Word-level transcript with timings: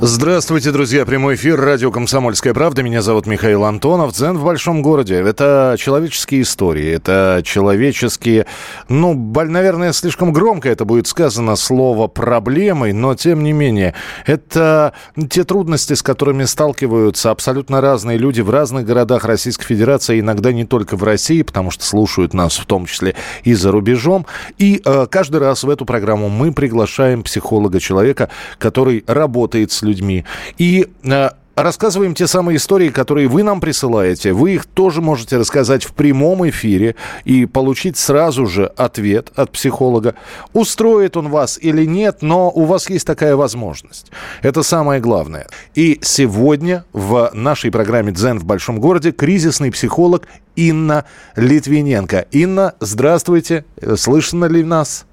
Здравствуйте, 0.00 0.70
друзья. 0.70 1.04
Прямой 1.04 1.34
эфир. 1.34 1.60
Радио 1.60 1.90
«Комсомольская 1.90 2.54
правда». 2.54 2.84
Меня 2.84 3.02
зовут 3.02 3.26
Михаил 3.26 3.64
Антонов. 3.64 4.12
Дзен 4.12 4.38
в 4.38 4.44
большом 4.44 4.80
городе. 4.80 5.16
Это 5.16 5.74
человеческие 5.76 6.42
истории. 6.42 6.92
Это 6.92 7.42
человеческие... 7.44 8.46
Ну, 8.88 9.14
наверное, 9.34 9.92
слишком 9.92 10.32
громко 10.32 10.68
это 10.68 10.84
будет 10.84 11.08
сказано 11.08 11.56
слово 11.56 12.06
«проблемой», 12.06 12.92
но, 12.92 13.16
тем 13.16 13.42
не 13.42 13.52
менее, 13.52 13.92
это 14.24 14.92
те 15.30 15.42
трудности, 15.42 15.94
с 15.94 16.02
которыми 16.04 16.44
сталкиваются 16.44 17.32
абсолютно 17.32 17.80
разные 17.80 18.18
люди 18.18 18.40
в 18.40 18.50
разных 18.50 18.86
городах 18.86 19.24
Российской 19.24 19.64
Федерации, 19.64 20.20
иногда 20.20 20.52
не 20.52 20.64
только 20.64 20.96
в 20.96 21.02
России, 21.02 21.42
потому 21.42 21.72
что 21.72 21.84
слушают 21.84 22.34
нас 22.34 22.56
в 22.56 22.66
том 22.66 22.86
числе 22.86 23.16
и 23.42 23.52
за 23.52 23.72
рубежом. 23.72 24.26
И 24.58 24.80
э, 24.84 25.06
каждый 25.10 25.40
раз 25.40 25.64
в 25.64 25.70
эту 25.70 25.84
программу 25.84 26.28
мы 26.28 26.52
приглашаем 26.52 27.24
психолога, 27.24 27.80
человека, 27.80 28.30
который 28.60 29.02
работает 29.08 29.72
с 29.72 29.87
людьми. 29.88 30.24
И 30.58 30.86
э, 31.02 31.30
рассказываем 31.62 32.14
те 32.14 32.26
самые 32.26 32.56
истории, 32.56 32.88
которые 32.88 33.28
вы 33.28 33.42
нам 33.42 33.60
присылаете. 33.60 34.32
Вы 34.32 34.54
их 34.54 34.66
тоже 34.66 35.00
можете 35.00 35.36
рассказать 35.36 35.84
в 35.84 35.92
прямом 35.92 36.48
эфире 36.48 36.94
и 37.24 37.46
получить 37.46 37.96
сразу 37.96 38.46
же 38.46 38.66
ответ 38.66 39.32
от 39.34 39.50
психолога. 39.52 40.14
Устроит 40.52 41.16
он 41.16 41.28
вас 41.28 41.58
или 41.60 41.84
нет, 41.84 42.18
но 42.22 42.50
у 42.50 42.64
вас 42.64 42.88
есть 42.90 43.06
такая 43.06 43.36
возможность. 43.36 44.10
Это 44.42 44.62
самое 44.62 45.00
главное. 45.00 45.46
И 45.74 45.98
сегодня 46.02 46.84
в 46.92 47.30
нашей 47.32 47.70
программе 47.70 48.12
«Дзен 48.12 48.38
в 48.38 48.44
большом 48.44 48.80
городе» 48.80 49.12
кризисный 49.12 49.72
психолог 49.72 50.26
Инна 50.56 51.04
Литвиненко. 51.36 52.26
Инна, 52.32 52.74
здравствуйте. 52.80 53.64
Слышно 53.96 54.46
ли 54.46 54.64
нас? 54.64 55.07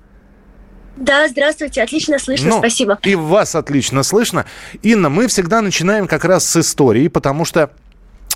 Да, 0.96 1.28
здравствуйте, 1.28 1.82
отлично 1.82 2.20
слышно, 2.20 2.50
ну, 2.50 2.60
спасибо. 2.60 3.00
И 3.04 3.16
вас 3.16 3.56
отлично 3.56 4.04
слышно. 4.04 4.46
Инна, 4.82 5.10
мы 5.10 5.28
всегда 5.28 5.62
начинаем 5.62 6.08
как 6.08 6.24
раз 6.24 6.48
с 6.48 6.56
истории, 6.58 7.08
потому 7.08 7.44
что 7.44 7.72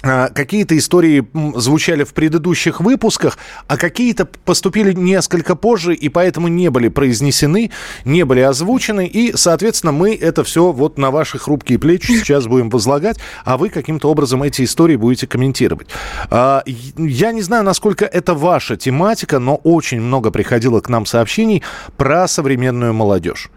Какие-то 0.02 0.78
истории 0.78 1.28
звучали 1.55 2.03
в 2.05 2.14
предыдущих 2.14 2.80
выпусках, 2.80 3.38
а 3.67 3.75
какие-то 3.75 4.25
поступили 4.25 4.94
несколько 4.94 5.55
позже 5.55 5.94
и 5.94 6.08
поэтому 6.08 6.47
не 6.47 6.69
были 6.69 6.88
произнесены, 6.88 7.72
не 8.05 8.23
были 8.23 8.39
озвучены. 8.39 9.08
И, 9.08 9.36
соответственно, 9.36 9.92
мы 9.92 10.16
это 10.16 10.45
все 10.45 10.72
вот 10.72 10.97
на 10.97 11.11
ваши 11.11 11.38
хрупкие 11.38 11.80
плечи 11.80 12.14
сейчас 12.14 12.47
будем 12.47 12.70
возлагать, 12.70 13.17
а 13.44 13.58
вы 13.58 13.70
каким-то 13.70 14.09
образом 14.09 14.42
эти 14.44 14.64
истории 14.64 14.95
будете 14.95 15.27
комментировать. 15.27 15.89
А, 16.30 16.64
я 16.66 17.33
не 17.33 17.42
знаю, 17.42 17.66
насколько 17.66 18.05
это 18.05 18.33
ваша 18.33 18.77
тематика, 18.77 19.39
но 19.39 19.55
очень 19.55 20.00
много 20.00 20.31
приходило 20.31 20.80
к 20.80 20.88
нам 20.88 21.05
сообщений 21.05 21.61
про 21.97 22.27
современную 22.30 22.94
молодежь. 22.94 23.50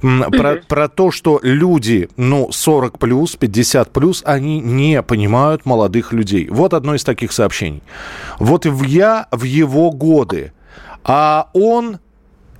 Про, 0.00 0.56
про 0.68 0.88
то, 0.88 1.12
что 1.12 1.38
люди, 1.42 2.08
ну, 2.16 2.50
40 2.50 2.98
плюс, 2.98 3.36
50 3.36 3.92
плюс, 3.92 4.22
они 4.26 4.60
не 4.60 5.00
понимают 5.02 5.64
молодежь 5.64 5.83
молодых 5.84 6.12
людей. 6.12 6.48
Вот 6.50 6.72
одно 6.72 6.94
из 6.94 7.04
таких 7.04 7.32
сообщений. 7.32 7.82
Вот 8.38 8.64
я 8.86 9.26
в 9.30 9.42
его 9.42 9.90
годы, 9.90 10.52
а 11.04 11.50
он 11.52 11.98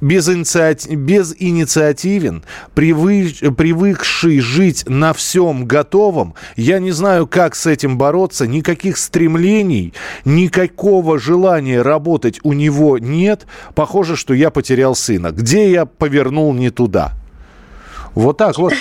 без 0.03 0.29
инициати... 0.29 0.95
безинициативен, 0.95 2.45
привы... 2.75 3.33
привыкший 3.57 4.41
жить 4.41 4.85
на 4.87 5.15
всем 5.15 5.65
готовом. 5.65 6.35
Я 6.57 6.79
не 6.81 6.91
знаю, 6.93 7.27
как 7.27 7.55
с 7.55 7.67
этим 7.67 7.97
бороться. 7.97 8.47
Никаких 8.47 8.99
стремлений, 8.99 9.95
никакого 10.27 11.19
желания 11.19 11.81
работать 11.81 12.41
у 12.43 12.53
него 12.53 12.99
нет. 12.99 13.47
Похоже, 13.75 14.17
что 14.17 14.35
я 14.35 14.51
потерял 14.51 14.95
сына. 14.95 15.31
Где 15.31 15.71
я 15.71 15.87
повернул 15.87 16.53
не 16.53 16.69
туда? 16.69 17.13
Вот 18.15 18.37
так 18.37 18.59
вот. 18.59 18.75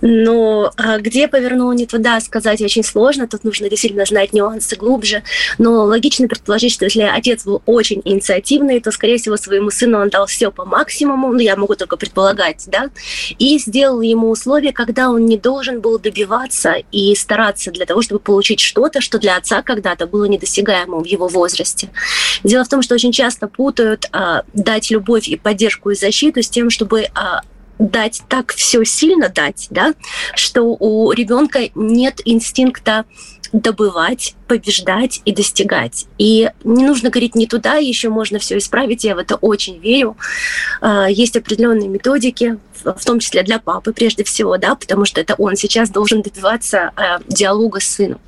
Но 0.00 0.72
а, 0.76 0.98
где 0.98 1.28
повернул 1.28 1.72
не 1.72 1.86
туда, 1.86 2.20
сказать 2.20 2.60
очень 2.60 2.84
сложно. 2.84 3.26
Тут 3.26 3.44
нужно 3.44 3.68
действительно 3.68 4.04
знать 4.04 4.32
нюансы 4.32 4.76
глубже. 4.76 5.22
Но 5.58 5.84
логично 5.84 6.28
предположить, 6.28 6.72
что 6.72 6.84
если 6.84 7.02
отец 7.02 7.44
был 7.44 7.62
очень 7.66 8.02
инициативный, 8.04 8.80
то, 8.80 8.90
скорее 8.90 9.18
всего, 9.18 9.36
своему 9.36 9.70
сыну 9.70 10.00
он 10.00 10.08
дал 10.08 10.26
все 10.26 10.50
по 10.50 10.64
максимуму, 10.64 11.32
ну, 11.32 11.38
я 11.38 11.56
могу 11.56 11.74
только 11.74 11.96
предполагать, 11.96 12.64
да, 12.66 12.90
и 13.38 13.58
сделал 13.58 14.00
ему 14.00 14.30
условия, 14.30 14.72
когда 14.72 15.10
он 15.10 15.26
не 15.26 15.38
должен 15.38 15.80
был 15.80 15.98
добиваться 15.98 16.76
и 16.92 17.14
стараться 17.14 17.70
для 17.70 17.86
того, 17.86 18.02
чтобы 18.02 18.20
получить 18.20 18.60
что-то, 18.60 19.00
что 19.00 19.18
для 19.18 19.36
отца 19.36 19.62
когда-то 19.62 20.06
было 20.06 20.24
недосягаемым 20.24 21.02
в 21.02 21.06
его 21.06 21.28
возрасте. 21.28 21.90
Дело 22.42 22.64
в 22.64 22.68
том, 22.68 22.82
что 22.82 22.94
очень 22.94 23.12
часто 23.12 23.48
путают 23.48 24.06
а, 24.12 24.42
дать 24.52 24.90
любовь 24.90 25.28
и 25.28 25.36
поддержку 25.36 25.90
и 25.90 25.94
защиту 25.94 26.42
с 26.42 26.48
тем, 26.48 26.70
чтобы 26.70 27.06
а, 27.14 27.42
дать 27.84 28.22
так 28.28 28.52
все 28.52 28.84
сильно 28.84 29.28
дать, 29.28 29.68
да, 29.70 29.94
что 30.34 30.62
у 30.62 31.12
ребенка 31.12 31.70
нет 31.74 32.20
инстинкта 32.24 33.04
добывать, 33.52 34.34
побеждать 34.48 35.22
и 35.24 35.32
достигать. 35.32 36.06
И 36.18 36.50
не 36.64 36.84
нужно 36.84 37.10
говорить 37.10 37.36
не 37.36 37.46
туда, 37.46 37.76
еще 37.76 38.08
можно 38.08 38.40
все 38.40 38.58
исправить, 38.58 39.04
я 39.04 39.14
в 39.14 39.18
это 39.18 39.36
очень 39.36 39.78
верю. 39.78 40.16
А, 40.80 41.08
есть 41.08 41.36
определенные 41.36 41.88
методики, 41.88 42.58
в 42.82 43.04
том 43.04 43.20
числе 43.20 43.44
для 43.44 43.60
папы 43.60 43.92
прежде 43.92 44.24
всего, 44.24 44.58
да, 44.58 44.74
потому 44.74 45.04
что 45.04 45.20
это 45.20 45.34
он 45.38 45.54
сейчас 45.56 45.90
должен 45.90 46.22
добиваться 46.22 46.90
а, 46.96 47.20
диалога 47.28 47.80
с 47.80 47.84
сыном. 47.84 48.18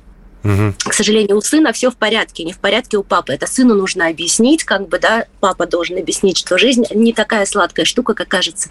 Угу. 0.43 0.75
К 0.77 0.93
сожалению, 0.93 1.37
у 1.37 1.41
сына 1.41 1.73
все 1.73 1.91
в 1.91 1.97
порядке, 1.97 2.45
не 2.45 2.53
в 2.53 2.59
порядке 2.59 2.95
у 2.97 3.03
папы. 3.03 3.33
Это 3.33 3.47
сыну 3.47 3.75
нужно 3.75 4.07
объяснить, 4.07 4.63
как 4.63 4.87
бы, 4.87 4.97
да, 4.97 5.25
папа 5.41 5.65
должен 5.67 5.97
объяснить, 5.97 6.37
что 6.37 6.57
жизнь 6.57 6.85
не 6.93 7.11
такая 7.11 7.45
сладкая 7.45 7.85
штука, 7.85 8.13
как 8.13 8.29
кажется. 8.29 8.69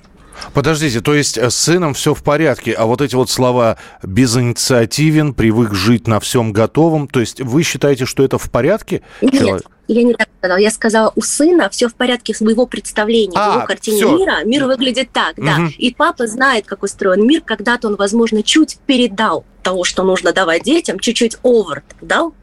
Подождите, 0.54 1.00
то 1.00 1.14
есть 1.14 1.38
э, 1.38 1.50
с 1.50 1.56
сыном 1.56 1.94
все 1.94 2.14
в 2.14 2.22
порядке, 2.22 2.72
а 2.72 2.86
вот 2.86 3.00
эти 3.00 3.14
вот 3.14 3.30
слова 3.30 3.78
«безинициативен», 4.02 5.34
«привык 5.34 5.74
жить 5.74 6.06
на 6.06 6.20
всем 6.20 6.52
готовом», 6.52 7.08
то 7.08 7.20
есть 7.20 7.40
вы 7.40 7.62
считаете, 7.62 8.06
что 8.06 8.24
это 8.24 8.38
в 8.38 8.50
порядке? 8.50 9.02
Нет, 9.20 9.32
человек? 9.32 9.62
я 9.88 10.02
не 10.02 10.14
так 10.14 10.28
сказала. 10.38 10.58
Я 10.58 10.70
сказала, 10.70 11.12
у 11.14 11.22
сына 11.22 11.68
все 11.70 11.88
в 11.88 11.94
порядке 11.94 12.34
с 12.34 12.40
его 12.40 12.66
представления, 12.66 13.36
а, 13.36 13.50
в 13.50 13.56
его 13.56 13.66
картине 13.66 13.96
все. 13.98 14.16
мира. 14.16 14.44
Мир 14.44 14.64
выглядит 14.66 15.10
так, 15.12 15.36
угу. 15.38 15.46
да. 15.46 15.58
И 15.78 15.94
папа 15.94 16.26
знает, 16.26 16.66
как 16.66 16.82
устроен 16.82 17.26
мир. 17.26 17.42
Когда-то 17.44 17.88
он, 17.88 17.96
возможно, 17.96 18.42
чуть 18.42 18.78
передал 18.86 19.44
того, 19.66 19.82
что 19.82 20.04
нужно 20.04 20.32
давать 20.32 20.62
детям, 20.62 21.00
чуть-чуть 21.00 21.38
овер 21.42 21.82
дал. 22.00 22.34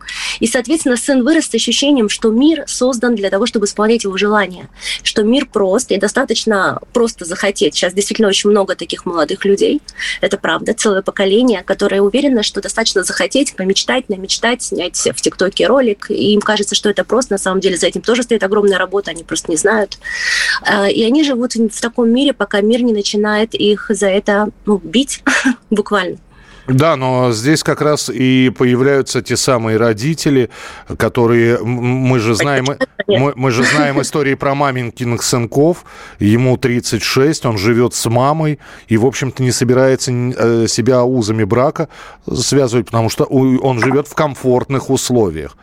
И, 0.41 0.47
соответственно, 0.47 0.97
сын 0.97 1.23
вырос 1.23 1.45
с 1.45 1.56
ощущением, 1.56 2.09
что 2.09 2.31
мир 2.31 2.66
создан 2.67 3.16
для 3.16 3.29
того, 3.29 3.45
чтобы 3.45 3.66
исполнять 3.66 4.03
его 4.03 4.17
желания, 4.17 4.67
что 5.03 5.23
мир 5.23 5.45
прост 5.45 5.91
и 5.91 5.97
достаточно 5.97 6.81
просто 6.91 7.23
захотеть. 7.23 7.75
Сейчас 7.75 7.94
действительно 7.94 8.28
очень 8.28 8.50
много 8.50 8.75
таких 8.75 9.06
молодых 9.06 9.45
людей, 9.45 9.81
это 10.19 10.38
правда, 10.38 10.73
целое 10.73 11.01
поколение, 11.01 11.63
которое 11.63 12.01
уверено, 12.01 12.44
что 12.44 12.59
достаточно 12.59 13.03
захотеть, 13.03 13.56
помечтать, 13.56 14.09
намечтать, 14.09 14.62
снять 14.62 14.97
в 14.97 15.22
ТикТоке 15.22 15.67
ролик, 15.67 16.12
и 16.12 16.33
им 16.33 16.41
кажется, 16.41 16.75
что 16.75 16.89
это 16.89 17.06
просто, 17.06 17.35
на 17.35 17.38
самом 17.38 17.62
деле 17.62 17.78
за 17.78 17.88
этим 17.88 18.01
тоже 18.01 18.23
стоит 18.23 18.44
огромная 18.44 18.78
работа, 18.78 19.12
они 19.12 19.23
просто 19.23 19.50
не 19.50 19.56
знают. 19.56 19.97
Э, 20.69 20.91
и 20.91 21.06
они 21.06 21.23
живут 21.23 21.56
в 21.56 21.79
таком 21.79 22.09
мире, 22.09 22.33
пока 22.33 22.59
мир 22.59 22.81
не 22.81 22.91
начинает 22.91 23.56
их 23.56 23.85
за 23.88 24.07
это 24.07 24.50
ну, 24.66 24.78
бить 24.83 25.23
буквально. 25.69 26.17
Да, 26.68 26.96
но 26.96 27.31
здесь 27.34 27.62
как 27.62 27.81
раз 27.81 28.09
и 28.09 28.50
появляются 28.57 29.21
те 29.21 29.36
самые 29.36 29.77
родители, 29.77 30.50
которые 30.98 31.57
мы 31.62 32.19
же 32.19 32.36
знаем, 32.36 32.65
мы, 33.07 33.33
мы 33.36 33.51
же 33.51 33.63
знаем 33.63 34.01
истории 34.01 34.36
про 34.36 34.56
маменькиных 34.56 35.24
сынков. 35.24 35.83
Ему 36.19 36.56
36, 36.56 37.45
он 37.45 37.57
живет 37.57 37.94
с 37.94 38.10
мамой 38.10 38.60
и, 38.88 38.95
в 38.95 39.06
общем-то, 39.06 39.44
не 39.44 39.51
собирается 39.51 40.12
э, 40.12 40.68
себя 40.68 41.04
узами 41.04 41.44
брака 41.44 41.89
связывать, 42.33 42.86
потому 42.86 43.09
что 43.09 43.25
он 43.25 43.80
живет 43.80 44.07
в 44.07 44.13
комфортных 44.13 44.89
условиях. 44.89 45.57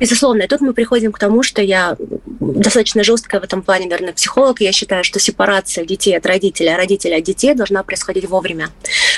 Безусловно, 0.00 0.42
и 0.42 0.46
тут 0.48 0.62
мы 0.62 0.72
приходим 0.72 1.12
к 1.12 1.18
тому, 1.18 1.42
что 1.42 1.60
я 1.60 1.96
достаточно 2.40 3.04
жесткая 3.04 3.40
в 3.40 3.44
этом 3.44 3.62
плане, 3.62 3.84
наверное, 3.84 4.14
психолог. 4.14 4.60
Я 4.60 4.72
считаю, 4.72 5.04
что 5.04 5.20
сепарация 5.20 5.84
детей 5.84 6.16
от 6.16 6.24
родителей, 6.24 6.74
а 6.74 6.78
родителей 6.78 7.18
от 7.18 7.24
детей 7.24 7.54
должна 7.54 7.82
происходить 7.82 8.26
вовремя. 8.28 8.70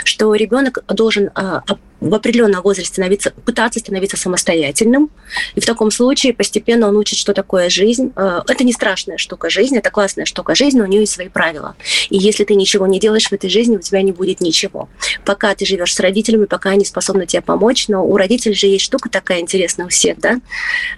Что 0.02 0.34
ребенок 0.34 0.80
должен 0.88 1.30
а, 1.36 1.62
в 2.02 2.14
определенном 2.14 2.62
возрасте 2.62 2.92
становиться, 2.92 3.30
пытаться 3.30 3.78
становиться 3.78 4.16
самостоятельным. 4.16 5.10
И 5.54 5.60
в 5.60 5.66
таком 5.66 5.90
случае 5.90 6.34
постепенно 6.34 6.88
он 6.88 6.96
учит, 6.96 7.18
что 7.18 7.32
такое 7.32 7.70
жизнь. 7.70 8.12
Э, 8.16 8.40
это 8.46 8.64
не 8.64 8.72
страшная 8.72 9.18
штука 9.18 9.50
жизни, 9.50 9.78
это 9.78 9.90
классная 9.90 10.24
штука 10.24 10.54
жизни, 10.54 10.78
но 10.78 10.84
у 10.84 10.88
нее 10.88 11.00
есть 11.00 11.12
свои 11.12 11.28
правила. 11.28 11.76
И 12.10 12.18
если 12.18 12.44
ты 12.44 12.54
ничего 12.54 12.86
не 12.86 12.98
делаешь 12.98 13.28
в 13.28 13.32
этой 13.32 13.48
жизни, 13.48 13.76
у 13.76 13.80
тебя 13.80 14.02
не 14.02 14.12
будет 14.12 14.40
ничего. 14.40 14.88
Пока 15.24 15.54
ты 15.54 15.64
живешь 15.64 15.94
с 15.94 16.00
родителями, 16.00 16.46
пока 16.46 16.70
они 16.70 16.84
способны 16.84 17.26
тебе 17.26 17.42
помочь, 17.42 17.86
но 17.88 18.04
у 18.04 18.16
родителей 18.16 18.54
же 18.54 18.66
есть 18.66 18.84
штука 18.84 19.08
такая 19.08 19.40
интересная 19.40 19.86
у 19.86 19.88
всех, 19.88 20.18
да, 20.18 20.40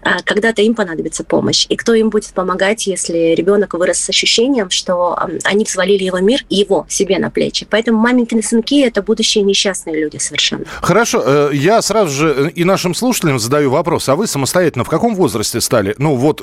а, 0.02 0.22
когда-то 0.22 0.62
им 0.62 0.74
понадобится 0.74 1.22
помощь. 1.22 1.66
И 1.68 1.76
кто 1.76 1.92
им 1.94 2.08
будет 2.08 2.32
помогать, 2.32 2.86
если 2.86 3.34
ребенок 3.34 3.74
вырос 3.74 3.98
с 3.98 4.08
ощущением, 4.08 4.70
что 4.70 5.18
они 5.44 5.64
взвалили 5.64 6.04
его 6.04 6.18
мир, 6.18 6.44
его 6.48 6.86
себе 6.88 7.18
на 7.18 7.30
плечи. 7.30 7.66
Поэтому 7.68 7.98
маменькины 7.98 8.42
сынки– 8.42 8.82
это 8.86 9.02
будущие 9.02 9.44
несчастные 9.44 10.00
люди 10.00 10.16
совершенно. 10.16 10.64
Хорошо, 10.94 11.24
э, 11.26 11.50
я 11.54 11.82
сразу 11.82 12.14
же 12.14 12.28
э, 12.28 12.50
и 12.50 12.62
нашим 12.62 12.94
слушателям 12.94 13.40
задаю 13.40 13.68
вопрос. 13.68 14.08
А 14.08 14.14
вы 14.14 14.28
самостоятельно 14.28 14.84
в 14.84 14.88
каком 14.88 15.16
возрасте 15.16 15.60
стали? 15.60 15.96
Ну 15.98 16.14
вот 16.14 16.40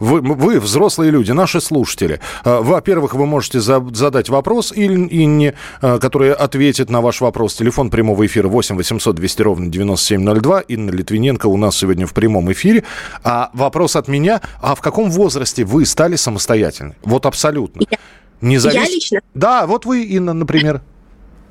вы, 0.00 0.20
вы 0.20 0.60
взрослые 0.60 1.10
люди, 1.10 1.32
наши 1.32 1.62
слушатели. 1.62 2.20
Э, 2.44 2.60
во-первых, 2.60 3.14
вы 3.14 3.24
можете 3.24 3.58
задать 3.58 4.28
вопрос 4.28 4.70
Инне, 4.76 5.54
которая 5.80 6.34
ответит 6.34 6.90
на 6.90 7.00
ваш 7.00 7.22
вопрос. 7.22 7.54
Телефон 7.54 7.88
прямого 7.88 8.26
эфира 8.26 8.48
8 8.48 8.76
800 8.76 9.16
200 9.16 9.42
ровно 9.42 9.68
9702. 9.68 10.60
Инна 10.68 10.90
Литвиненко 10.90 11.46
у 11.46 11.56
нас 11.56 11.74
сегодня 11.78 12.06
в 12.06 12.12
прямом 12.12 12.52
эфире. 12.52 12.84
А 13.24 13.48
вопрос 13.54 13.96
от 13.96 14.08
меня. 14.08 14.42
А 14.60 14.74
в 14.74 14.82
каком 14.82 15.10
возрасте 15.10 15.64
вы 15.64 15.86
стали 15.86 16.16
самостоятельны? 16.16 16.96
Вот 17.02 17.24
абсолютно. 17.24 17.80
Я, 17.90 17.96
Не 18.42 18.58
завис... 18.58 18.74
я 18.76 18.84
лично? 18.84 19.20
Да, 19.32 19.66
вот 19.66 19.86
вы, 19.86 20.02
Инна, 20.02 20.34
например. 20.34 20.82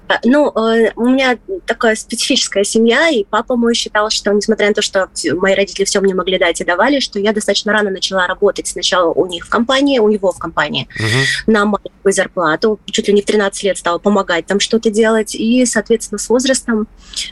А, 0.07 0.19
ну, 0.23 0.51
э, 0.51 0.91
у 0.95 1.07
меня 1.07 1.37
такая 1.65 1.95
специфическая 1.95 2.63
семья, 2.63 3.09
и 3.09 3.23
папа 3.23 3.55
мой 3.55 3.73
считал, 3.73 4.09
что, 4.09 4.31
несмотря 4.31 4.67
на 4.67 4.73
то, 4.73 4.81
что 4.81 5.09
мои 5.33 5.55
родители 5.55 5.85
все 5.85 5.99
мне 5.99 6.13
могли 6.13 6.37
дать 6.37 6.61
и 6.61 6.63
давали, 6.63 6.99
что 6.99 7.19
я 7.19 7.33
достаточно 7.33 7.73
рано 7.73 7.89
начала 7.89 8.27
работать 8.27 8.67
сначала 8.67 9.11
у 9.11 9.25
них 9.25 9.45
в 9.47 9.49
компании, 9.49 9.99
у 9.99 10.07
него 10.07 10.31
в 10.31 10.37
компании, 10.37 10.87
угу. 10.95 11.51
на 11.51 11.65
маленькую 11.65 12.13
зарплату. 12.13 12.79
Чуть 12.85 13.07
ли 13.07 13.13
не 13.13 13.21
в 13.21 13.25
13 13.25 13.63
лет 13.63 13.77
стала 13.77 13.97
помогать 13.97 14.45
там 14.45 14.59
что-то 14.59 14.91
делать. 14.91 15.33
И, 15.33 15.65
соответственно, 15.65 16.19
с 16.19 16.29
возрастом 16.29 16.87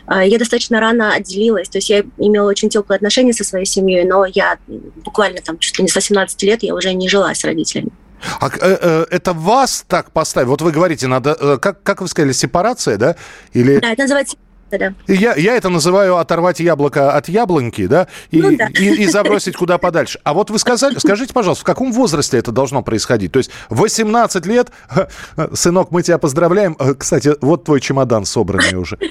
э, 0.08 0.28
я 0.28 0.40
достаточно 0.40 0.80
рано 0.80 1.14
отделилась. 1.14 1.70
То 1.70 1.78
есть 1.78 1.90
я 1.90 2.04
имела 2.18 2.50
очень 2.50 2.70
теплые 2.70 2.96
отношения 2.96 3.34
со 3.34 3.44
своей 3.44 3.66
семьей, 3.66 4.04
но 4.06 4.26
я 4.26 4.58
буквально 4.68 5.42
там 5.42 5.60
чуть 5.60 5.78
ли 5.78 5.84
не 5.84 5.90
с 5.90 5.96
18 5.96 6.42
лет 6.44 6.64
я 6.64 6.74
уже 6.74 6.94
не 6.94 7.08
жила 7.08 7.34
с 7.36 7.44
родителями. 7.44 7.92
А 8.40 8.48
э, 8.48 8.78
э, 8.82 9.06
это 9.10 9.34
вас 9.34 9.86
так 9.88 10.12
поставить? 10.12 10.48
Вот 10.48 10.62
вы 10.62 10.72
говорите, 10.72 11.08
надо, 11.08 11.38
э, 11.40 11.58
как, 11.58 11.84
как 11.84 12.02
вы 12.02 12.08
сказали, 12.08 12.34
сепарация, 12.34 12.98
да? 12.98 13.16
Или... 13.54 13.80
Да, 13.80 13.92
это 13.92 14.04
называется 14.04 14.38
да. 14.78 14.94
Я, 15.08 15.36
я 15.36 15.56
это 15.56 15.70
называю 15.70 16.18
оторвать 16.18 16.60
яблоко 16.60 17.12
от 17.12 17.30
яблоньки, 17.30 17.88
да, 17.88 18.08
и, 18.32 18.42
ну, 18.42 18.56
да. 18.56 18.68
и, 18.68 19.04
и 19.04 19.08
забросить 19.08 19.56
куда 19.56 19.78
подальше. 19.78 20.20
А 20.24 20.34
вот 20.34 20.50
вы 20.50 20.60
сказали, 20.60 20.98
скажите, 21.00 21.34
пожалуйста, 21.34 21.62
в 21.64 21.66
каком 21.66 21.92
возрасте 21.92 22.38
это 22.38 22.52
должно 22.52 22.82
происходить? 22.84 23.32
То 23.32 23.40
есть 23.40 23.52
18 23.70 24.46
лет, 24.46 24.70
сынок, 25.54 25.92
мы 25.92 26.04
тебя 26.04 26.18
поздравляем. 26.18 26.76
Э, 26.80 26.94
кстати, 26.94 27.34
вот 27.42 27.66
твой 27.66 27.82
чемодан 27.82 28.26
собранный 28.26 28.78
уже. 28.78 28.98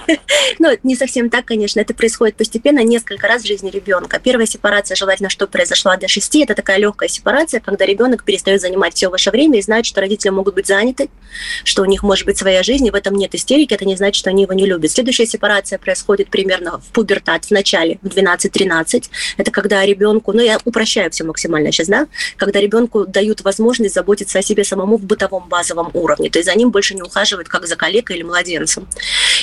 Ну, 0.58 0.76
не 0.82 0.96
совсем 0.96 1.30
так, 1.30 1.46
конечно. 1.46 1.80
Это 1.80 1.94
происходит 1.94 2.36
постепенно 2.36 2.84
несколько 2.84 3.26
раз 3.26 3.42
в 3.42 3.46
жизни 3.46 3.70
ребенка. 3.70 4.20
Первая 4.22 4.46
сепарация, 4.46 4.96
желательно, 4.96 5.30
что 5.30 5.46
произошла 5.46 5.96
до 5.96 6.08
6, 6.08 6.36
это 6.36 6.54
такая 6.54 6.78
легкая 6.78 7.08
сепарация, 7.08 7.60
когда 7.60 7.86
ребенок 7.86 8.24
перестает 8.24 8.60
занимать 8.60 8.94
все 8.94 9.08
ваше 9.08 9.30
время 9.30 9.58
и 9.58 9.62
знает, 9.62 9.86
что 9.86 10.00
родители 10.00 10.30
могут 10.30 10.54
быть 10.54 10.66
заняты, 10.66 11.08
что 11.64 11.82
у 11.82 11.84
них 11.86 12.02
может 12.02 12.26
быть 12.26 12.38
своя 12.38 12.62
жизнь, 12.62 12.86
и 12.86 12.90
в 12.90 12.94
этом 12.94 13.14
нет 13.14 13.34
истерики, 13.34 13.72
это 13.72 13.84
не 13.84 13.96
значит, 13.96 14.16
что 14.16 14.30
они 14.30 14.42
его 14.42 14.52
не 14.52 14.66
любят. 14.66 14.90
Следующая 14.90 15.26
сепарация 15.26 15.51
сепарация 15.52 15.78
происходит 15.78 16.30
примерно 16.30 16.78
в 16.78 16.92
пубертат, 16.92 17.44
в 17.44 17.50
начале, 17.50 17.98
в 18.02 18.06
12-13. 18.06 19.04
Это 19.36 19.50
когда 19.50 19.84
ребенку, 19.84 20.32
ну 20.32 20.40
я 20.40 20.58
упрощаю 20.64 21.10
все 21.10 21.24
максимально 21.24 21.72
сейчас, 21.72 21.88
да, 21.88 22.06
когда 22.36 22.60
ребенку 22.60 23.06
дают 23.06 23.42
возможность 23.42 23.94
заботиться 23.94 24.38
о 24.38 24.42
себе 24.42 24.64
самому 24.64 24.96
в 24.96 25.04
бытовом 25.04 25.48
базовом 25.48 25.90
уровне. 25.94 26.30
То 26.30 26.38
есть 26.38 26.50
за 26.50 26.56
ним 26.56 26.70
больше 26.70 26.94
не 26.94 27.02
ухаживают 27.02 27.48
как 27.48 27.66
за 27.66 27.76
коллегой 27.76 28.16
или 28.16 28.22
младенцем. 28.22 28.86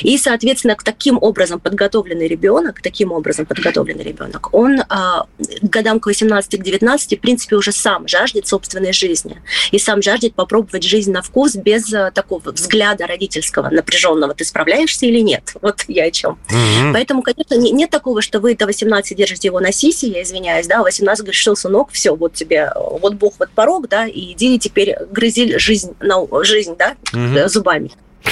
И, 0.02 0.18
соответственно, 0.18 0.76
к 0.76 0.84
таким 0.84 1.18
образом 1.22 1.60
подготовленный 1.60 2.28
ребенок, 2.28 2.82
таким 2.82 3.12
образом 3.12 3.46
подготовленный 3.46 4.04
ребенок, 4.04 4.54
он 4.54 4.80
к 4.80 5.28
годам 5.62 6.00
к 6.00 6.10
18-19, 6.10 7.18
в 7.18 7.22
принципе, 7.22 7.56
уже 7.56 7.72
сам 7.72 8.08
жаждет 8.08 8.48
собственной 8.48 8.94
жизни. 8.94 9.42
И 9.72 9.80
сам 9.80 10.02
жаждет 10.02 10.34
попробовать 10.34 10.84
жизнь 10.84 11.12
на 11.12 11.22
вкус 11.22 11.56
без 11.56 11.94
а, 11.94 12.12
такого 12.12 12.52
взгляда 12.52 13.08
родительского, 13.08 13.70
напряженного. 13.70 14.34
Ты 14.34 14.46
справляешься 14.46 15.06
или 15.06 15.20
нет? 15.20 15.56
Вот 15.62 15.84
я 15.90 16.06
о 16.06 16.12
чем. 16.12 16.38
Угу. 16.50 16.94
Поэтому, 16.94 17.22
конечно, 17.22 17.56
не, 17.56 17.72
нет 17.72 17.90
такого, 17.90 18.22
что 18.22 18.40
вы 18.40 18.56
до 18.56 18.66
18 18.66 19.18
держите 19.18 19.48
его 19.48 19.60
на 19.60 19.72
сисе, 19.72 20.08
я 20.08 20.24
извиняюсь, 20.24 20.68
да, 20.68 20.84
18 20.84 21.24
говоришь, 21.24 21.40
что, 21.40 21.56
сынок, 21.56 21.90
все, 21.92 22.16
вот 22.16 22.34
тебе, 22.34 22.72
вот 22.76 23.16
Бог, 23.16 23.34
вот 23.40 23.50
порог, 23.52 23.90
да, 23.90 24.08
и 24.08 24.34
иди 24.34 24.60
теперь 24.60 24.96
грызи 25.12 25.58
жизнь, 25.58 25.96
на, 26.00 26.26
жизнь, 26.44 26.76
да, 26.78 26.96
угу. 27.14 27.48
зубами. 27.50 27.92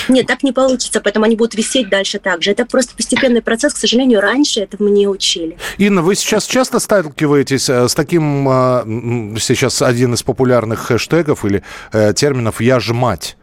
Нет, 0.09 0.27
так 0.27 0.43
не 0.43 0.51
получится, 0.51 1.01
поэтому 1.01 1.25
они 1.25 1.35
будут 1.35 1.55
висеть 1.55 1.89
дальше 1.89 2.19
так 2.19 2.43
же. 2.43 2.51
Это 2.51 2.65
просто 2.65 2.95
постепенный 2.95 3.41
процесс. 3.41 3.73
К 3.73 3.77
сожалению, 3.77 4.19
раньше 4.19 4.61
этого 4.61 4.87
не 4.87 5.07
учили. 5.07 5.57
Инна, 5.77 6.01
вы 6.01 6.15
сейчас 6.15 6.45
часто 6.45 6.79
сталкиваетесь 6.79 7.69
э, 7.69 7.87
с 7.87 7.95
таким, 7.95 8.47
э, 8.49 9.39
сейчас 9.39 9.81
один 9.81 10.13
из 10.13 10.23
популярных 10.23 10.79
хэштегов 10.79 11.45
или 11.45 11.63
терминов 12.13 12.61
«я 12.61 12.79
ж 12.79 12.91
мать»? 12.93 13.37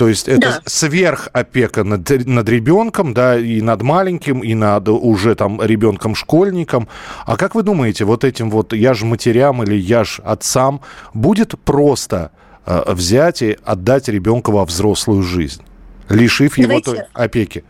То 0.00 0.08
есть 0.08 0.28
это 0.28 0.40
да. 0.40 0.60
сверхопека 0.64 1.84
над, 1.84 2.26
над 2.26 2.48
ребенком, 2.48 3.12
да, 3.12 3.38
и 3.38 3.60
над 3.60 3.82
маленьким, 3.82 4.40
и 4.40 4.54
над 4.54 4.88
уже 4.88 5.34
там 5.34 5.60
ребенком-школьником. 5.60 6.88
А 7.26 7.36
как 7.36 7.54
вы 7.54 7.62
думаете, 7.62 8.06
вот 8.06 8.24
этим 8.24 8.48
вот 8.48 8.72
я 8.72 8.94
ж 8.94 9.02
матерям 9.02 9.62
или 9.62 9.74
я 9.74 10.04
ж 10.04 10.20
отцам 10.24 10.80
будет 11.12 11.54
просто 11.66 12.30
э, 12.64 12.82
взять 12.86 13.42
и 13.42 13.58
отдать 13.62 14.08
ребенка 14.08 14.48
во 14.48 14.64
взрослую 14.64 15.22
жизнь, 15.22 15.60
лишив 16.08 16.54
Давайте... 16.56 16.90
его 16.92 16.98
той 17.02 17.06
опеки? 17.12 17.62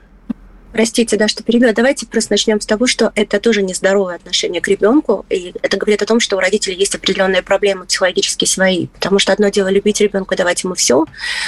Простите, 0.73 1.17
да, 1.17 1.29
что 1.29 1.43
перебью. 1.43 1.73
Давайте 1.75 2.07
просто 2.07 2.33
начнем 2.33 2.61
с 2.61 2.67
того, 2.67 2.87
что 2.87 3.13
это 3.15 3.41
тоже 3.41 3.63
нездоровое 3.63 4.17
отношение 4.17 4.61
к 4.61 4.69
ребенку. 4.69 5.27
И 5.29 5.53
это 5.63 5.77
говорит 5.77 6.03
о 6.03 6.07
том, 6.07 6.21
что 6.21 6.37
у 6.37 6.41
родителей 6.41 6.77
есть 6.77 6.95
определенные 6.95 7.43
проблемы 7.43 7.87
психологические 7.87 8.49
свои. 8.49 8.87
Потому 8.89 9.19
что 9.19 9.33
одно 9.33 9.49
дело 9.49 9.69
любить 9.69 10.01
ребенка 10.01 10.37
давать 10.37 10.63
ему 10.63 10.75
все, 10.75 11.07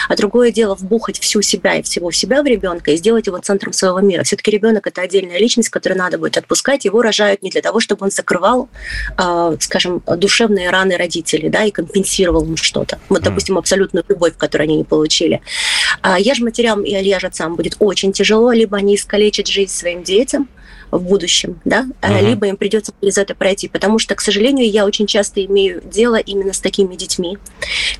а 0.09 0.17
другое 0.17 0.51
дело 0.51 0.75
вбухать 0.75 1.21
всю 1.21 1.43
себя 1.43 1.77
и 1.77 1.83
всего 1.83 2.11
себя 2.11 2.43
в 2.43 2.47
ребенка 2.47 2.91
и 2.91 2.97
сделать 2.97 3.27
его 3.27 3.39
центром 3.39 3.73
своего 3.73 4.01
мира. 4.01 4.25
Все-таки 4.25 4.51
ребенок 4.51 4.87
это 4.87 5.03
отдельная 5.03 5.39
личность, 5.39 5.69
которую 5.69 5.99
надо 5.99 6.19
будет 6.19 6.37
отпускать. 6.37 6.85
Его 6.85 7.03
рожают 7.03 7.43
не 7.43 7.51
для 7.51 7.63
того, 7.63 7.81
чтобы 7.81 8.05
он 8.05 8.11
закрывал, 8.11 8.69
э, 9.19 9.57
скажем, 9.61 10.03
душевные 10.17 10.71
раны 10.71 10.97
родителей, 10.97 11.49
да, 11.49 11.65
и 11.65 11.71
компенсировал 11.71 12.45
им 12.45 12.57
что-то. 12.57 12.99
Вот, 13.09 13.23
допустим, 13.23 13.57
абсолютную 13.59 14.05
любовь, 14.09 14.35
которую 14.37 14.67
они 14.67 14.77
не 14.79 14.85
получили. 14.85 15.43
А 16.01 16.19
я 16.19 16.35
же 16.35 16.45
матерям 16.45 16.83
и 16.83 16.95
Алья 16.95 17.21
же 17.21 17.29
отцам 17.29 17.55
будет 17.55 17.77
очень 17.79 18.13
тяжело, 18.13 18.53
либо 18.53 18.77
они 18.77 18.97
искалечат 19.13 19.47
жизнь 19.47 19.73
своим 19.73 20.03
детям 20.03 20.49
в 20.91 21.01
будущем, 21.01 21.61
да, 21.65 21.87
uh-huh. 22.03 22.29
либо 22.29 22.47
им 22.47 22.57
придется 22.57 22.93
через 23.01 23.17
это 23.17 23.35
пройти, 23.35 23.69
потому 23.69 23.99
что, 23.99 24.15
к 24.15 24.21
сожалению, 24.21 24.71
я 24.71 24.85
очень 24.85 25.07
часто 25.07 25.45
имею 25.45 25.83
дело 25.85 26.17
именно 26.17 26.53
с 26.53 26.61
такими 26.61 26.97
детьми, 26.97 27.39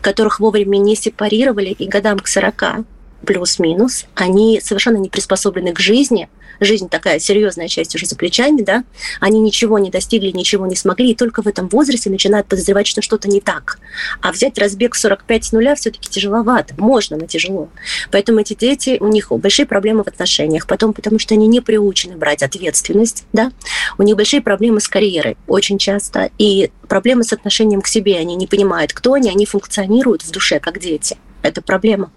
которых 0.01 0.41
вовремя 0.41 0.77
не 0.77 0.95
сепарировали, 0.95 1.71
и 1.71 1.87
годам 1.87 2.19
к 2.19 2.29
40 2.29 2.85
плюс-минус, 3.27 4.07
они 4.15 4.61
совершенно 4.63 4.97
не 4.97 5.09
приспособлены 5.09 5.73
к 5.73 5.79
жизни, 5.79 6.29
жизнь 6.61 6.89
такая 6.89 7.19
серьезная 7.19 7.69
часть 7.69 7.95
уже 7.95 8.07
за 8.07 8.17
плечами, 8.17 8.63
да, 8.63 8.85
они 9.21 9.41
ничего 9.41 9.79
не 9.79 9.91
достигли, 9.91 10.31
ничего 10.31 10.67
не 10.67 10.77
смогли, 10.77 11.11
и 11.11 11.15
только 11.15 11.43
в 11.43 11.47
этом 11.47 11.69
возрасте 11.69 12.11
начинают 12.11 12.47
подозревать, 12.47 12.87
что 12.87 13.03
что-то 13.03 13.29
не 13.29 13.41
так. 13.41 13.79
А 14.21 14.33
взять 14.33 14.59
разбег 14.59 14.95
45 14.95 15.45
с 15.45 15.53
нуля 15.53 15.75
все-таки 15.75 16.09
тяжеловато, 16.09 16.75
можно, 16.79 17.17
но 17.17 17.27
тяжело. 17.27 17.69
Поэтому 18.11 18.41
эти 18.41 18.55
дети, 18.55 18.99
у 19.01 19.09
них 19.09 19.31
большие 19.31 19.67
проблемы 19.67 20.05
в 20.05 20.09
отношениях, 20.09 20.67
потом 20.67 20.93
потому 20.93 21.19
что 21.19 21.35
они 21.35 21.47
не 21.47 21.61
приучены 21.61 22.17
брать 22.17 22.43
ответственность, 22.43 23.25
да, 23.33 23.53
у 23.99 24.03
них 24.03 24.17
большие 24.17 24.41
проблемы 24.41 24.81
с 24.81 24.89
карьерой 24.89 25.37
очень 25.47 25.79
часто, 25.79 26.31
и 26.39 26.71
проблемы 26.89 27.25
с 27.25 27.33
отношением 27.33 27.83
к 27.83 27.89
себе, 27.89 28.19
они 28.19 28.37
не 28.37 28.47
понимают, 28.47 28.93
кто 28.93 29.15
они, 29.15 29.31
они 29.31 29.47
функционируют 29.47 30.23
в 30.23 30.31
душе 30.31 30.61
как 30.61 30.79
дети. 30.79 31.17
Это 31.43 31.61
проблема. 31.61 32.11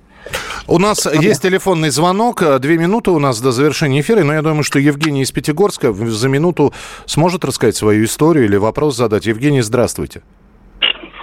У 0.67 0.79
нас 0.79 1.05
есть 1.05 1.41
телефонный 1.41 1.89
звонок. 1.89 2.41
Две 2.59 2.77
минуты 2.77 3.11
у 3.11 3.19
нас 3.19 3.39
до 3.41 3.51
завершения 3.51 4.01
эфира. 4.01 4.23
Но 4.23 4.33
я 4.33 4.41
думаю, 4.41 4.63
что 4.63 4.79
Евгений 4.79 5.21
из 5.21 5.31
Пятигорска 5.31 5.93
за 5.93 6.29
минуту 6.29 6.73
сможет 7.05 7.45
рассказать 7.45 7.75
свою 7.75 8.05
историю 8.05 8.45
или 8.45 8.55
вопрос 8.55 8.95
задать. 8.95 9.25
Евгений, 9.25 9.61
здравствуйте. 9.61 10.21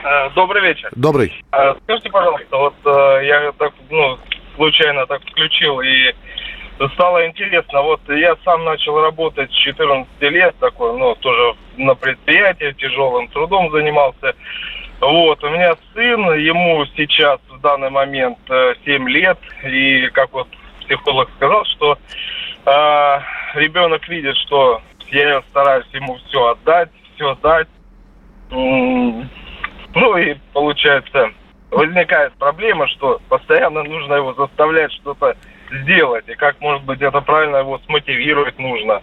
Э, 0.05 0.31
добрый 0.35 0.63
вечер. 0.63 0.91
Добрый. 0.95 1.33
Э, 1.53 1.75
скажите, 1.85 2.11
пожалуйста, 2.11 2.57
вот 2.57 2.75
э, 2.85 3.27
я 3.27 3.53
так, 3.59 3.73
ну, 3.91 4.19
случайно 4.57 5.07
так 5.07 5.23
включил 5.23 5.81
и 5.81 6.15
стало 6.95 7.27
интересно. 7.27 7.83
Вот 7.83 8.01
я 8.09 8.37
сам 8.45 8.65
начал 8.65 9.01
работать 9.01 9.51
с 9.51 9.55
14 9.55 10.09
лет, 10.23 10.55
такой, 10.59 10.99
ну, 10.99 11.15
тоже 11.17 11.55
на 11.77 11.95
предприятии, 11.95 12.75
тяжелым 12.79 13.29
трудом 13.29 13.71
занимался. 13.71 14.35
Вот, 15.03 15.43
у 15.43 15.51
меня 15.51 15.75
сын, 15.95 16.33
ему 16.35 16.87
сейчас 16.95 17.41
в 17.49 17.61
данный 17.61 17.91
момент 17.91 18.39
7 18.47 18.49
э, 18.87 18.99
лет, 19.11 19.39
и 19.65 20.07
как 20.11 20.33
вот 20.33 20.47
психолог 20.81 21.29
сказал, 21.35 21.65
что 21.65 21.99
э, 22.65 23.19
ребенок 23.55 24.09
видит, 24.09 24.37
что 24.37 24.81
я 25.09 25.43
стараюсь 25.51 25.89
ему 25.93 26.17
все 26.29 26.51
отдать, 26.51 26.89
все 27.17 27.35
дать. 27.43 27.67
Ну 28.51 30.17
и 30.19 30.37
получается, 30.53 31.33
возникает 31.73 32.33
проблема, 32.35 32.87
что 32.87 33.21
постоянно 33.29 33.83
нужно 33.83 34.15
его 34.15 34.35
заставлять 34.35 34.93
что-то 34.93 35.37
сделать. 35.83 36.29
И 36.29 36.35
как, 36.37 36.61
может 36.61 36.85
быть, 36.85 37.03
это 37.03 37.21
правильно 37.23 37.57
его 37.57 37.81
смотивировать 37.87 38.57
нужно. 38.57 39.03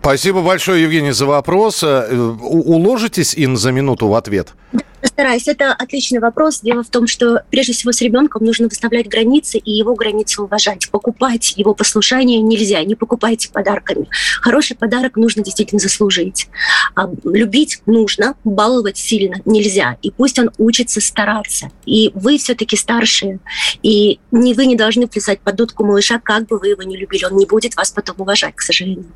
Спасибо 0.00 0.42
большое, 0.42 0.82
Евгений, 0.82 1.12
за 1.12 1.26
вопрос. 1.26 1.82
Э, 1.82 2.12
уложитесь, 2.12 3.34
Ин, 3.36 3.56
за 3.56 3.72
минуту 3.72 4.08
в 4.08 4.14
ответ? 4.14 4.54
Постараюсь. 5.02 5.48
Это 5.48 5.72
отличный 5.72 6.20
вопрос. 6.20 6.60
Дело 6.60 6.84
в 6.84 6.88
том, 6.88 7.08
что 7.08 7.42
прежде 7.50 7.72
всего 7.72 7.90
с 7.90 8.00
ребенком 8.00 8.44
нужно 8.44 8.68
выставлять 8.68 9.08
границы 9.08 9.58
и 9.58 9.72
его 9.72 9.96
границы 9.96 10.40
уважать. 10.40 10.88
Покупать 10.90 11.54
его 11.56 11.74
послушание 11.74 12.40
нельзя. 12.40 12.84
Не 12.84 12.94
покупайте 12.94 13.50
подарками. 13.50 14.08
Хороший 14.40 14.76
подарок 14.76 15.16
нужно 15.16 15.42
действительно 15.42 15.80
заслужить. 15.80 16.48
А 16.94 17.10
любить 17.24 17.82
нужно, 17.86 18.36
баловать 18.44 18.96
сильно 18.96 19.38
нельзя. 19.44 19.98
И 20.02 20.12
пусть 20.12 20.38
он 20.38 20.50
учится 20.56 21.00
стараться. 21.00 21.70
И 21.84 22.12
вы 22.14 22.38
все-таки 22.38 22.76
старшие. 22.76 23.40
И 23.82 24.20
не 24.30 24.54
вы 24.54 24.66
не 24.66 24.76
должны 24.76 25.08
плясать 25.08 25.40
под 25.40 25.56
дудку 25.56 25.84
малыша, 25.84 26.20
как 26.20 26.46
бы 26.46 26.58
вы 26.58 26.68
его 26.68 26.84
не 26.84 26.96
любили. 26.96 27.24
Он 27.24 27.36
не 27.36 27.46
будет 27.46 27.74
вас 27.74 27.90
потом 27.90 28.20
уважать, 28.20 28.54
к 28.54 28.62
сожалению. 28.62 29.06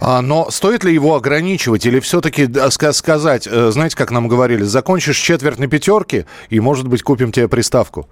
А, 0.00 0.20
но 0.22 0.50
стоит 0.50 0.84
ли 0.84 0.92
его 0.92 1.14
ограничивать 1.14 1.86
или 1.86 2.00
все-таки 2.00 2.48
сказать, 2.68 3.46
э, 3.50 3.70
знаете, 3.70 3.96
как 3.96 4.10
нам 4.10 4.28
говорили, 4.28 4.62
закончишь 4.62 5.18
четверть 5.18 5.58
на 5.58 5.68
пятерке 5.68 6.26
и, 6.48 6.60
может 6.60 6.88
быть, 6.88 7.02
купим 7.02 7.32
тебе 7.32 7.48
приставку? 7.48 8.08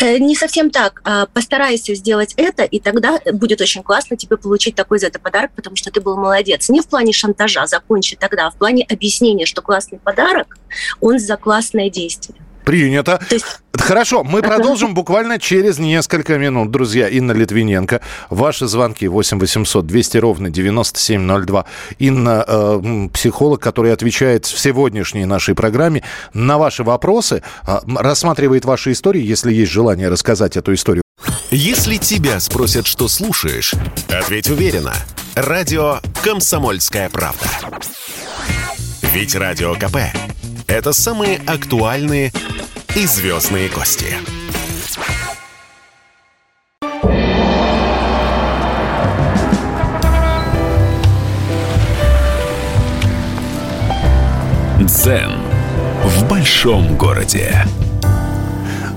Э, 0.00 0.18
не 0.18 0.36
совсем 0.36 0.70
так. 0.70 1.00
А, 1.04 1.26
постарайся 1.26 1.94
сделать 1.94 2.34
это, 2.36 2.62
и 2.62 2.78
тогда 2.78 3.20
будет 3.32 3.60
очень 3.60 3.82
классно 3.82 4.16
тебе 4.16 4.36
получить 4.36 4.74
такой 4.74 4.98
за 4.98 5.08
это 5.08 5.18
подарок, 5.18 5.50
потому 5.56 5.76
что 5.76 5.90
ты 5.90 6.00
был 6.00 6.16
молодец. 6.16 6.68
Не 6.68 6.80
в 6.80 6.86
плане 6.86 7.12
шантажа, 7.12 7.66
закончи 7.66 8.16
тогда, 8.16 8.46
а 8.46 8.50
в 8.50 8.56
плане 8.56 8.86
объяснения, 8.88 9.46
что 9.46 9.60
классный 9.60 9.98
подарок, 9.98 10.56
он 11.00 11.18
за 11.18 11.36
классное 11.36 11.90
действие. 11.90 12.38
Принято. 12.68 13.18
есть... 13.30 13.46
Хорошо, 13.72 14.24
мы 14.24 14.42
продолжим 14.42 14.92
буквально 14.92 15.38
через 15.38 15.78
несколько 15.78 16.36
минут, 16.36 16.70
друзья. 16.70 17.08
Инна 17.08 17.32
Литвиненко. 17.32 18.02
Ваши 18.28 18.66
звонки 18.66 19.08
8 19.08 19.38
800 19.38 19.86
200 19.86 20.18
ровно 20.18 20.50
9702. 20.50 21.64
Инна, 21.98 22.44
э, 22.46 23.08
психолог, 23.14 23.62
который 23.62 23.90
отвечает 23.94 24.44
в 24.44 24.58
сегодняшней 24.58 25.24
нашей 25.24 25.54
программе 25.54 26.02
на 26.34 26.58
ваши 26.58 26.84
вопросы, 26.84 27.42
э, 27.66 27.78
рассматривает 27.96 28.66
ваши 28.66 28.92
истории, 28.92 29.22
если 29.22 29.50
есть 29.50 29.72
желание 29.72 30.10
рассказать 30.10 30.58
эту 30.58 30.74
историю. 30.74 31.02
Если 31.50 31.96
тебя 31.96 32.38
спросят, 32.38 32.86
что 32.86 33.08
слушаешь, 33.08 33.72
ответь 34.10 34.50
уверенно. 34.50 34.92
Радио 35.34 36.00
«Комсомольская 36.22 37.08
правда». 37.08 37.46
Ведь 39.14 39.34
Радио 39.34 39.74
КП– 39.74 39.96
это 40.68 40.92
самые 40.92 41.38
актуальные 41.46 42.32
и 42.94 43.06
звездные 43.06 43.68
гости. 43.68 44.14
Дзен 54.80 55.32
в 56.04 56.28
большом 56.28 56.96
городе. 56.96 57.64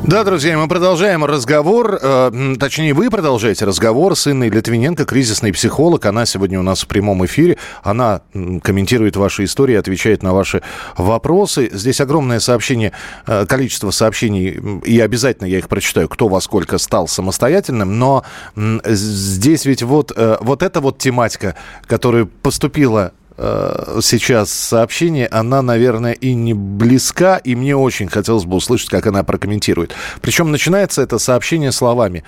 Да, 0.03 0.23
друзья, 0.23 0.57
мы 0.57 0.67
продолжаем 0.67 1.23
разговор, 1.23 1.99
э, 2.01 2.55
точнее, 2.59 2.95
вы 2.95 3.11
продолжаете 3.11 3.65
разговор 3.65 4.15
с 4.15 4.27
Инной 4.27 4.49
Литвиненко, 4.49 5.05
кризисный 5.05 5.53
психолог. 5.53 6.03
Она 6.07 6.25
сегодня 6.25 6.59
у 6.59 6.63
нас 6.63 6.81
в 6.81 6.87
прямом 6.87 7.23
эфире. 7.27 7.57
Она 7.83 8.21
комментирует 8.33 9.15
ваши 9.15 9.43
истории, 9.43 9.75
отвечает 9.75 10.23
на 10.23 10.33
ваши 10.33 10.63
вопросы. 10.97 11.69
Здесь 11.71 12.01
огромное 12.01 12.39
сообщение, 12.39 12.93
э, 13.27 13.45
количество 13.45 13.91
сообщений, 13.91 14.59
и 14.83 14.99
обязательно 14.99 15.45
я 15.45 15.59
их 15.59 15.69
прочитаю, 15.69 16.09
кто 16.09 16.27
во 16.27 16.41
сколько 16.41 16.79
стал 16.79 17.07
самостоятельным. 17.07 17.99
Но 17.99 18.23
э, 18.55 18.79
здесь 18.85 19.65
ведь 19.65 19.83
вот, 19.83 20.11
э, 20.15 20.37
вот 20.41 20.63
эта 20.63 20.81
вот 20.81 20.97
тематика, 20.97 21.55
которая 21.85 22.25
поступила 22.25 23.13
сейчас 23.37 24.51
сообщение, 24.51 25.27
она, 25.27 25.61
наверное, 25.61 26.13
и 26.13 26.33
не 26.33 26.53
близка, 26.53 27.37
и 27.37 27.55
мне 27.55 27.75
очень 27.75 28.07
хотелось 28.07 28.45
бы 28.45 28.57
услышать, 28.57 28.89
как 28.89 29.07
она 29.07 29.23
прокомментирует. 29.23 29.93
Причем 30.21 30.51
начинается 30.51 31.01
это 31.01 31.17
сообщение 31.17 31.71
словами 31.71 32.23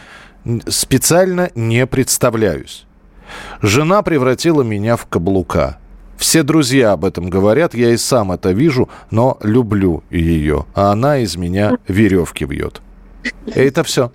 «специально 0.67 1.51
не 1.55 1.85
представляюсь». 1.85 2.85
Жена 3.61 4.01
превратила 4.01 4.61
меня 4.61 4.95
в 4.95 5.05
каблука. 5.05 5.77
Все 6.17 6.43
друзья 6.43 6.93
об 6.93 7.05
этом 7.05 7.29
говорят, 7.29 7.73
я 7.73 7.91
и 7.91 7.97
сам 7.97 8.31
это 8.31 8.51
вижу, 8.51 8.89
но 9.11 9.37
люблю 9.41 10.03
ее, 10.09 10.65
а 10.73 10.91
она 10.91 11.17
из 11.17 11.35
меня 11.35 11.77
веревки 11.87 12.45
вьет. 12.45 12.81
И 13.45 13.59
это 13.59 13.83
все. 13.83 14.11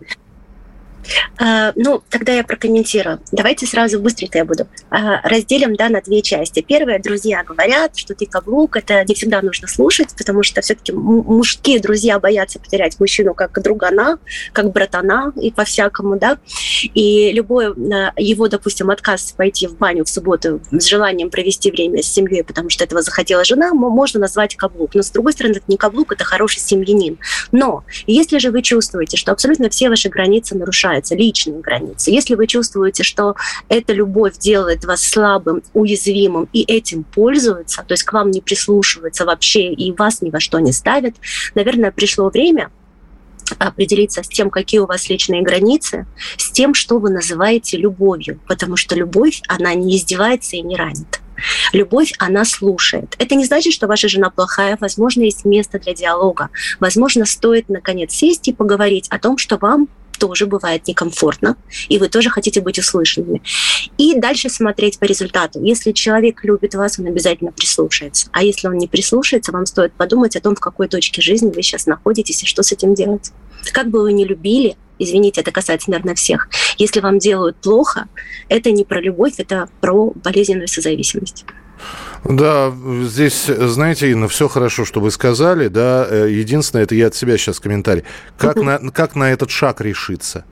А, 1.39 1.73
ну, 1.77 2.03
тогда 2.11 2.33
я 2.33 2.45
прокомментирую. 2.45 3.21
Давайте 3.33 3.67
сразу 3.67 4.01
быстренько 4.01 4.39
я 4.39 4.45
буду. 4.45 4.67
А, 4.91 5.21
разделим, 5.29 5.77
да, 5.77 5.89
на 5.89 6.01
две 6.01 6.23
части. 6.23 6.61
Первое, 6.61 6.99
друзья 6.99 7.45
говорят, 7.45 7.97
что 7.97 8.15
ты 8.15 8.27
каблук, 8.27 8.77
это 8.77 9.05
не 9.05 9.15
всегда 9.15 9.41
нужно 9.43 9.69
слушать, 9.69 10.15
потому 10.17 10.43
что 10.43 10.61
все-таки 10.61 10.93
мужские 10.93 11.81
друзья 11.81 12.19
боятся 12.19 12.59
потерять 12.59 12.99
мужчину 13.01 13.35
как 13.35 13.63
другана, 13.63 14.19
как 14.53 14.73
братана 14.73 15.33
и 15.41 15.51
по-всякому, 15.51 16.19
да. 16.19 16.39
И 16.95 17.33
любой 17.33 17.69
а, 17.69 18.13
его, 18.17 18.49
допустим, 18.49 18.91
отказ 18.91 19.33
пойти 19.37 19.67
в 19.67 19.77
баню 19.77 20.05
в 20.05 20.09
субботу 20.09 20.61
с 20.73 20.87
желанием 20.87 21.31
провести 21.31 21.71
время 21.71 22.03
с 22.03 22.07
семьей, 22.07 22.45
потому 22.45 22.71
что 22.71 22.85
этого 22.85 23.03
захотела 23.03 23.45
жена, 23.45 23.73
можно 23.73 24.21
назвать 24.21 24.57
каблук. 24.57 24.95
Но, 24.95 25.03
с 25.03 25.11
другой 25.11 25.33
стороны, 25.33 25.53
это 25.53 25.65
не 25.69 25.77
каблук, 25.77 26.13
это 26.13 26.25
хороший 26.25 26.61
семьянин. 26.61 27.19
Но 27.53 27.85
если 28.07 28.39
же 28.39 28.51
вы 28.51 28.63
чувствуете, 28.63 29.17
что 29.17 29.33
абсолютно 29.33 29.69
все 29.69 29.89
ваши 29.89 30.09
границы 30.09 30.57
нарушают, 30.57 30.88
нарушаются 30.89 31.15
личные 31.15 31.61
границы. 31.61 32.11
Если 32.11 32.35
вы 32.35 32.47
чувствуете, 32.47 33.03
что 33.03 33.35
эта 33.69 33.93
любовь 33.93 34.39
делает 34.39 34.85
вас 34.85 35.03
слабым, 35.03 35.63
уязвимым 35.75 36.49
и 36.53 36.63
этим 36.63 37.05
пользуются, 37.05 37.85
то 37.87 37.93
есть 37.93 38.05
к 38.05 38.13
вам 38.13 38.31
не 38.31 38.41
прислушиваются 38.41 39.25
вообще 39.25 39.73
и 39.73 39.93
вас 39.93 40.23
ни 40.23 40.31
во 40.31 40.41
что 40.41 40.59
не 40.59 40.73
ставят, 40.73 41.15
наверное, 41.55 41.91
пришло 41.91 42.31
время 42.31 42.71
определиться 43.59 44.23
с 44.23 44.29
тем, 44.29 44.51
какие 44.51 44.81
у 44.81 44.87
вас 44.87 45.09
личные 45.09 45.43
границы, 45.43 46.07
с 46.37 46.51
тем, 46.51 46.75
что 46.75 46.99
вы 46.99 47.11
называете 47.11 47.79
любовью, 47.79 48.41
потому 48.47 48.77
что 48.77 48.95
любовь, 48.95 49.41
она 49.49 49.75
не 49.75 49.97
издевается 49.97 50.57
и 50.57 50.63
не 50.63 50.77
ранит. 50.77 51.21
Любовь, 51.73 52.13
она 52.19 52.45
слушает. 52.45 53.15
Это 53.19 53.35
не 53.35 53.45
значит, 53.45 53.73
что 53.73 53.87
ваша 53.87 54.09
жена 54.09 54.31
плохая. 54.31 54.77
Возможно, 54.81 55.23
есть 55.23 55.45
место 55.45 55.79
для 55.79 55.95
диалога. 55.95 56.51
Возможно, 56.81 57.25
стоит, 57.27 57.69
наконец, 57.69 58.13
сесть 58.13 58.49
и 58.49 58.53
поговорить 58.53 59.07
о 59.09 59.19
том, 59.19 59.39
что 59.39 59.57
вам 59.57 59.89
тоже 60.19 60.47
бывает 60.47 60.87
некомфортно, 60.87 61.57
и 61.89 61.99
вы 61.99 62.09
тоже 62.09 62.31
хотите 62.31 62.61
быть 62.61 62.79
услышанными. 62.79 63.43
И 63.97 64.19
дальше 64.19 64.49
смотреть 64.49 64.99
по 64.99 65.05
результату. 65.05 65.63
Если 65.63 65.93
человек 65.93 66.45
любит 66.45 66.75
вас, 66.75 66.99
он 66.99 67.07
обязательно 67.07 67.53
прислушается. 67.53 68.29
А 68.33 68.43
если 68.43 68.69
он 68.69 68.77
не 68.79 68.89
прислушается, 68.89 69.53
вам 69.53 69.67
стоит 69.67 69.93
подумать 69.93 70.37
о 70.37 70.41
том, 70.41 70.55
в 70.55 70.61
какой 70.61 70.89
точке 70.89 71.23
жизни 71.23 71.51
вы 71.51 71.63
сейчас 71.63 71.87
находитесь 71.87 72.43
и 72.43 72.47
что 72.47 72.63
с 72.63 72.73
этим 72.73 72.95
делать. 72.95 73.33
Как 73.73 73.89
бы 73.89 74.03
вы 74.03 74.13
ни 74.13 74.25
любили, 74.25 74.77
извините, 74.99 75.41
это 75.41 75.53
касается, 75.53 75.91
наверное, 75.91 76.15
всех, 76.15 76.49
если 76.77 77.01
вам 77.01 77.19
делают 77.19 77.57
плохо, 77.57 78.09
это 78.49 78.71
не 78.71 78.85
про 78.85 79.01
любовь, 79.01 79.35
это 79.39 79.69
про 79.81 80.13
болезненную 80.15 80.69
созависимость. 80.69 81.45
Да, 82.25 82.73
здесь, 83.05 83.47
знаете, 83.47 84.11
Инна, 84.11 84.29
все 84.29 84.49
хорошо, 84.49 84.85
что 84.85 85.01
вы 85.01 85.11
сказали, 85.11 85.69
да. 85.69 86.07
Э, 86.09 86.29
единственное, 86.31 86.85
это 86.85 86.95
я 86.95 87.09
от 87.09 87.15
себя 87.15 87.37
сейчас 87.39 87.61
комментарий. 87.61 88.05
Как, 88.37 88.57
на, 88.57 88.79
как 88.91 89.15
на 89.15 89.31
этот 89.31 89.51
шаг 89.51 89.81
решиться? 89.81 90.45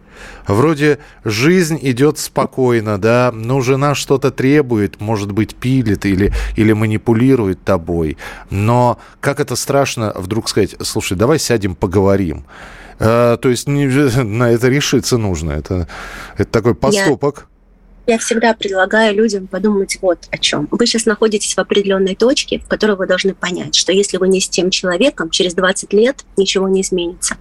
Вроде 0.47 0.99
жизнь 1.25 1.78
идет 1.83 2.18
спокойно, 2.18 2.99
да, 2.99 3.33
но 3.35 3.61
жена 3.61 3.95
что-то 3.95 4.30
требует, 4.30 5.00
может 5.00 5.33
быть, 5.33 5.54
пилит 5.54 6.06
или, 6.06 6.33
или 6.56 6.73
манипулирует 6.73 7.62
тобой. 7.64 8.16
Но 8.50 8.99
как 9.21 9.40
это 9.40 9.56
страшно 9.56 10.12
вдруг 10.14 10.49
сказать, 10.49 10.76
слушай, 10.80 11.16
давай 11.16 11.38
сядем, 11.38 11.75
поговорим. 11.75 12.45
А, 12.99 13.37
то 13.37 13.49
есть 13.49 13.68
не, 13.68 13.87
на 14.23 14.50
это 14.50 14.68
решиться 14.68 15.18
нужно. 15.18 15.52
Это, 15.52 15.88
это 16.37 16.50
такой 16.50 16.75
поступок. 16.75 17.47
Я 17.50 17.55
я 18.06 18.18
всегда 18.18 18.54
предлагаю 18.54 19.14
людям 19.14 19.46
подумать 19.46 19.98
вот 20.00 20.26
о 20.30 20.38
чем. 20.38 20.68
Вы 20.70 20.86
сейчас 20.86 21.06
находитесь 21.06 21.54
в 21.54 21.58
определенной 21.58 22.14
точке, 22.14 22.60
в 22.60 22.68
которой 22.68 22.96
вы 22.96 23.06
должны 23.06 23.34
понять, 23.34 23.75
что 23.75 23.92
если 23.92 24.16
вы 24.16 24.28
не 24.28 24.40
с 24.40 24.48
тем 24.48 24.70
человеком, 24.70 25.30
через 25.30 25.54
20 25.54 25.92
лет 25.92 26.25
ничего 26.36 26.68
не 26.68 26.82
изменится. 26.82 27.36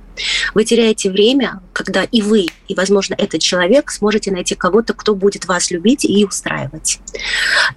Вы 0.53 0.63
теряете 0.63 1.12
время, 1.12 1.62
когда 1.74 2.03
и 2.03 2.22
вы, 2.22 2.48
и, 2.67 2.75
возможно, 2.75 3.15
этот 3.17 3.41
человек 3.41 3.91
сможете 3.91 4.31
найти 4.31 4.55
кого-то, 4.55 4.93
кто 4.93 5.13
будет 5.13 5.45
вас 5.45 5.72
любить 5.72 6.05
и 6.05 6.25
устраивать. 6.25 7.00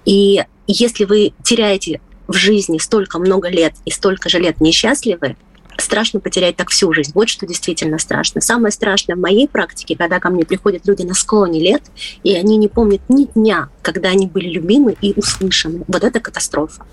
И 0.05 0.45
если 0.67 1.05
вы 1.05 1.33
теряете 1.43 2.01
в 2.27 2.35
жизни 2.35 2.79
столько 2.79 3.19
много 3.19 3.49
лет 3.49 3.75
и 3.85 3.91
столько 3.91 4.29
же 4.29 4.39
лет 4.39 4.61
несчастливы, 4.61 5.37
страшно 5.81 6.21
потерять 6.21 6.57
так 6.57 6.71
всю 6.71 6.93
жизнь. 6.93 7.13
Вот 7.15 7.29
что 7.29 7.47
действительно 7.47 7.99
страшно. 7.99 8.41
Самое 8.41 8.73
страшное 8.73 9.17
в 9.17 9.21
моей 9.21 9.49
практике, 9.49 9.97
когда 9.97 10.21
ко 10.21 10.31
мне 10.31 10.45
приходят 10.45 10.87
люди 10.87 11.03
на 11.03 11.15
склоне 11.15 11.61
лет, 11.61 11.83
и 12.23 12.35
они 12.35 12.57
не 12.57 12.69
помнят 12.69 13.01
ни 13.09 13.25
дня, 13.25 13.69
когда 13.83 14.11
они 14.11 14.27
были 14.27 14.49
любимы 14.49 14.97
и 15.01 15.15
услышаны. 15.17 15.85
Вот 15.89 16.05
это 16.05 16.21
катастрофа. 16.21 16.85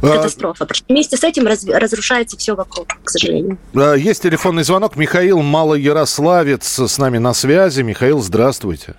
катастрофа. 0.00 0.66
Вместе 0.88 1.16
с 1.16 1.24
этим 1.24 1.46
раз, 1.46 1.66
разрушается 1.66 2.36
все 2.36 2.54
вокруг, 2.54 2.88
к 3.02 3.10
сожалению. 3.10 3.58
А, 3.74 3.94
есть 3.94 4.22
телефонный 4.22 4.62
звонок. 4.62 4.96
Михаил 4.96 5.42
Малоярославец 5.42 6.78
с 6.78 6.98
нами 6.98 7.18
на 7.18 7.34
связи. 7.34 7.82
Михаил, 7.82 8.20
здравствуйте. 8.20 8.94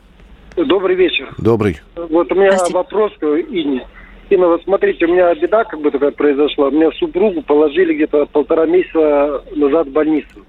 Добрый 0.56 0.96
вечер. 0.96 1.34
Добрый. 1.38 1.80
Вот 1.96 2.32
у 2.32 2.36
меня 2.36 2.58
вопрос 2.72 3.12
к 3.20 3.24
Ине. 3.24 3.88
Инна, 4.30 4.48
вот 4.48 4.64
смотрите, 4.64 5.06
у 5.06 5.10
меня 5.10 5.34
беда 5.36 5.64
как 5.64 5.80
бы 5.80 5.90
такая 5.90 6.12
произошла. 6.12 6.68
У 6.68 6.72
меня 6.72 6.92
супругу 6.92 7.42
положили 7.42 7.94
где-то 7.94 8.26
полтора 8.26 8.66
месяца 8.66 9.44
назад 9.56 9.88
в 9.88 9.92
больницу. 9.92 10.46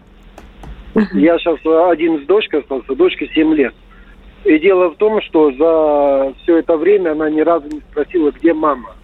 Я 1.15 1.39
сейчас 1.39 1.59
один 1.91 2.23
с 2.23 2.27
дочкой 2.27 2.61
остался, 2.61 2.95
дочке 2.95 3.31
7 3.33 3.55
лет. 3.55 3.75
И 4.45 4.59
дело 4.59 4.91
в 4.91 4.97
том, 4.97 5.21
что 5.23 5.53
за 5.53 6.35
все 6.43 6.59
это 6.59 6.77
время 6.77 7.13
она 7.13 7.31
ни 7.31 7.41
разу 7.41 7.69
не 7.69 7.81
спросила, 7.81 8.31
где 8.31 8.53
мама. 8.53 8.95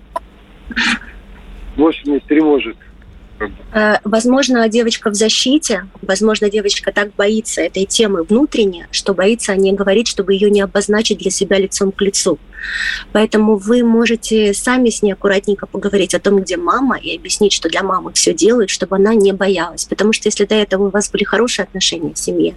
Что 1.75 1.91
меня 2.07 2.21
тревожит. 2.27 2.77
Э, 3.73 3.95
возможно, 4.05 4.69
девочка 4.69 5.11
в 5.11 5.15
защите, 5.15 5.87
возможно, 6.03 6.49
девочка 6.49 6.93
так 6.93 7.15
боится 7.15 7.63
этой 7.63 7.85
темы 7.85 8.23
внутренне, 8.23 8.89
что 8.93 9.13
боится 9.13 9.53
о 9.53 9.57
ней 9.57 9.73
говорить, 9.73 10.07
чтобы 10.09 10.35
ее 10.35 10.51
не 10.51 10.61
обозначить 10.61 11.19
для 11.19 11.31
себя 11.31 11.59
лицом 11.59 11.91
к 11.91 12.01
лицу. 12.01 12.39
Поэтому 13.13 13.57
вы 13.57 13.85
можете 13.85 14.55
сами 14.55 14.91
с 14.91 15.03
ней 15.03 15.13
аккуратненько 15.13 15.67
поговорить 15.67 16.15
о 16.15 16.21
том, 16.21 16.41
где 16.41 16.57
мама, 16.57 16.97
и 16.97 17.17
объяснить, 17.17 17.53
что 17.53 17.69
для 17.69 17.83
мамы 17.83 18.13
все 18.13 18.35
делают, 18.35 18.71
чтобы 18.71 18.97
она 18.97 19.15
не 19.15 19.33
боялась. 19.33 19.85
Потому 19.85 20.13
что 20.13 20.29
если 20.29 20.45
до 20.45 20.55
этого 20.55 20.87
у 20.87 20.91
вас 20.91 21.11
были 21.11 21.25
хорошие 21.25 21.65
отношения 21.65 22.13
в 22.13 22.19
семье, 22.19 22.55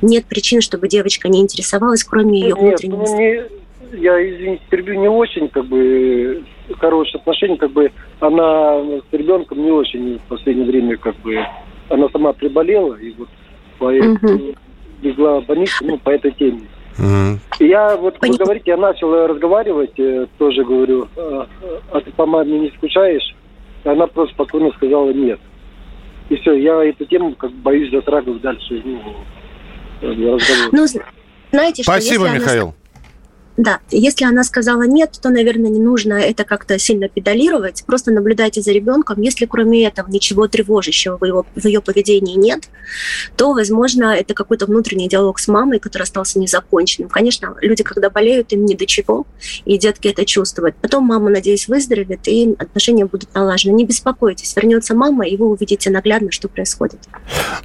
нет 0.00 0.26
причин, 0.26 0.60
чтобы 0.60 0.88
девочка 0.88 1.28
не 1.28 1.40
интересовалась, 1.40 2.04
кроме 2.04 2.40
ее 2.40 2.54
внутренней. 2.54 2.96
Ну, 2.96 3.18
не, 3.18 4.00
я, 4.00 4.30
извините, 4.30 4.62
перебью, 4.70 5.00
не 5.00 5.08
очень 5.08 5.48
как 5.48 5.66
бы 5.66 6.44
хорошие 6.78 7.20
отношения, 7.20 7.56
как 7.56 7.72
бы 7.72 7.90
она 8.20 8.80
с 8.80 9.12
ребенком 9.12 9.62
не 9.62 9.70
очень 9.70 10.18
в 10.18 10.22
последнее 10.28 10.66
время 10.66 10.96
как 10.96 11.16
бы 11.16 11.38
она 11.88 12.08
сама 12.10 12.32
приболела 12.32 12.94
и 12.94 13.12
вот 13.12 13.28
по 13.78 13.92
uh 13.92 14.56
легла 15.02 15.40
в 15.40 15.46
больницу 15.46 15.84
ну, 15.84 15.98
по 15.98 16.10
этой 16.10 16.30
теме. 16.30 16.62
Uh 16.98 17.38
я 17.58 17.96
вот, 17.96 18.16
вы 18.20 18.36
говорите, 18.36 18.64
я 18.72 18.76
начал 18.76 19.26
разговаривать, 19.26 19.98
э, 19.98 20.26
тоже 20.38 20.64
говорю, 20.64 21.08
а, 21.16 21.46
а 21.92 22.00
ты 22.00 22.10
по 22.12 22.26
маме 22.26 22.58
не 22.58 22.70
скучаешь? 22.70 23.34
И 23.84 23.88
она 23.88 24.06
просто 24.06 24.34
спокойно 24.34 24.70
сказала 24.72 25.12
нет. 25.12 25.38
И 26.28 26.36
все, 26.36 26.54
я 26.54 26.82
эту 26.84 27.04
тему 27.04 27.34
как 27.34 27.52
боюсь 27.52 27.90
затрагивать 27.92 28.40
дальше 28.42 28.82
ну, 28.84 29.00
разговор. 30.00 30.68
Ну, 30.72 30.86
знаете, 31.52 31.82
что 31.82 31.92
Спасибо, 31.92 32.30
Михаил. 32.30 32.64
Она 32.64 32.74
да, 33.56 33.80
если 33.90 34.24
она 34.24 34.44
сказала 34.44 34.82
нет, 34.82 35.18
то, 35.20 35.28
наверное, 35.28 35.70
не 35.70 35.80
нужно 35.80 36.14
это 36.14 36.44
как-то 36.44 36.78
сильно 36.78 37.08
педалировать. 37.08 37.84
Просто 37.86 38.10
наблюдайте 38.10 38.62
за 38.62 38.72
ребенком. 38.72 39.20
Если 39.20 39.46
кроме 39.46 39.86
этого 39.86 40.08
ничего 40.10 40.48
тревожащего 40.48 41.18
в, 41.18 41.24
его, 41.24 41.46
в 41.54 41.66
ее 41.66 41.80
поведении 41.80 42.36
нет, 42.36 42.64
то, 43.36 43.52
возможно, 43.52 44.14
это 44.14 44.34
какой-то 44.34 44.66
внутренний 44.66 45.08
диалог 45.08 45.38
с 45.38 45.48
мамой, 45.48 45.80
который 45.80 46.04
остался 46.04 46.38
незаконченным. 46.38 47.10
Конечно, 47.10 47.54
люди, 47.60 47.82
когда 47.82 48.08
болеют, 48.08 48.52
им 48.52 48.64
не 48.64 48.74
до 48.74 48.86
чего, 48.86 49.26
и 49.64 49.78
детки 49.78 50.08
это 50.08 50.24
чувствуют. 50.24 50.76
Потом 50.76 51.04
мама, 51.04 51.28
надеюсь, 51.30 51.68
выздоровеет, 51.68 52.26
и 52.28 52.54
отношения 52.58 53.04
будут 53.04 53.34
налажены. 53.34 53.74
Не 53.74 53.84
беспокойтесь, 53.84 54.54
вернется 54.56 54.94
мама, 54.94 55.26
и 55.26 55.36
вы 55.36 55.48
увидите 55.48 55.90
наглядно, 55.90 56.30
что 56.30 56.48
происходит. 56.48 57.00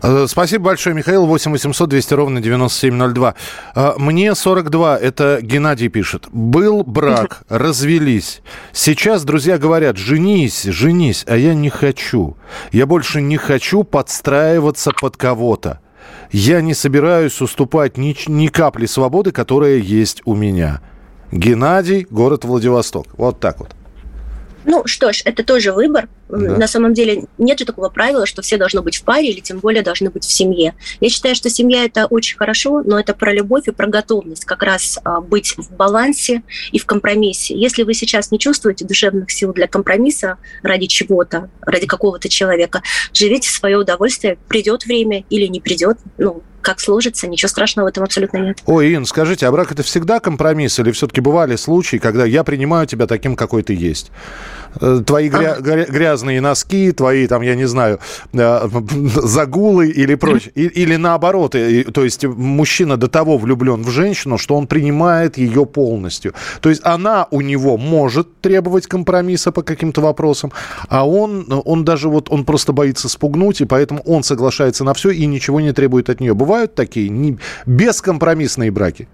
Э, 0.04 0.26
спасибо 0.28 0.66
большое, 0.66 0.96
Михаил. 0.96 1.26
8 1.26 1.52
800 1.52 1.90
200 1.90 2.14
ровно 2.14 2.42
9702. 2.42 3.36
Э, 3.76 3.94
мне 3.98 4.36
42. 4.36 4.98
Это 4.98 5.40
Геннадий 5.42 5.77
Геннадий 5.78 5.90
пишет. 5.90 6.28
Был 6.32 6.84
брак, 6.84 7.44
развелись. 7.50 8.42
Сейчас 8.74 9.24
друзья 9.24 9.60
говорят, 9.60 9.98
женись, 9.98 10.64
женись, 10.64 11.24
а 11.28 11.38
я 11.38 11.54
не 11.54 11.70
хочу. 11.70 12.36
Я 12.72 12.88
больше 12.88 13.22
не 13.22 13.38
хочу 13.38 13.84
подстраиваться 13.84 14.92
под 14.92 15.18
кого-то. 15.18 15.80
Я 16.32 16.62
не 16.62 16.74
собираюсь 16.74 17.40
уступать 17.42 17.98
ни, 17.98 18.16
ни 18.28 18.48
капли 18.48 18.88
свободы, 18.88 19.32
которая 19.32 19.78
есть 19.78 20.24
у 20.26 20.36
меня. 20.36 20.82
Геннадий, 21.32 22.08
город 22.10 22.44
Владивосток. 22.44 23.06
Вот 23.16 23.40
так 23.40 23.60
вот. 23.60 23.76
Ну 24.66 24.82
что 24.88 25.14
ж, 25.14 25.22
это 25.26 25.44
тоже 25.44 25.74
выбор. 25.74 26.10
Да. 26.30 26.58
На 26.58 26.68
самом 26.68 26.94
деле 26.94 27.24
нет 27.38 27.60
же 27.60 27.66
такого 27.66 27.90
правила, 27.90 28.26
что 28.26 28.42
все 28.42 28.58
должны 28.58 28.82
быть 28.82 28.98
в 28.98 29.04
паре 29.04 29.30
или 29.30 29.40
тем 29.40 29.60
более 29.60 29.82
должны 29.82 30.10
быть 30.10 30.26
в 30.26 30.32
семье. 30.32 30.74
Я 31.00 31.10
считаю, 31.10 31.36
что 31.36 31.50
семья 31.50 31.86
это 31.86 32.06
очень 32.06 32.38
хорошо, 32.38 32.84
но 32.84 33.00
это 33.00 33.14
про 33.14 33.34
любовь 33.34 33.68
и 33.68 33.72
про 33.72 33.88
готовность 33.88 34.46
как 34.46 34.64
раз 34.64 35.00
а, 35.04 35.22
быть 35.22 35.56
в 35.58 35.72
балансе 35.72 36.44
и 36.72 36.80
в 36.80 36.86
компромиссе. 36.86 37.56
Если 37.58 37.84
вы 37.84 37.94
сейчас 37.94 38.32
не 38.32 38.40
чувствуете 38.40 38.86
душевных 38.86 39.32
сил 39.32 39.54
для 39.54 39.68
компромисса 39.68 40.38
ради 40.64 40.88
чего-то, 40.88 41.50
ради 41.62 41.88
какого-то 41.88 42.28
человека, 42.30 42.82
живите 43.14 43.50
в 43.50 43.54
свое 43.54 43.78
удовольствие, 43.78 44.38
придет 44.48 44.86
время 44.86 45.24
или 45.30 45.48
не 45.48 45.62
придет, 45.62 45.98
ну, 46.18 46.44
как 46.68 46.82
сложится, 46.82 47.28
ничего 47.30 47.48
страшного 47.48 47.86
в 47.86 47.90
этом 47.90 48.04
абсолютно 48.04 48.40
нет. 48.40 48.58
Ой, 48.66 48.94
Ин, 48.94 49.06
скажите, 49.06 49.48
а 49.48 49.52
брак 49.54 49.72
это 49.72 49.84
всегда 49.84 50.20
компромисс 50.20 50.78
или 50.80 50.92
все-таки 50.92 51.22
бывали 51.22 51.56
случаи, 51.56 51.96
когда 51.96 52.26
я 52.26 52.44
принимаю 52.44 52.86
тебя 52.88 53.08
таким, 53.08 53.38
какой 53.38 53.64
ты 53.64 53.74
есть? 53.74 54.12
Э, 54.82 55.02
твои 55.06 55.30
гря- 55.30 55.54
ага. 55.54 55.86
грязные 55.86 56.17
носки, 56.24 56.92
твои, 56.92 57.28
там, 57.28 57.42
я 57.42 57.56
не 57.56 57.68
знаю, 57.68 58.00
э, 58.34 58.70
загулы 59.24 59.90
или 59.90 60.16
прочее. 60.16 60.52
Или 60.56 60.96
наоборот, 60.96 61.52
то 61.52 62.04
есть 62.04 62.24
мужчина 62.26 62.98
до 62.98 63.08
того 63.08 63.38
влюблен 63.38 63.84
в 63.84 63.90
женщину, 63.90 64.38
что 64.38 64.56
он 64.56 64.68
принимает 64.68 65.38
ее 65.38 65.66
полностью. 65.66 66.34
То 66.62 66.70
есть 66.70 66.82
она 66.84 67.28
у 67.32 67.42
него 67.42 67.78
может 67.78 68.42
требовать 68.42 68.88
компромисса 68.88 69.52
по 69.52 69.62
каким-то 69.62 70.02
вопросам, 70.02 70.52
а 70.90 71.08
он, 71.08 71.46
он 71.66 71.86
даже 71.86 72.10
вот, 72.10 72.30
он 72.30 72.46
просто 72.46 72.74
боится 72.74 73.10
спугнуть, 73.10 73.62
и 73.62 73.66
поэтому 73.66 74.02
он 74.06 74.24
соглашается 74.24 74.84
на 74.84 74.94
все 74.94 75.12
и 75.12 75.26
ничего 75.26 75.60
не 75.60 75.74
требует 75.74 76.10
от 76.10 76.20
нее. 76.20 76.34
Бывают 76.34 76.76
такие 76.76 77.38
бескомпромиссные 77.66 78.72
браки? 78.72 79.08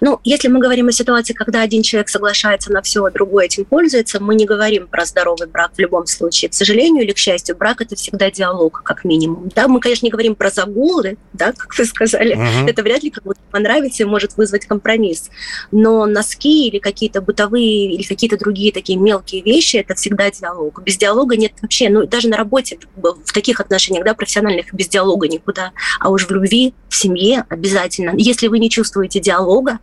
Ну, 0.00 0.20
если 0.24 0.48
мы 0.48 0.60
говорим 0.60 0.88
о 0.88 0.92
ситуации, 0.92 1.32
когда 1.32 1.62
один 1.62 1.82
человек 1.82 2.08
соглашается 2.08 2.72
на 2.72 2.82
все, 2.82 3.04
а 3.04 3.10
другой 3.10 3.46
этим 3.46 3.64
пользуется, 3.64 4.20
мы 4.20 4.34
не 4.34 4.44
говорим 4.44 4.86
про 4.86 5.04
здоровый 5.04 5.48
брак 5.48 5.72
в 5.74 5.78
любом 5.78 6.06
случае. 6.06 6.50
К 6.50 6.54
сожалению 6.54 7.04
или 7.04 7.12
к 7.12 7.18
счастью, 7.18 7.56
брак 7.56 7.80
это 7.80 7.96
всегда 7.96 8.30
диалог, 8.30 8.82
как 8.84 9.04
минимум. 9.04 9.50
Да, 9.54 9.68
мы, 9.68 9.80
конечно, 9.80 10.06
не 10.06 10.10
говорим 10.10 10.34
про 10.34 10.50
загулы, 10.50 11.16
да, 11.32 11.52
как 11.52 11.76
вы 11.76 11.84
сказали. 11.84 12.36
Uh-huh. 12.36 12.68
Это 12.68 12.82
вряд 12.82 13.02
ли 13.02 13.10
кому-то 13.10 13.40
понравится 13.50 14.02
и 14.02 14.06
может 14.06 14.36
вызвать 14.36 14.66
компромисс. 14.66 15.30
Но 15.70 16.06
носки 16.06 16.68
или 16.68 16.78
какие-то 16.78 17.20
бытовые 17.20 17.92
или 17.92 18.02
какие-то 18.02 18.38
другие 18.38 18.72
такие 18.72 18.98
мелкие 18.98 19.42
вещи 19.42 19.76
это 19.76 19.94
всегда 19.94 20.30
диалог. 20.30 20.82
Без 20.82 20.96
диалога 20.96 21.36
нет 21.36 21.52
вообще, 21.62 21.88
ну 21.88 22.06
даже 22.06 22.28
на 22.28 22.36
работе 22.36 22.78
в 22.96 23.32
таких 23.32 23.60
отношениях, 23.60 24.04
да, 24.04 24.14
профессиональных 24.14 24.72
без 24.74 24.88
диалога 24.88 25.28
никуда. 25.28 25.72
А 26.00 26.10
уж 26.10 26.26
в 26.26 26.30
любви, 26.30 26.74
в 26.88 26.96
семье 26.96 27.44
обязательно. 27.48 28.12
Если 28.16 28.48
вы 28.48 28.58
не 28.58 28.70
чувствуете 28.70 29.20
диалога, 29.44 29.78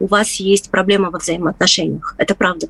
у 0.00 0.06
вас 0.06 0.34
есть 0.34 0.70
проблема 0.70 1.10
во 1.10 1.18
взаимоотношениях. 1.18 2.14
Это 2.18 2.34
правда. 2.34 2.68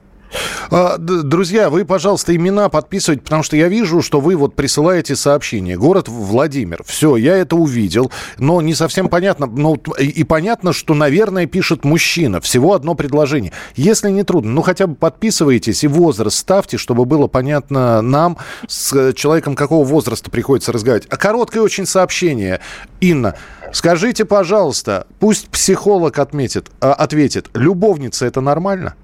А, 0.71 0.97
друзья, 0.99 1.71
вы, 1.71 1.85
пожалуйста, 1.85 2.35
имена 2.35 2.69
подписывайте, 2.69 3.23
потому 3.23 3.43
что 3.43 3.57
я 3.57 3.69
вижу, 3.69 4.03
что 4.03 4.21
вы 4.21 4.37
вот 4.37 4.55
присылаете 4.55 5.17
сообщение. 5.17 5.77
Город 5.77 6.09
Владимир. 6.09 6.83
Все, 6.85 7.17
я 7.17 7.37
это 7.37 7.57
увидел, 7.57 8.11
но 8.39 8.61
не 8.61 8.75
совсем 8.75 9.09
понятно. 9.09 9.47
Ну, 9.47 9.75
и 9.99 10.25
понятно, 10.25 10.73
что, 10.73 10.95
наверное, 10.95 11.47
пишет 11.47 11.85
мужчина. 11.85 12.41
Всего 12.41 12.75
одно 12.75 12.95
предложение. 12.95 13.53
Если 13.77 14.11
не 14.11 14.23
трудно, 14.23 14.51
ну 14.51 14.63
хотя 14.63 14.87
бы 14.87 14.95
подписывайтесь 14.95 15.85
и 15.85 15.89
возраст 15.89 16.37
ставьте, 16.37 16.77
чтобы 16.79 17.05
было 17.05 17.27
понятно 17.27 18.03
нам, 18.03 18.39
с 18.67 19.13
человеком 19.15 19.55
какого 19.55 19.85
возраста 19.85 20.31
приходится 20.31 20.73
разговаривать. 20.73 21.09
А 21.11 21.17
короткое 21.17 21.61
очень 21.61 21.87
сообщение. 21.87 22.61
Инна, 23.01 23.35
скажите, 23.73 24.25
пожалуйста, 24.25 25.07
пусть 25.21 25.49
психолог 25.49 26.19
отметит, 26.19 26.71
а, 26.81 26.95
ответит, 26.95 27.51
любовница 27.55 28.27
это 28.27 28.41
нормально? 28.41 28.95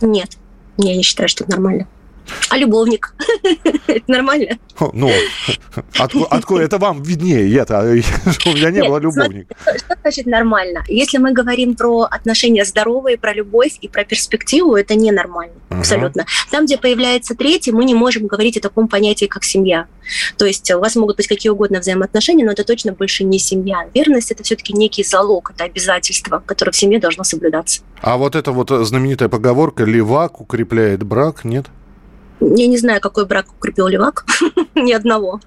Нет, 0.00 0.36
я 0.76 0.96
не 0.96 1.02
считаю, 1.02 1.28
что 1.28 1.44
это 1.44 1.52
нормально. 1.52 1.86
А 2.50 2.56
любовник? 2.56 3.14
это 3.86 4.10
нормально? 4.10 4.58
Ну, 4.92 5.10
откуда 5.98 6.62
это 6.62 6.78
вам 6.78 7.02
виднее? 7.02 7.48
Я-то, 7.50 7.80
у 8.46 8.50
меня 8.52 8.70
не 8.70 8.82
было 8.82 8.98
любовника. 8.98 9.54
Что 9.62 9.96
значит 10.02 10.26
нормально? 10.26 10.84
Если 10.88 11.18
мы 11.18 11.32
говорим 11.32 11.74
про 11.74 12.02
отношения 12.02 12.64
здоровые, 12.64 13.18
про 13.18 13.32
любовь 13.34 13.78
и 13.80 13.88
про 13.88 14.04
перспективу, 14.04 14.76
это 14.76 14.94
ненормально. 14.94 15.54
Абсолютно. 15.68 16.26
Там, 16.50 16.64
где 16.64 16.78
появляется 16.78 17.34
третий, 17.34 17.72
мы 17.72 17.84
не 17.84 17.94
можем 17.94 18.26
говорить 18.26 18.56
о 18.56 18.60
таком 18.60 18.88
понятии, 18.88 19.26
как 19.26 19.44
семья. 19.44 19.86
То 20.36 20.46
есть 20.46 20.70
у 20.70 20.78
вас 20.78 20.96
могут 20.96 21.16
быть 21.16 21.26
какие 21.26 21.50
угодно 21.50 21.80
взаимоотношения, 21.80 22.44
но 22.44 22.52
это 22.52 22.64
точно 22.64 22.92
больше 22.92 23.24
не 23.24 23.38
семья. 23.38 23.88
Верность– 23.94 24.30
это 24.32 24.42
все-таки 24.42 24.72
некий 24.72 25.04
залог, 25.04 25.50
это 25.54 25.64
обязательство, 25.64 26.42
которое 26.44 26.72
в 26.72 26.76
семье 26.76 26.98
должно 26.98 27.24
соблюдаться. 27.24 27.82
А 28.00 28.16
вот 28.16 28.34
эта 28.34 28.52
вот 28.52 28.70
знаменитая 28.70 29.28
поговорка 29.28 29.84
«левак 29.84 30.40
укрепляет 30.40 31.02
брак» 31.02 31.44
нет? 31.44 31.66
Я 32.40 32.66
не 32.66 32.78
знаю, 32.78 33.00
какой 33.00 33.26
брак 33.26 33.46
укрепил 33.52 33.88
Левак. 33.88 34.26
Ни 34.74 34.92
одного. 34.92 35.40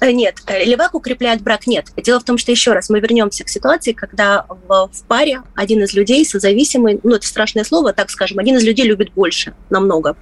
Э, 0.00 0.12
нет, 0.12 0.36
э, 0.46 0.64
левак 0.64 0.94
укрепляет 0.94 1.42
брак, 1.42 1.66
нет. 1.66 1.86
Дело 1.96 2.20
в 2.20 2.24
том, 2.24 2.38
что 2.38 2.52
еще 2.52 2.72
раз 2.72 2.90
мы 2.90 3.00
вернемся 3.00 3.44
к 3.44 3.48
ситуации, 3.48 3.92
когда 3.92 4.46
в, 4.48 4.90
в 4.92 5.04
паре 5.04 5.42
один 5.54 5.82
из 5.82 5.92
людей 5.94 6.24
созависимый, 6.24 7.00
ну 7.02 7.14
это 7.14 7.26
страшное 7.26 7.64
слово, 7.64 7.92
так 7.92 8.10
скажем, 8.10 8.38
один 8.38 8.56
из 8.56 8.64
людей 8.64 8.86
любит 8.86 9.12
больше, 9.12 9.54
намного. 9.70 10.16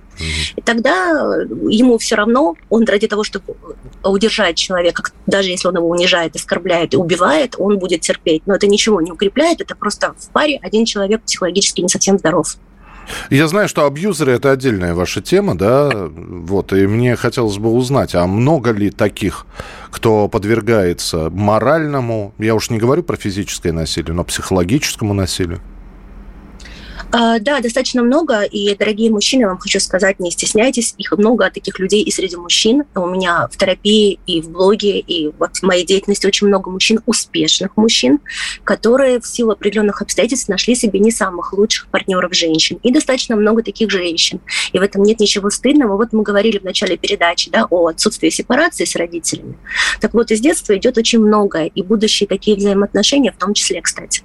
И 0.57 0.61
тогда 0.63 1.13
э, 1.13 1.47
ему 1.69 1.99
все 1.99 2.17
равно, 2.17 2.57
он 2.71 2.85
ради 2.85 3.07
того, 3.07 3.25
чтобы 3.25 3.57
удержать 4.03 4.57
человека, 4.57 5.03
даже 5.27 5.51
если 5.51 5.69
он 5.69 5.77
его 5.77 5.89
унижает, 5.89 6.37
оскорбляет 6.37 6.95
и 6.95 6.97
убивает, 6.97 7.55
он 7.59 7.79
будет 7.79 8.01
терпеть. 8.01 8.43
Но 8.47 8.55
это 8.55 8.67
ничего 8.67 9.01
не 9.01 9.13
укрепляет, 9.13 9.61
это 9.61 9.75
просто 9.75 10.15
в 10.19 10.31
паре 10.31 10.59
один 10.63 10.85
человек 10.85 11.23
психологически 11.23 11.81
не 11.81 11.89
совсем 11.89 12.19
здоров. 12.19 12.57
Я 13.31 13.49
знаю, 13.49 13.69
что 13.69 13.87
абьюзеры– 13.87 14.33
это 14.35 14.51
отдельная 14.53 14.95
ваша 14.95 15.21
тема, 15.21 15.57
да, 15.57 15.91
вот, 16.11 16.73
и 16.73 16.87
мне 16.87 17.17
хотелось 17.17 17.59
бы 17.59 17.71
узнать, 17.71 18.15
а 18.15 18.27
много 18.27 18.73
ли 18.73 18.91
таких, 18.91 19.47
кто 19.91 20.29
подвергается 20.29 21.31
моральному, 21.31 22.35
я 22.39 22.55
уж 22.55 22.71
не 22.71 22.79
говорю 22.79 23.03
про 23.03 23.17
физическое 23.17 23.73
насилие, 23.73 24.15
но 24.15 24.25
психологическому 24.25 25.15
насилию? 25.15 25.61
А, 27.11 27.39
да, 27.39 27.61
достаточно 27.61 28.03
много, 28.03 28.43
и, 28.43 28.75
дорогие 28.77 29.11
мужчины, 29.11 29.47
вам 29.47 29.59
хочу 29.59 29.81
сказать, 29.81 30.21
не 30.21 30.31
стесняйтесь, 30.31 30.95
их 30.99 31.13
много 31.13 31.51
таких 31.51 31.79
людей 31.79 32.03
и 32.03 32.11
среди 32.11 32.37
мужчин. 32.37 32.85
У 32.95 33.07
меня 33.07 33.49
в 33.51 33.57
терапии 33.57 34.19
и 34.27 34.43
в 34.43 34.51
блоге, 34.51 34.99
и 34.99 35.33
вот 35.39 35.57
в 35.57 35.63
моей 35.63 35.87
деятельности 35.87 36.27
очень 36.27 36.49
много 36.49 36.71
мужчин, 36.71 37.01
успешных 37.07 37.77
мужчин, 37.77 38.21
которые 38.63 39.21
в 39.21 39.27
силу 39.27 39.53
определенных 39.53 40.03
обстоятельств 40.03 40.49
нашли 40.49 40.75
себе 40.75 40.99
не 40.99 41.11
самых 41.11 41.55
лучших 41.55 41.89
партнеров 41.89 42.35
женщин. 42.35 42.79
И 42.83 42.93
достаточно 42.93 43.37
много 43.37 43.63
таких 43.63 43.91
женщин. 43.91 44.41
И 44.73 44.79
в 44.79 44.83
этом 44.83 45.03
нет 45.03 45.19
ничего 45.19 45.49
стыдного. 45.49 45.97
Вот 45.97 46.13
мы 46.13 46.23
говорили 46.23 46.59
в 46.59 46.65
начале 46.65 46.99
передачи 46.99 47.51
да, 47.51 47.67
о 47.71 47.87
отсутствии 47.87 48.29
сепарации 48.29 48.85
с 48.85 48.95
родителями. 48.97 49.57
Так 50.03 50.13
вот, 50.13 50.31
из 50.31 50.41
детства 50.41 50.77
идет 50.77 50.99
очень 50.99 51.21
многое, 51.21 51.67
и 51.67 51.83
будущие 51.83 52.27
такие 52.27 52.57
взаимоотношения 52.57 53.33
в 53.33 53.39
том 53.39 53.55
числе, 53.55 53.81
кстати. 53.81 54.23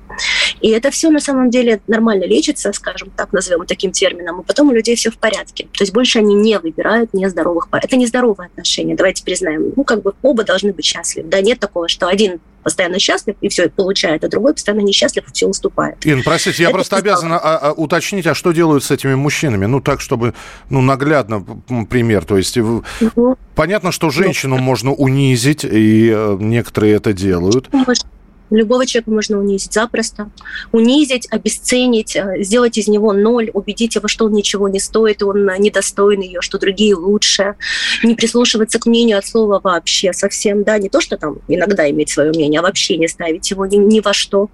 И 0.61 0.69
это 0.69 0.91
все 0.91 1.09
на 1.09 1.19
самом 1.19 1.49
деле 1.49 1.81
нормально 1.87 2.25
лечится, 2.25 2.71
скажем 2.73 3.11
так, 3.15 3.33
назовем 3.33 3.65
таким 3.65 3.91
термином, 3.91 4.41
и 4.41 4.43
потом 4.43 4.69
у 4.69 4.73
людей 4.73 4.95
все 4.95 5.11
в 5.11 5.17
порядке. 5.17 5.65
То 5.73 5.83
есть 5.83 5.93
больше 5.93 6.19
они 6.19 6.35
не 6.35 6.57
выбирают 6.59 7.13
нездоровых 7.13 7.69
пар. 7.69 7.81
Это 7.83 7.95
нездоровые 7.95 8.47
отношения, 8.47 8.95
давайте 8.95 9.23
признаем. 9.23 9.73
Ну, 9.75 9.83
как 9.83 10.01
бы 10.01 10.13
оба 10.21 10.43
должны 10.43 10.73
быть 10.73 10.85
счастливы. 10.85 11.27
Да, 11.29 11.41
нет 11.41 11.59
такого, 11.59 11.87
что 11.87 12.07
один 12.07 12.39
постоянно 12.63 12.97
счастлив 12.97 13.35
и 13.41 13.49
все 13.49 13.69
получает, 13.69 14.23
а 14.23 14.29
другой 14.29 14.53
постоянно 14.53 14.81
несчастлив 14.81 15.27
и 15.27 15.31
все 15.33 15.47
уступает. 15.47 15.97
Ин, 16.05 16.23
простите, 16.23 16.63
я 16.63 16.69
Это 16.69 16.77
просто 16.77 16.95
обязан 16.95 17.33
а, 17.33 17.37
а, 17.37 17.73
уточнить, 17.73 18.25
а 18.25 18.33
что 18.33 18.51
делают 18.51 18.83
с 18.83 18.91
этими 18.91 19.15
мужчинами? 19.15 19.65
Ну, 19.65 19.81
так, 19.81 20.01
чтобы, 20.01 20.33
ну, 20.69 20.81
наглядно 20.81 21.45
пример. 21.89 22.25
То 22.25 22.37
есть 22.37 22.57
угу. 22.57 23.37
понятно, 23.55 23.91
что 23.91 24.09
женщину 24.09 24.57
ну, 24.57 24.63
можно 24.63 24.93
унизить, 24.93 25.65
и 25.65 26.09
э, 26.13 26.37
некоторые 26.39 26.95
это 26.95 27.13
делают. 27.13 27.71
Может 27.73 28.05
Любого 28.53 28.85
человека 28.85 29.09
можно 29.09 29.39
унизить 29.39 29.73
запросто. 29.73 30.29
Унизить, 30.71 31.27
обесценить, 31.31 32.15
э, 32.15 32.43
сделать 32.43 32.77
из 32.77 32.87
него 32.87 33.11
ноль, 33.11 33.49
убедить 33.51 33.95
его, 33.95 34.07
что 34.07 34.25
он 34.25 34.33
ничего 34.33 34.69
не 34.69 34.79
стоит, 34.79 35.23
он 35.23 35.49
недостоин 35.57 36.21
ее, 36.21 36.41
что 36.41 36.59
другие 36.59 36.93
лучше. 36.93 37.55
Не 38.03 38.13
прислушиваться 38.13 38.77
к 38.77 38.85
мнению 38.85 39.17
от 39.17 39.25
слова 39.25 39.59
вообще 39.61 40.13
совсем. 40.13 40.63
Да, 40.63 40.77
не 40.77 40.89
то, 40.89 41.01
что 41.01 41.17
там 41.17 41.39
иногда 41.47 41.89
иметь 41.89 42.11
свое 42.11 42.29
мнение, 42.29 42.59
а 42.59 42.63
вообще 42.63 42.97
не 42.97 43.07
ставить 43.07 43.49
его 43.49 43.65
ни, 43.65 43.77
ни 43.77 43.99
во 44.01 44.13
что. 44.13 44.51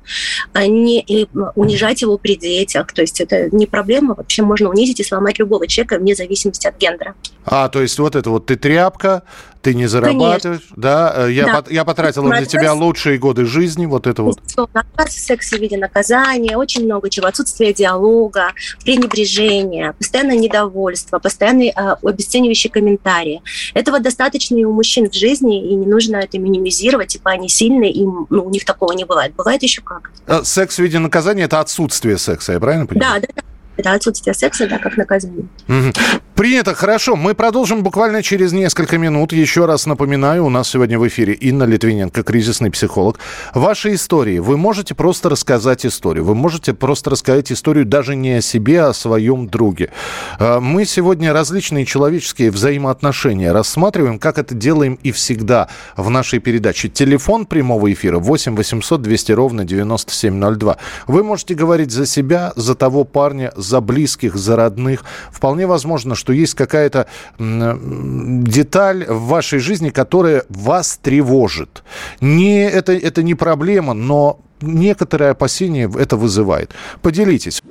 А 0.54 0.66
не 0.66 1.02
и 1.02 1.28
унижать 1.56 2.02
его 2.02 2.18
при 2.18 2.38
детях. 2.38 2.94
То 2.94 3.02
есть 3.02 3.20
это 3.20 3.54
не 3.54 3.66
проблема. 3.66 4.16
Вообще 4.16 4.44
можно 4.44 4.70
унизить 4.70 5.02
и 5.02 5.04
сломать 5.04 5.40
любого 5.40 5.68
человека 5.68 5.98
вне 6.00 6.16
зависимости 6.16 6.68
от 6.68 6.78
гендера. 6.78 7.16
А, 7.44 7.68
то 7.68 7.82
есть 7.82 8.00
вот 8.00 8.16
это 8.16 8.30
вот 8.30 8.46
ты 8.46 8.56
тряпка, 8.56 9.24
ты 9.62 9.74
не 9.74 9.88
зарабатываешь, 9.88 10.62
Конечно. 10.62 10.76
да? 10.78 11.14
Э, 11.28 11.32
я, 11.32 11.46
да. 11.46 11.62
По, 11.62 11.70
я 11.72 11.84
потратила 11.84 12.28
на 12.28 12.46
тебя 12.46 12.74
лучшие 12.74 13.18
годы 13.18 13.46
жизни, 13.46 13.86
вот 13.86 14.08
это 14.08 14.24
вот. 14.24 14.40
Наказ 14.74 15.16
в 15.16 15.20
сексе 15.20 15.58
в 15.58 15.62
виде 15.62 15.78
наказания, 15.78 16.58
очень 16.58 16.86
много 16.86 17.10
чего. 17.10 17.28
Отсутствие 17.28 17.74
диалога, 17.74 18.54
пренебрежение, 18.84 19.94
постоянное 19.94 20.38
недовольство, 20.38 21.20
постоянные 21.20 21.72
э, 21.72 21.96
обесценивающие 22.02 22.72
комментарии. 22.72 23.42
Этого 23.74 24.00
достаточно 24.00 24.56
и 24.56 24.64
у 24.64 24.72
мужчин 24.72 25.10
в 25.10 25.14
жизни, 25.14 25.72
и 25.72 25.76
не 25.76 25.86
нужно 25.86 26.18
это 26.18 26.40
минимизировать, 26.40 27.10
типа 27.10 27.32
они 27.32 27.50
сильные, 27.50 27.92
и 27.92 28.06
ну, 28.06 28.26
у 28.30 28.50
них 28.50 28.66
такого 28.66 28.94
не 28.94 29.04
бывает. 29.04 29.34
Бывает 29.36 29.62
еще 29.64 29.82
как. 29.82 30.12
Э, 30.28 30.42
секс 30.44 30.76
в 30.76 30.80
виде 30.80 31.00
наказания– 31.00 31.44
это 31.44 31.60
отсутствие 31.60 32.18
секса, 32.18 32.54
я 32.54 32.60
правильно 32.60 32.86
понимаю? 32.86 33.22
Да, 33.22 33.28
да, 33.28 33.34
да 33.36 33.44
это 33.80 33.94
отсутствие 33.94 34.34
секса, 34.34 34.68
да, 34.68 34.78
как 34.78 34.98
наказание. 34.98 35.46
Принято, 36.36 36.74
хорошо. 36.74 37.18
Мы 37.18 37.34
продолжим 37.34 37.84
буквально 37.84 38.24
через 38.24 38.54
несколько 38.54 38.98
минут. 38.98 39.34
Еще 39.34 39.66
раз 39.66 39.86
напоминаю, 39.86 40.46
у 40.46 40.50
нас 40.50 40.70
сегодня 40.70 40.98
в 40.98 41.06
эфире 41.06 41.34
Инна 41.34 41.64
Литвиненко, 41.64 42.24
кризисный 42.24 42.72
психолог. 42.72 43.20
Ваши 43.54 43.94
истории. 43.96 44.40
Вы 44.40 44.56
можете 44.58 44.96
просто 44.96 45.28
рассказать 45.28 45.86
историю. 45.86 46.24
Вы 46.24 46.36
можете 46.36 46.74
просто 46.74 47.10
рассказать 47.10 47.52
историю 47.52 47.86
даже 47.86 48.16
не 48.16 48.38
о 48.38 48.42
себе, 48.42 48.84
а 48.84 48.90
о 48.90 48.94
своем 48.94 49.50
друге. 49.50 49.92
А, 50.40 50.62
мы 50.62 50.86
сегодня 50.86 51.34
различные 51.34 51.86
человеческие 51.86 52.52
взаимоотношения 52.52 53.52
рассматриваем, 53.52 54.18
как 54.18 54.38
это 54.38 54.56
делаем 54.56 54.98
и 55.04 55.12
всегда 55.12 55.68
в 55.98 56.10
нашей 56.10 56.40
передаче. 56.40 56.88
Телефон 56.88 57.48
прямого 57.48 57.92
эфира 57.92 58.18
8 58.18 58.56
800 58.56 59.02
200 59.02 59.32
ровно 59.34 59.66
9702. 59.66 60.78
Вы 61.08 61.24
можете 61.24 61.54
говорить 61.54 61.92
за 61.92 62.06
себя, 62.06 62.54
за 62.56 62.76
того 62.76 63.04
парня, 63.04 63.52
близких, 63.82 64.36
за 64.36 64.56
родных. 64.56 65.04
Вполне 65.32 65.68
возможно, 65.68 66.16
что 66.16 66.34
есть 66.34 66.56
какая-то 66.56 67.08
деталь 67.38 69.06
в 69.06 69.28
вашей 69.28 69.60
жизни, 69.60 69.90
которая 69.90 70.44
вас 70.50 71.00
тревожит. 71.02 71.84
Не, 72.22 72.68
это, 72.68 72.94
это 72.94 73.24
не 73.24 73.36
проблема, 73.36 73.94
но 73.94 74.40
некоторое 74.62 75.32
опасение 75.32 75.92
это 75.98 76.18
вызывает. 76.18 76.72
Поделитесь. 77.02 77.62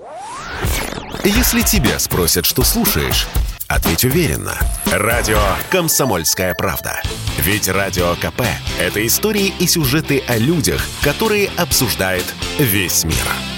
Если 1.25 1.63
тебя 1.63 1.99
спросят, 1.99 2.47
что 2.47 2.63
слушаешь, 2.63 3.27
ответь 3.67 4.05
уверенно. 4.05 4.55
Радио 4.91 5.41
«Комсомольская 5.71 6.55
правда». 6.55 7.01
Ведь 7.39 7.69
Радио 7.69 8.15
КП– 8.15 8.43
это 8.81 9.07
истории 9.07 9.53
и 9.59 9.67
сюжеты 9.67 10.23
о 10.27 10.37
людях, 10.37 10.83
которые 11.03 11.51
обсуждает 11.57 12.25
весь 12.59 13.05
мир. 13.05 13.58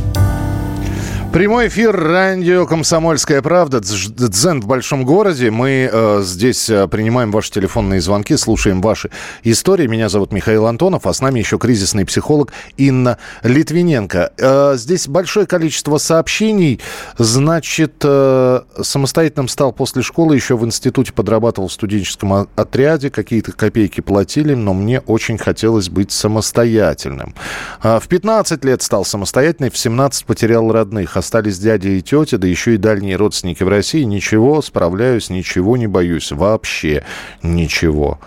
Прямой 1.33 1.69
эфир 1.69 1.95
радио 1.95 2.65
«Комсомольская 2.65 3.41
правда». 3.41 3.79
Дзен 3.79 4.59
в 4.59 4.67
большом 4.67 5.05
городе. 5.05 5.49
Мы 5.49 5.89
э, 5.89 6.21
здесь 6.25 6.69
э, 6.69 6.89
принимаем 6.89 7.31
ваши 7.31 7.51
телефонные 7.51 8.01
звонки, 8.01 8.35
слушаем 8.35 8.81
ваши 8.81 9.11
истории. 9.43 9.87
Меня 9.87 10.09
зовут 10.09 10.33
Михаил 10.33 10.67
Антонов, 10.67 11.07
а 11.07 11.13
с 11.13 11.21
нами 11.21 11.39
еще 11.39 11.57
кризисный 11.57 12.05
психолог 12.05 12.51
Инна 12.75 13.17
Литвиненко. 13.43 14.33
Э, 14.37 14.73
здесь 14.75 15.07
большое 15.07 15.45
количество 15.45 15.99
сообщений. 15.99 16.81
Значит, 17.17 17.93
э, 18.03 18.61
самостоятельным 18.81 19.47
стал 19.47 19.71
после 19.71 20.01
школы, 20.01 20.35
еще 20.35 20.57
в 20.57 20.65
институте 20.65 21.13
подрабатывал 21.13 21.69
в 21.69 21.73
студенческом 21.73 22.49
отряде, 22.57 23.09
какие-то 23.09 23.53
копейки 23.53 24.01
платили, 24.01 24.53
но 24.53 24.73
мне 24.73 24.99
очень 24.99 25.37
хотелось 25.37 25.87
быть 25.87 26.11
самостоятельным. 26.11 27.35
Э, 27.81 28.01
в 28.01 28.09
15 28.09 28.65
лет 28.65 28.81
стал 28.81 29.05
самостоятельным, 29.05 29.71
в 29.71 29.77
17 29.77 30.25
потерял 30.25 30.69
родных 30.73 31.20
остались 31.21 31.59
дядя 31.59 31.87
и 31.87 32.01
тетя, 32.01 32.37
да 32.37 32.47
еще 32.47 32.73
и 32.73 32.77
дальние 32.77 33.15
родственники 33.15 33.63
в 33.63 33.69
России. 33.69 34.03
Ничего, 34.03 34.61
справляюсь, 34.61 35.29
ничего 35.29 35.77
не 35.77 35.87
боюсь. 35.87 36.31
Вообще 36.31 37.03
ничего. 37.41 38.19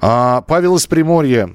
А 0.00 0.40
Павел 0.42 0.76
из 0.76 0.86
Приморья 0.86 1.50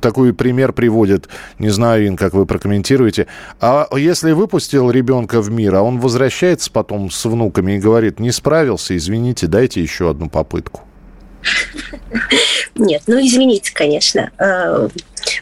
такой 0.00 0.32
пример 0.32 0.72
приводит. 0.72 1.28
Не 1.58 1.68
знаю, 1.68 2.06
Ин, 2.08 2.16
как 2.16 2.32
вы 2.32 2.46
прокомментируете. 2.46 3.26
А 3.60 3.86
если 3.96 4.32
выпустил 4.32 4.90
ребенка 4.90 5.42
в 5.42 5.50
мир, 5.50 5.74
а 5.74 5.82
он 5.82 6.00
возвращается 6.00 6.70
потом 6.70 7.10
с 7.10 7.24
внуками 7.24 7.72
и 7.72 7.78
говорит, 7.78 8.20
не 8.20 8.30
справился, 8.32 8.96
извините, 8.96 9.46
дайте 9.46 9.82
еще 9.82 10.10
одну 10.10 10.30
попытку. 10.30 10.82
Нет, 12.74 13.02
ну 13.06 13.18
извините, 13.18 13.72
конечно. 13.74 14.30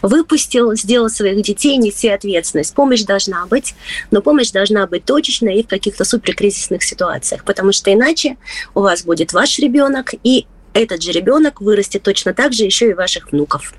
Выпустил, 0.03 0.75
сделал 0.75 1.09
своих 1.09 1.43
детей, 1.43 1.77
неси 1.77 2.09
ответственность. 2.09 2.75
Помощь 2.75 3.03
должна 3.03 3.47
быть, 3.47 3.75
но 4.11 4.23
помощь 4.23 4.51
должна 4.51 4.87
быть 4.87 5.05
точечная 5.05 5.55
и 5.55 5.63
в 5.63 5.69
каких-то 5.69 6.05
суперкризисных 6.05 6.83
ситуациях, 6.83 7.45
потому 7.45 7.73
что 7.73 7.93
иначе 7.93 8.37
у 8.75 8.81
вас 8.81 9.05
будет 9.05 9.33
ваш 9.33 9.59
ребенок 9.59 10.15
и 10.23 10.47
этот 10.75 11.03
же 11.03 11.13
ребенок 11.13 11.61
вырастет 11.61 12.03
точно 12.03 12.35
так 12.35 12.53
же 12.53 12.65
еще 12.65 12.91
и 12.91 12.95
ваших 12.95 13.33
внуков. 13.33 13.73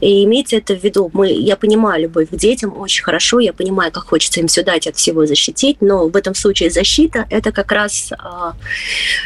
И 0.00 0.24
имейте 0.24 0.58
это 0.58 0.76
в 0.76 0.84
виду. 0.84 1.10
Мы, 1.12 1.32
я 1.32 1.56
понимаю 1.56 2.02
любовь 2.02 2.28
к 2.28 2.36
детям 2.36 2.78
очень 2.78 3.02
хорошо, 3.02 3.40
я 3.40 3.52
понимаю, 3.52 3.90
как 3.90 4.04
хочется 4.04 4.40
им 4.40 4.46
все 4.46 4.62
дать, 4.62 4.86
от 4.86 4.96
всего 4.96 5.26
защитить, 5.26 5.78
но 5.80 6.08
в 6.08 6.16
этом 6.16 6.34
случае 6.34 6.70
защита– 6.70 7.26
это 7.30 7.52
как 7.52 7.72
раз 7.72 8.12
а, 8.18 8.52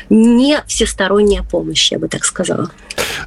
не 0.08 0.58
всесторонняя 0.66 1.42
помощь, 1.42 1.90
я 1.90 1.98
бы 1.98 2.08
так 2.08 2.24
сказала. 2.24 2.70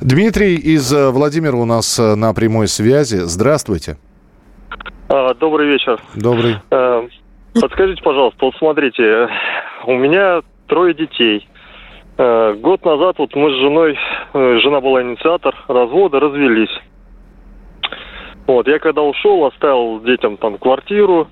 Дмитрий 0.01 0.55
из 0.55 0.91
э, 0.93 1.09
Владимира 1.09 1.57
у 1.57 1.65
нас 1.65 1.99
э, 1.99 2.15
на 2.15 2.33
прямой 2.33 2.67
связи. 2.67 3.17
Здравствуйте. 3.23 3.97
А, 5.09 5.33
добрый 5.33 5.67
вечер. 5.67 6.01
Добрый. 6.15 6.57
Э, 6.71 7.07
подскажите, 7.53 8.01
пожалуйста, 8.01 8.37
вот 8.45 8.55
смотрите, 8.57 9.27
у 9.85 9.95
меня 9.95 10.41
трое 10.67 10.93
детей– 10.93 11.47
Э, 11.58 11.58
год 12.19 12.83
назад 12.83 13.17
вот 13.17 13.33
мы 13.33 13.49
с 13.49 13.55
женой, 13.61 13.97
э, 14.33 14.57
жена 14.59 14.81
была 14.81 15.01
инициатор 15.01 15.55
развода, 15.69 16.19
развелись. 16.19 16.77
Вот, 18.45 18.67
я 18.67 18.79
когда 18.79 19.03
ушел, 19.03 19.45
оставил 19.45 20.01
детям 20.01 20.35
там 20.35 20.57
квартиру 20.57 21.29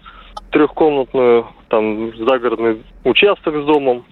трехкомнатную, 0.52 1.48
там 1.68 2.16
загородный 2.16 2.84
участок 3.04 3.56
с 3.56 3.66
домом. 3.66 4.06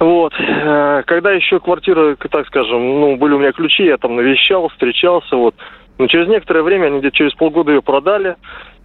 Вот. 0.00 0.32
Э, 0.40 1.02
когда 1.06 1.30
еще 1.30 1.60
квартира, 1.60 2.16
так 2.16 2.46
скажем, 2.48 3.00
ну, 3.00 3.16
были 3.16 3.34
у 3.34 3.38
меня 3.38 3.52
ключи, 3.52 3.84
я 3.84 3.96
там 3.96 4.16
навещал, 4.16 4.68
встречался, 4.70 5.36
вот. 5.36 5.54
Но 5.98 6.06
через 6.08 6.26
некоторое 6.26 6.62
время, 6.62 6.86
они 6.86 6.98
где-то 6.98 7.16
через 7.16 7.34
полгода 7.34 7.70
ее 7.70 7.82
продали, 7.82 8.36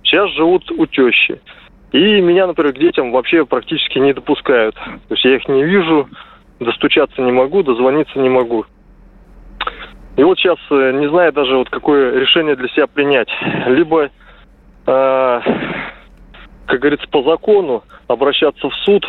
сейчас 0.03 0.29
живут 0.31 0.69
у 0.71 0.85
тещи. 0.85 1.41
И 1.93 2.21
меня, 2.21 2.45
например, 2.45 2.73
к 2.73 2.77
детям 2.77 3.11
вообще 3.11 3.45
практически 3.45 3.97
не 3.97 4.13
допускают. 4.13 4.75
То 4.75 5.13
есть 5.13 5.23
я 5.23 5.37
их 5.37 5.47
не 5.47 5.63
вижу, 5.63 6.09
достучаться 6.59 7.21
не 7.21 7.31
могу, 7.31 7.63
дозвониться 7.63 8.19
не 8.19 8.29
могу. 8.29 8.65
И 10.17 10.23
вот 10.23 10.39
сейчас 10.39 10.57
э, 10.71 10.91
не 10.93 11.09
знаю 11.09 11.33
даже 11.33 11.57
вот 11.57 11.69
какое 11.69 12.19
решение 12.19 12.55
для 12.55 12.69
себя 12.69 12.87
принять. 12.87 13.27
Либо, 13.67 14.05
э, 14.05 14.09
как 14.85 16.79
говорится, 16.79 17.07
по 17.09 17.21
закону 17.23 17.83
обращаться 18.07 18.69
в 18.69 18.75
суд 18.85 19.05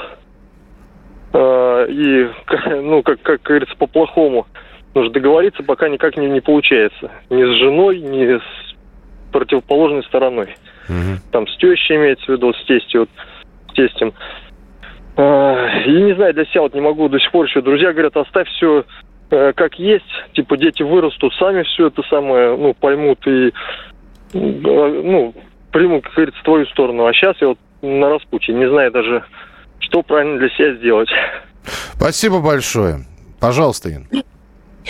э, 1.33 1.87
и, 1.91 2.29
ну, 2.83 3.03
как, 3.03 3.23
как 3.23 3.43
говорится, 3.43 3.77
по-плохому. 3.77 4.47
Нужно 4.95 5.13
договориться, 5.13 5.63
пока 5.63 5.89
никак 5.89 6.17
не, 6.17 6.27
не 6.27 6.41
получается. 6.41 7.11
Ни 7.31 7.45
с 7.45 7.59
женой, 7.59 8.01
ни 8.01 8.39
с 8.39 8.77
противоположной 9.31 10.03
стороной. 10.05 10.57
Угу. 10.89 11.31
Там 11.31 11.47
с 11.47 11.57
тещей 11.59 11.97
имеется 11.97 12.25
в 12.25 12.29
виду, 12.31 12.53
с 12.53 12.65
тестью, 12.65 13.01
вот, 13.01 13.11
с 13.71 13.75
тестем. 13.75 14.13
А, 15.17 15.81
и 15.87 16.03
не 16.03 16.15
знаю, 16.15 16.35
для 16.35 16.45
себя 16.47 16.63
вот 16.63 16.75
не 16.75 16.81
могу 16.81 17.09
до 17.09 17.19
сих 17.19 17.31
пор 17.31 17.47
еще. 17.47 17.63
Друзья 17.63 17.93
говорят, 17.93 18.17
оставь 18.17 18.49
все 18.49 18.85
э, 19.31 19.53
как 19.55 19.79
есть. 19.79 20.05
Типа 20.35 20.57
дети 20.57 20.83
вырастут, 20.83 21.33
сами 21.39 21.63
все 21.63 21.89
это 21.89 22.03
самое, 22.11 22.57
ну, 22.57 22.75
поймут 22.75 23.27
и, 23.27 23.53
ну, 24.35 25.35
примут, 25.73 26.05
как 26.05 26.15
говорится, 26.15 26.43
твою 26.45 26.67
сторону. 26.67 27.07
А 27.07 27.13
сейчас 27.15 27.37
я 27.41 27.49
вот 27.49 27.59
на 27.81 28.11
распутье. 28.11 28.55
Не 28.55 28.69
знаю 28.69 28.93
даже, 28.93 29.25
что 29.79 30.03
правильно 30.03 30.39
для 30.39 30.51
себя 30.51 30.75
сделать. 30.75 31.09
Спасибо 31.95 32.41
большое. 32.41 33.07
Пожалуйста, 33.41 33.91
Ин. 33.91 34.09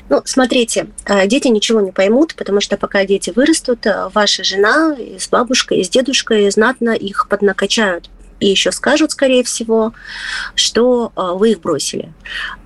Ну, 0.08 0.20
смотрите, 0.24 0.88
э, 1.06 1.26
дети 1.26 1.48
ничего 1.48 1.80
не 1.80 1.90
поймут, 1.90 2.34
потому 2.36 2.60
что 2.60 2.76
пока 2.76 3.04
дети 3.06 3.32
вырастут, 3.34 3.86
э, 3.86 4.08
ваша 4.12 4.44
жена 4.44 4.94
с 5.18 5.28
бабушкой, 5.28 5.78
и 5.78 5.84
с 5.84 5.88
дедушкой 5.88 6.50
знатно 6.50 6.90
их 6.90 7.28
поднакачают 7.28 8.10
и 8.40 8.48
еще 8.48 8.72
скажут, 8.72 9.12
скорее 9.12 9.44
всего, 9.44 9.92
что 10.54 11.12
а, 11.14 11.34
вы 11.34 11.52
их 11.52 11.60
бросили. 11.60 12.12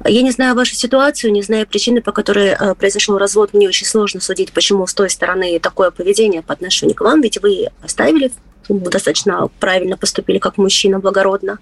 Я 0.04 0.22
не 0.22 0.30
знаю 0.30 0.54
вашу 0.54 0.74
ситуацию, 0.74 1.33
не 1.33 1.42
знаю 1.42 1.66
причины, 1.66 2.00
по 2.00 2.12
которой 2.12 2.54
а, 2.54 2.74
произошел 2.74 3.18
развод. 3.18 3.54
Мне 3.54 3.68
очень 3.68 3.87
сложно 3.87 4.20
судить, 4.20 4.52
почему 4.52 4.87
с 4.87 4.94
той 4.94 5.11
стороны 5.11 5.59
такое 5.61 5.90
поведение 5.90 6.42
по 6.42 6.52
отношению 6.52 6.96
к 6.96 7.00
вам, 7.00 7.20
ведь 7.20 7.40
вы 7.42 7.68
оставили 7.83 8.33
достаточно 8.68 9.48
правильно 9.59 9.96
поступили 9.96 10.38
как 10.38 10.56
мужчина, 10.56 11.00
благородно, 11.00 11.59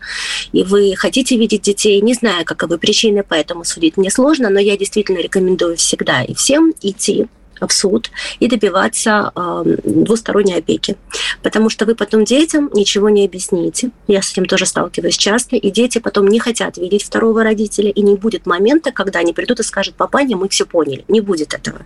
и 0.52 0.62
вы 0.62 0.94
хотите 0.96 1.38
видеть 1.38 1.62
детей, 1.62 2.00
не 2.02 2.12
знаю, 2.12 2.44
каковы 2.44 2.76
причины, 2.76 3.24
поэтому 3.26 3.64
судить 3.64 3.96
мне 3.96 4.10
сложно, 4.10 4.50
но 4.50 4.60
я 4.60 4.76
действительно 4.76 5.18
рекомендую 5.18 5.76
всегда 5.76 6.22
и 6.22 6.34
всем 6.34 6.74
идти 6.82 7.26
в 7.66 7.72
суд 7.72 8.10
и 8.40 8.48
добиваться 8.48 9.32
э, 9.34 9.76
двусторонней 9.84 10.56
опеки. 10.56 10.96
Потому 11.42 11.70
что 11.70 11.84
вы 11.84 11.94
потом 11.94 12.24
детям 12.24 12.70
ничего 12.74 13.08
не 13.08 13.24
объясните. 13.24 13.90
Я 14.06 14.22
с 14.22 14.32
этим 14.32 14.46
тоже 14.46 14.66
сталкиваюсь 14.66 15.16
часто. 15.16 15.56
И 15.56 15.70
дети 15.70 15.98
потом 15.98 16.28
не 16.28 16.38
хотят 16.38 16.76
видеть 16.76 17.04
второго 17.04 17.42
родителя. 17.42 17.90
И 17.90 18.02
не 18.02 18.16
будет 18.16 18.46
момента, 18.46 18.92
когда 18.92 19.20
они 19.20 19.32
придут 19.32 19.60
и 19.60 19.62
скажут, 19.62 19.94
папаня, 19.94 20.36
мы 20.36 20.48
все 20.48 20.66
поняли. 20.66 21.04
Не 21.08 21.20
будет 21.20 21.54
этого. 21.54 21.80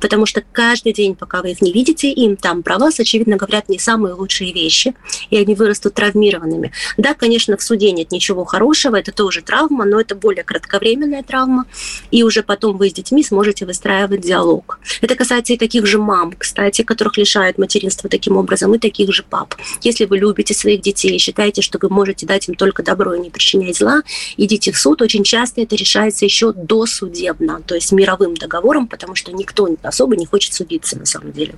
Потому 0.00 0.26
что 0.26 0.42
каждый 0.52 0.92
день, 0.92 1.14
пока 1.14 1.42
вы 1.42 1.52
их 1.52 1.60
не 1.62 1.72
видите, 1.72 2.10
им 2.10 2.36
там 2.36 2.62
про 2.62 2.78
вас, 2.78 3.00
очевидно, 3.00 3.36
говорят 3.36 3.68
не 3.68 3.78
самые 3.78 4.14
лучшие 4.14 4.52
вещи. 4.52 4.94
И 5.30 5.36
они 5.36 5.54
вырастут 5.54 5.94
травмированными. 5.94 6.72
Да, 6.96 7.14
конечно, 7.14 7.56
в 7.56 7.62
суде 7.62 7.92
нет 7.92 8.12
ничего 8.12 8.44
хорошего. 8.44 8.96
Это 8.96 9.12
тоже 9.12 9.42
травма, 9.42 9.84
но 9.84 10.00
это 10.00 10.14
более 10.14 10.44
кратковременная 10.44 11.22
травма. 11.22 11.66
И 12.10 12.22
уже 12.22 12.42
потом 12.42 12.76
вы 12.76 12.90
с 12.90 12.92
детьми 12.92 13.22
сможете 13.22 13.66
выстраивать 13.66 14.20
диалог. 14.20 14.78
Это 15.00 15.14
касается 15.18 15.52
и 15.52 15.58
таких 15.58 15.84
же 15.84 15.98
мам, 15.98 16.32
кстати, 16.38 16.82
которых 16.82 17.18
лишают 17.18 17.58
материнства 17.58 18.08
таким 18.08 18.36
образом, 18.36 18.74
и 18.74 18.78
таких 18.78 19.12
же 19.12 19.24
пап. 19.24 19.56
Если 19.82 20.04
вы 20.04 20.18
любите 20.18 20.54
своих 20.54 20.80
детей 20.80 21.16
и 21.16 21.18
считаете, 21.18 21.60
что 21.60 21.78
вы 21.82 21.88
можете 21.88 22.24
дать 22.24 22.48
им 22.48 22.54
только 22.54 22.84
добро 22.84 23.14
и 23.14 23.20
не 23.20 23.28
причинять 23.28 23.76
зла, 23.76 24.02
идите 24.36 24.70
в 24.70 24.78
суд. 24.78 25.02
Очень 25.02 25.24
часто 25.24 25.60
это 25.60 25.74
решается 25.74 26.24
еще 26.24 26.52
досудебно, 26.52 27.60
то 27.66 27.74
есть 27.74 27.90
мировым 27.90 28.34
договором, 28.34 28.86
потому 28.86 29.16
что 29.16 29.32
никто 29.32 29.68
особо 29.82 30.16
не 30.16 30.24
хочет 30.24 30.54
судиться 30.54 30.96
на 30.96 31.04
самом 31.04 31.32
деле. 31.32 31.56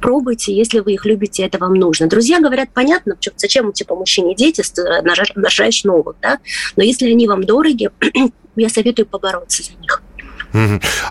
Пробуйте, 0.00 0.54
если 0.54 0.80
вы 0.80 0.92
их 0.92 1.06
любите, 1.06 1.42
это 1.42 1.58
вам 1.58 1.74
нужно. 1.74 2.06
Друзья 2.06 2.38
говорят, 2.38 2.68
понятно, 2.74 3.16
зачем 3.36 3.72
типа 3.72 3.94
мужчине 3.94 4.34
дети, 4.34 4.62
рожаешь 5.34 5.84
новых, 5.84 6.16
да? 6.20 6.38
Но 6.76 6.82
если 6.82 7.10
они 7.10 7.26
вам 7.26 7.44
дороги, 7.44 7.90
я 8.56 8.68
советую 8.68 9.06
побороться 9.06 9.62
за 9.62 9.72
них. 9.80 10.02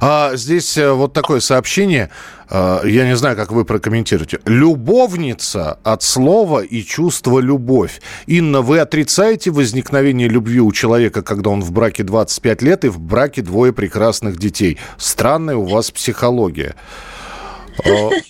А 0.01 0.35
здесь 0.35 0.77
э, 0.77 0.91
вот 0.91 1.13
такое 1.13 1.39
сообщение, 1.39 2.09
э, 2.49 2.81
я 2.85 3.07
не 3.07 3.15
знаю, 3.15 3.35
как 3.35 3.51
вы 3.51 3.65
прокомментируете. 3.65 4.39
Любовница 4.45 5.79
от 5.83 6.03
слова 6.03 6.59
и 6.61 6.83
чувства 6.83 7.39
любовь. 7.39 8.01
Инна, 8.27 8.61
вы 8.61 8.79
отрицаете 8.79 9.51
возникновение 9.51 10.27
любви 10.27 10.59
у 10.59 10.71
человека, 10.71 11.21
когда 11.21 11.49
он 11.49 11.61
в 11.61 11.71
браке 11.71 12.03
25 12.03 12.61
лет 12.61 12.85
и 12.85 12.89
в 12.89 12.99
браке 12.99 13.41
двое 13.41 13.73
прекрасных 13.73 14.37
детей? 14.37 14.77
Странная 14.97 15.55
у 15.55 15.65
вас 15.65 15.91
психология. 15.91 16.75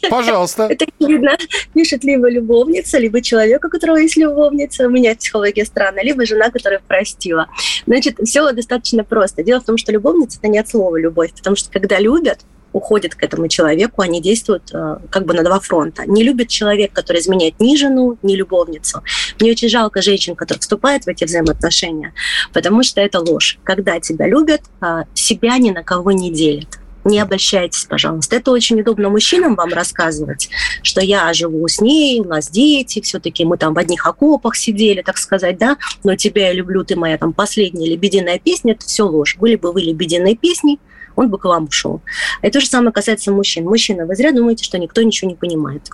Пожалуйста. 0.10 0.68
Это 0.70 0.86
видно, 1.00 1.38
пишет 1.74 2.04
либо 2.04 2.30
любовница, 2.30 2.98
либо 2.98 3.22
человек, 3.22 3.66
у 3.66 3.70
которого 3.70 3.98
есть 3.98 4.18
любовница. 4.18 4.88
У 4.88 4.90
меня 4.90 5.16
психология 5.16 5.66
странная, 5.66 6.04
либо 6.04 6.26
жена, 6.26 6.50
которая 6.50 6.82
простила. 6.88 7.48
Значит, 7.86 8.18
все 8.24 8.52
достаточно 8.52 9.04
просто. 9.04 9.44
Дело 9.44 9.62
в 9.62 9.66
том, 9.66 9.78
что 9.78 9.92
любовница– 9.92 10.38
это 10.42 10.48
не 10.48 10.60
от 10.60 10.70
слова 10.70 10.96
любовь, 10.98 11.32
потому 11.34 11.56
что 11.56 11.72
когда 11.72 12.00
любят, 12.00 12.40
уходят 12.74 13.16
к 13.16 13.24
этому 13.24 13.48
человеку, 13.48 14.02
они 14.02 14.22
действуют 14.22 14.72
э, 14.74 14.98
как 15.10 15.26
бы 15.26 15.34
на 15.34 15.44
два 15.44 15.60
фронта. 15.60 16.04
Не 16.06 16.24
любит 16.24 16.50
человек, 16.50 16.94
который 16.94 17.22
изменяет 17.22 17.60
ни 17.60 17.76
жену, 17.76 18.18
ни 18.22 18.36
любовницу. 18.36 19.04
Мне 19.40 19.52
очень 19.52 19.70
жалко 19.70 20.02
женщин, 20.02 20.36
которые 20.36 20.62
вступают 20.62 21.06
в 21.06 21.08
эти 21.08 21.24
взаимоотношения, 21.24 22.14
потому 22.54 22.84
что 22.84 23.02
это 23.02 23.20
ложь. 23.20 23.58
Когда 23.64 24.00
тебя 24.00 24.28
любят, 24.28 24.62
э, 24.82 25.04
себя 25.14 25.58
ни 25.58 25.72
на 25.72 25.84
кого 25.84 26.12
не 26.12 26.32
делят 26.32 26.79
не 27.06 27.20
обольщайтесь, 27.20 27.86
пожалуйста. 27.86 28.36
Это 28.36 28.52
очень 28.52 28.82
удобно 28.82 29.10
мужчинам 29.10 29.56
вам 29.56 29.70
рассказывать, 29.70 30.50
что 30.84 31.02
я 31.02 31.34
живу 31.34 31.68
с 31.68 31.82
ней, 31.82 32.20
у 32.20 32.26
нас 32.26 32.50
дети, 32.50 33.02
все-таки 33.02 33.46
мы 33.46 33.58
там 33.58 33.74
в 33.74 33.78
одних 33.78 34.06
окопах 34.06 34.56
сидели, 34.56 35.02
так 35.02 35.18
сказать, 35.18 35.58
да, 35.58 35.78
но 36.04 36.16
тебя 36.16 36.48
я 36.48 36.54
люблю, 36.54 36.84
ты 36.84 36.96
моя 36.96 37.18
там 37.18 37.34
последняя 37.34 37.90
лебединая 37.90 38.40
песня, 38.40 38.74
это 38.74 38.86
все 38.86 39.04
ложь. 39.04 39.38
Были 39.38 39.56
бы 39.56 39.72
вы 39.72 39.82
лебединой 39.82 40.36
песней, 40.36 40.80
он 41.16 41.30
бы 41.30 41.38
к 41.38 41.46
вам 41.46 41.66
ушел. 41.66 42.02
И 42.42 42.50
то 42.50 42.62
же 42.62 42.68
самое 42.68 42.92
касается 42.92 43.32
мужчин. 43.32 43.66
Мужчина, 43.66 44.06
вы 44.06 44.16
зря 44.16 44.32
думаете, 44.32 44.64
что 44.64 44.78
никто 44.78 45.02
ничего 45.02 45.30
не 45.30 45.36
понимает. 45.36 45.90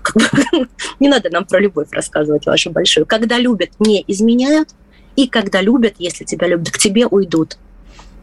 Не 0.99 1.09
надо 1.09 1.29
нам 1.31 1.45
про 1.45 1.59
любовь 1.59 1.87
рассказывать 1.91 2.45
вашу 2.45 2.69
большую. 2.69 3.05
Когда 3.05 3.37
любят, 3.39 3.71
не 3.79 4.03
изменяют, 4.07 4.69
и 5.15 5.27
когда 5.27 5.61
любят, 5.61 5.95
если 5.97 6.25
тебя 6.25 6.47
любят, 6.47 6.69
к 6.71 6.77
тебе 6.77 7.07
уйдут. 7.07 7.57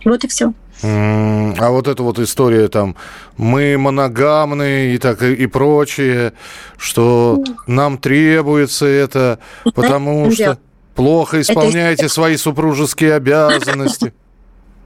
Вот 0.05 0.25
и 0.25 0.29
все. 0.29 0.53
А 0.83 1.71
вот 1.71 1.87
эта 1.87 2.03
вот 2.03 2.19
история 2.19 2.69
там, 2.69 2.97
мы 3.37 3.77
моногамны 3.79 4.95
и 4.95 4.99
так 4.99 5.23
и, 5.23 5.33
и 5.35 5.47
прочее, 5.47 6.33
что 6.77 7.43
нам 7.67 7.99
требуется 7.99 8.87
это, 8.87 9.39
потому 9.75 10.31
что 10.33 10.59
плохо 10.95 11.41
исполняете 11.41 12.09
свои 12.09 12.37
супружеские 12.37 13.15
обязанности. 13.15 14.13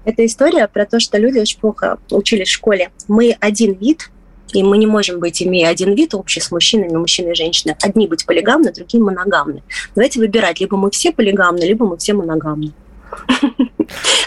Это 0.04 0.24
история 0.24 0.68
про 0.68 0.86
то, 0.86 1.00
что 1.00 1.18
люди 1.18 1.40
очень 1.40 1.58
плохо 1.58 1.98
учились 2.10 2.48
в 2.48 2.52
школе. 2.52 2.90
Мы 3.08 3.36
один 3.40 3.72
вид, 3.72 4.12
и 4.52 4.62
мы 4.62 4.78
не 4.78 4.86
можем 4.86 5.18
быть, 5.18 5.42
имея 5.42 5.68
один 5.68 5.94
вид 5.94 6.14
общий 6.14 6.38
с 6.38 6.52
мужчинами, 6.52 6.96
мужчины 6.96 7.32
и 7.32 7.34
женщины. 7.34 7.76
Одни 7.82 8.06
быть 8.06 8.24
полигамны, 8.24 8.72
другие 8.72 9.02
моногамны. 9.02 9.64
Давайте 9.96 10.20
выбирать, 10.20 10.60
либо 10.60 10.76
мы 10.76 10.92
все 10.92 11.10
полигамны, 11.10 11.64
либо 11.64 11.84
мы 11.86 11.96
все 11.96 12.14
моногамны. 12.14 12.72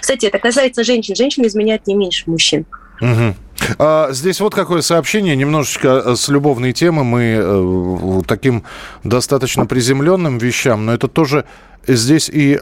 Кстати, 0.01 0.25
это 0.25 0.39
касается 0.39 0.83
женщин. 0.83 1.15
Женщины 1.15 1.47
изменяют 1.47 1.87
не 1.87 1.95
меньше 1.95 2.23
мужчин. 2.29 2.65
Угу. 3.01 3.35
А, 3.77 4.11
здесь 4.11 4.39
вот 4.39 4.55
какое 4.55 4.81
сообщение, 4.81 5.35
немножечко 5.35 6.01
э, 6.05 6.15
с 6.15 6.27
любовной 6.29 6.73
темы. 6.73 7.03
Мы 7.03 7.37
э, 7.39 8.21
таким 8.27 8.63
достаточно 9.03 9.65
приземленным 9.65 10.37
вещам, 10.37 10.85
но 10.85 10.93
это 10.93 11.07
тоже 11.07 11.45
здесь 11.87 12.29
и 12.31 12.59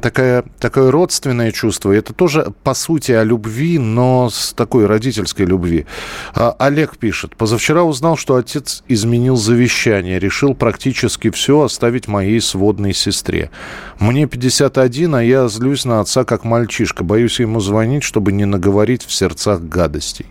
такая, 0.00 0.44
такое 0.58 0.90
родственное 0.90 1.52
чувство. 1.52 1.92
Это 1.92 2.12
тоже, 2.12 2.52
по 2.62 2.74
сути, 2.74 3.12
о 3.12 3.24
любви, 3.24 3.78
но 3.78 4.30
с 4.30 4.52
такой 4.52 4.86
родительской 4.86 5.46
любви. 5.46 5.86
А, 6.34 6.54
Олег 6.58 6.96
пишет. 6.96 7.36
Позавчера 7.36 7.82
узнал, 7.82 8.16
что 8.16 8.36
отец 8.36 8.82
изменил 8.88 9.36
завещание. 9.36 10.18
Решил 10.18 10.54
практически 10.54 11.30
все 11.30 11.62
оставить 11.62 12.08
моей 12.08 12.40
сводной 12.40 12.92
сестре. 12.92 13.50
Мне 13.98 14.26
51, 14.26 15.14
а 15.14 15.22
я 15.22 15.48
злюсь 15.48 15.84
на 15.84 16.00
отца 16.00 16.24
как 16.24 16.44
мальчишка. 16.44 17.04
Боюсь 17.04 17.40
ему 17.40 17.60
звонить, 17.60 18.02
чтобы 18.02 18.32
не 18.32 18.44
наговорить 18.44 19.04
в 19.04 19.12
сердцах 19.12 19.62
гадостей. 20.04 20.26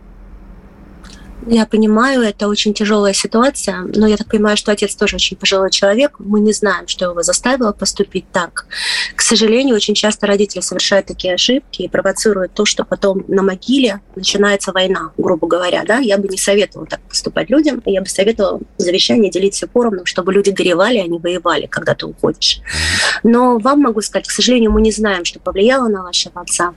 Я 1.45 1.65
понимаю, 1.65 2.21
это 2.21 2.47
очень 2.47 2.73
тяжелая 2.73 3.11
ситуация, 3.13 3.81
но 3.81 4.07
я 4.07 4.15
так 4.15 4.27
понимаю, 4.27 4.55
что 4.55 4.71
отец 4.71 4.95
тоже 4.95 5.17
очень 5.17 5.35
пожилой 5.35 5.71
человек. 5.71 6.15
Мы 6.19 6.39
не 6.39 6.53
знаем, 6.53 6.87
что 6.87 7.11
его 7.11 7.21
заставило 7.21 7.73
поступить 7.73 8.25
так. 8.31 8.65
К 9.13 9.21
сожалению, 9.21 9.75
очень 9.75 9.93
часто 9.93 10.25
родители 10.25 10.61
совершают 10.61 11.07
такие 11.07 11.33
ошибки 11.33 11.81
и 11.81 11.89
провоцируют 11.89 12.53
то, 12.53 12.63
что 12.63 12.85
потом 12.85 13.25
на 13.27 13.43
могиле 13.43 13.99
начинается 14.15 14.71
война, 14.71 15.11
грубо 15.17 15.45
говоря. 15.45 15.83
Да? 15.85 15.97
Я 15.97 16.17
бы 16.17 16.29
не 16.29 16.37
советовала 16.37 16.87
так 16.87 17.01
поступать 17.01 17.49
людям, 17.49 17.81
я 17.85 17.99
бы 17.99 18.07
советовала 18.07 18.61
завещание 18.77 19.29
делить 19.29 19.55
все 19.55 19.67
поровну, 19.67 20.05
чтобы 20.05 20.31
люди 20.31 20.51
горевали, 20.51 20.99
а 20.99 21.07
не 21.07 21.19
воевали, 21.19 21.65
когда 21.65 21.93
ты 21.93 22.05
уходишь. 22.05 22.61
Но 23.23 23.57
вам 23.57 23.81
могу 23.81 23.99
сказать, 23.99 24.27
к 24.29 24.31
сожалению, 24.31 24.71
мы 24.71 24.81
не 24.81 24.91
знаем, 24.91 25.25
что 25.25 25.41
повлияло 25.41 25.89
на 25.89 26.03
вашего 26.03 26.39
отца. 26.39 26.73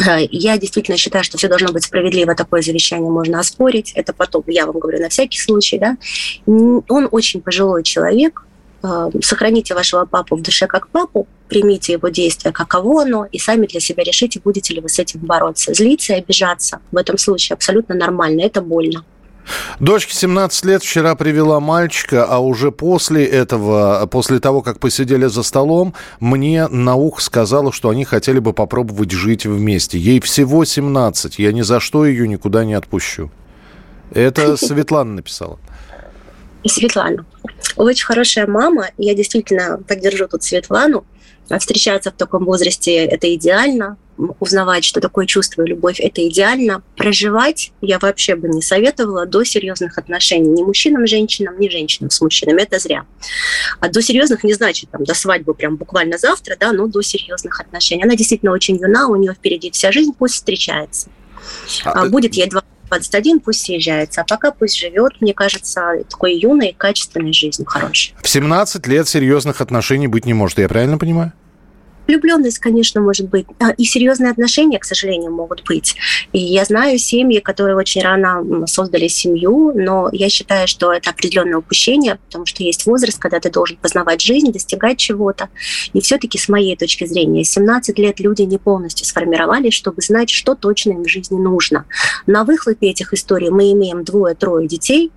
Э, 0.00 0.26
я 0.30 0.58
действительно 0.58 0.96
считаю, 0.96 1.24
что 1.24 1.38
все 1.38 1.48
должно 1.48 1.72
быть 1.72 1.84
справедливо. 1.84 2.34
Такое 2.34 2.62
завещание 2.62 3.10
можно 3.10 3.40
оспорить. 3.40 3.92
Это 3.94 4.12
потом, 4.12 4.44
я 4.46 4.66
вам 4.66 4.78
говорю, 4.78 5.00
на 5.00 5.08
всякий 5.08 5.38
случай. 5.38 5.78
Да? 5.78 5.96
Он 6.46 7.08
очень 7.10 7.40
пожилой 7.40 7.82
человек. 7.82 8.44
Э, 8.82 9.10
сохраните 9.22 9.74
вашего 9.74 10.04
папу 10.04 10.36
в 10.36 10.42
душе 10.42 10.66
как 10.66 10.88
папу, 10.88 11.26
примите 11.48 11.92
его 11.92 12.08
действия, 12.08 12.52
каково 12.52 13.02
оно, 13.02 13.26
и 13.30 13.38
сами 13.38 13.66
для 13.66 13.80
себя 13.80 14.04
решите, 14.04 14.40
будете 14.44 14.74
ли 14.74 14.80
вы 14.80 14.88
с 14.88 14.98
этим 14.98 15.20
бороться. 15.20 15.72
Злиться 15.72 16.14
и 16.14 16.18
обижаться 16.18 16.80
в 16.92 16.96
этом 16.96 17.16
случае 17.18 17.54
абсолютно 17.54 17.94
нормально. 17.94 18.42
Это 18.42 18.60
больно. 18.60 19.04
Дочке 19.80 20.14
17 20.14 20.64
лет 20.64 20.82
вчера 20.82 21.14
привела 21.14 21.60
мальчика, 21.60 22.24
а 22.24 22.38
уже 22.38 22.70
после 22.72 23.24
этого, 23.24 24.06
после 24.10 24.40
того, 24.40 24.62
как 24.62 24.78
посидели 24.78 25.26
за 25.26 25.42
столом, 25.42 25.94
мне 26.20 26.68
на 26.68 26.94
ухо 26.94 27.20
сказала, 27.20 27.72
что 27.72 27.90
они 27.90 28.04
хотели 28.04 28.38
бы 28.38 28.52
попробовать 28.52 29.10
жить 29.10 29.46
вместе. 29.46 29.98
Ей 29.98 30.20
всего 30.20 30.64
17, 30.64 31.38
я 31.38 31.52
ни 31.52 31.62
за 31.62 31.80
что 31.80 32.06
ее 32.06 32.26
никуда 32.28 32.64
не 32.64 32.74
отпущу. 32.74 33.30
Это 34.12 34.56
Светлана 34.56 35.14
написала. 35.14 35.58
Светлана. 36.66 37.26
Очень 37.76 38.06
хорошая 38.06 38.46
мама. 38.46 38.88
Я 38.96 39.14
действительно 39.14 39.78
поддержу 39.86 40.28
тут 40.28 40.42
Светлану. 40.42 41.04
Встречаться 41.58 42.10
в 42.10 42.14
таком 42.14 42.46
возрасте– 42.46 43.04
это 43.04 43.32
идеально 43.34 43.98
узнавать, 44.16 44.84
что 44.84 45.00
такое 45.00 45.26
чувство 45.26 45.62
и 45.62 45.68
любовь, 45.68 46.00
это 46.00 46.26
идеально. 46.26 46.82
Проживать 46.96 47.72
я 47.80 47.98
вообще 47.98 48.36
бы 48.36 48.48
не 48.48 48.62
советовала 48.62 49.26
до 49.26 49.44
серьезных 49.44 49.98
отношений. 49.98 50.48
Ни 50.48 50.62
мужчинам, 50.62 51.06
женщинам, 51.06 51.58
ни 51.58 51.68
женщинам 51.68 52.10
с 52.10 52.20
мужчинами. 52.20 52.62
Это 52.62 52.78
зря. 52.78 53.04
А 53.80 53.88
до 53.88 54.02
серьезных 54.02 54.44
не 54.44 54.54
значит 54.54 54.90
там, 54.90 55.04
до 55.04 55.14
свадьбы 55.14 55.54
прям 55.54 55.76
буквально 55.76 56.18
завтра, 56.18 56.56
да, 56.58 56.72
но 56.72 56.86
до 56.86 57.02
серьезных 57.02 57.60
отношений. 57.60 58.04
Она 58.04 58.14
действительно 58.16 58.52
очень 58.52 58.76
юна, 58.76 59.08
у 59.08 59.16
нее 59.16 59.34
впереди 59.34 59.70
вся 59.70 59.92
жизнь, 59.92 60.12
пусть 60.16 60.34
встречается. 60.34 61.08
А, 61.84 62.02
а 62.02 62.08
будет 62.08 62.34
ей 62.34 62.50
21, 62.88 63.40
пусть 63.40 63.62
съезжается, 63.62 64.20
а 64.20 64.24
пока 64.24 64.52
пусть 64.52 64.78
живет, 64.78 65.20
мне 65.20 65.34
кажется, 65.34 66.04
такой 66.08 66.36
юной, 66.36 66.74
качественной 66.76 67.32
жизнью 67.32 67.66
хорошей. 67.68 68.14
В 68.22 68.28
17 68.28 68.86
лет 68.86 69.08
серьезных 69.08 69.60
отношений 69.60 70.06
быть 70.06 70.26
не 70.26 70.34
может, 70.34 70.58
я 70.58 70.68
правильно 70.68 70.98
понимаю? 70.98 71.32
Влюбленность, 72.06 72.58
конечно, 72.58 73.00
может 73.00 73.28
быть. 73.28 73.46
А, 73.60 73.70
и 73.70 73.84
серьезные 73.84 74.30
отношения, 74.30 74.78
к 74.78 74.84
сожалению, 74.84 75.32
могут 75.32 75.64
быть. 75.64 75.96
И 76.32 76.38
я 76.38 76.64
знаю 76.64 76.98
семьи, 76.98 77.40
которые 77.40 77.76
очень 77.76 78.02
рано 78.02 78.66
создали 78.66 79.08
семью, 79.08 79.72
но 79.74 80.08
я 80.12 80.28
считаю, 80.28 80.68
что 80.68 80.92
это 80.92 81.10
определенное 81.10 81.58
упущение, 81.58 82.16
потому 82.26 82.46
что 82.46 82.62
есть 82.62 82.86
возраст, 82.86 83.18
когда 83.18 83.40
ты 83.40 83.50
должен 83.50 83.76
познавать 83.76 84.20
жизнь, 84.20 84.52
достигать 84.52 84.98
чего-то. 84.98 85.48
И 85.92 86.00
все-таки, 86.00 86.38
с 86.38 86.48
моей 86.48 86.76
точки 86.76 87.06
зрения, 87.06 87.44
17 87.44 87.98
лет 87.98 88.20
люди 88.20 88.42
не 88.42 88.58
полностью 88.58 89.06
сформировались, 89.06 89.74
чтобы 89.74 90.02
знать, 90.02 90.30
что 90.30 90.54
точно 90.54 90.92
им 90.92 91.04
в 91.04 91.08
жизни 91.08 91.38
нужно. 91.38 91.86
На 92.26 92.44
выхлопе 92.44 92.90
этих 92.90 93.14
историй 93.14 93.50
мы 93.50 93.72
имеем 93.72 94.04
двое-трое 94.04 94.68
детей, 94.68 95.10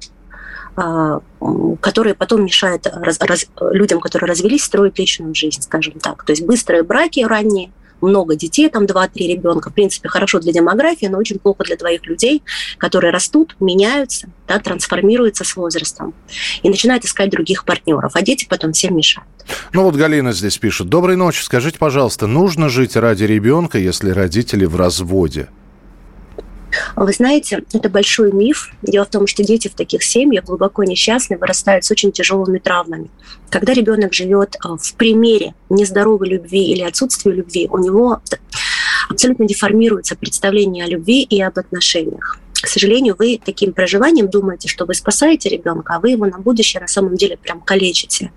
которые 0.78 2.13
потом 2.13 2.46
мешают 2.46 2.88
раз, 2.88 3.20
раз, 3.20 3.48
людям, 3.72 4.00
которые 4.00 4.30
развелись, 4.30 4.63
строить 4.63 5.00
личную 5.00 5.34
жизнь, 5.34 5.62
скажем 5.62 5.94
так. 6.00 6.24
То 6.24 6.32
есть 6.34 6.46
быстрые 6.46 6.84
браки 6.84 7.22
ранние, 7.22 7.72
много 8.00 8.36
детей, 8.36 8.70
там 8.70 8.86
2-3 8.86 9.10
ребенка, 9.16 9.72
в 9.72 9.74
принципе, 9.74 10.08
хорошо 10.08 10.40
для 10.40 10.54
демографии, 10.54 11.08
но 11.08 11.18
очень 11.18 11.40
плохо 11.40 11.63
для 11.63 11.78
двоих 11.78 12.06
людей, 12.06 12.44
которые 12.78 13.12
растут, 13.12 13.56
меняются, 13.60 14.30
да, 14.48 14.60
трансформируются 14.60 15.44
с 15.44 15.56
возрастом 15.56 16.13
и 16.62 16.70
начинают 16.70 17.06
искать 17.06 17.32
других 17.32 17.66
партнеров, 17.66 18.12
а 18.13 18.22
дети 18.22 18.46
потом 18.48 18.74
всем 18.74 18.96
мешают. 18.96 19.28
Ну 19.74 19.84
вот 19.84 19.96
Галина 19.96 20.32
здесь 20.34 20.58
пишет. 20.58 20.90
Доброй 20.90 21.16
ночи. 21.16 21.42
Скажите, 21.42 21.80
пожалуйста, 21.80 22.28
нужно 22.28 22.70
жить 22.70 22.96
ради 22.96 23.24
ребенка, 23.24 23.80
если 23.80 24.12
родители 24.12 24.66
в 24.66 24.76
разводе? 24.76 25.48
Вы 26.96 27.12
знаете, 27.13 27.63
это 27.74 27.90
большой 27.90 28.32
миф. 28.32 28.72
Дело 28.82 29.06
в 29.06 29.10
том, 29.10 29.28
что 29.28 29.44
дети 29.44 29.68
в 29.68 29.76
таких 29.76 30.04
семьях 30.04 30.46
глубоко 30.46 30.84
несчастны, 30.84 31.38
вырастают 31.38 31.86
с 31.86 31.92
очень 31.92 32.12
тяжелыми 32.12 32.60
травмами. 32.60 33.10
Когда 33.50 33.74
ребенок 33.74 34.13
живет 34.13 34.56
э, 34.56 34.70
в 34.80 34.94
примере 34.96 35.54
нездоровой 35.70 36.30
любви 36.30 36.72
или 36.72 36.82
отсутствия 36.82 37.32
любви, 37.32 37.68
у 37.72 37.78
него 37.78 38.22
абсолютно 39.10 39.48
деформируется 39.48 40.16
представление 40.16 40.86
о 40.86 40.88
любви 40.88 41.24
и 41.24 41.42
об 41.42 41.58
отношениях 41.58 42.40
к 42.62 42.67
сожалению, 42.67 43.15
вы 43.17 43.39
таким 43.43 43.74
проживанием 43.74 44.30
думаете, 44.30 44.67
что 44.67 44.86
вы 44.86 44.93
спасаете 44.93 45.50
ребенка, 45.50 45.96
а 45.96 46.00
вы 46.00 46.12
его 46.12 46.26
на 46.26 46.39
будущее 46.39 46.82
на 46.82 46.88
самом 46.88 47.15
деле 47.15 47.38
прям 47.38 47.62
калечите. 47.62 48.32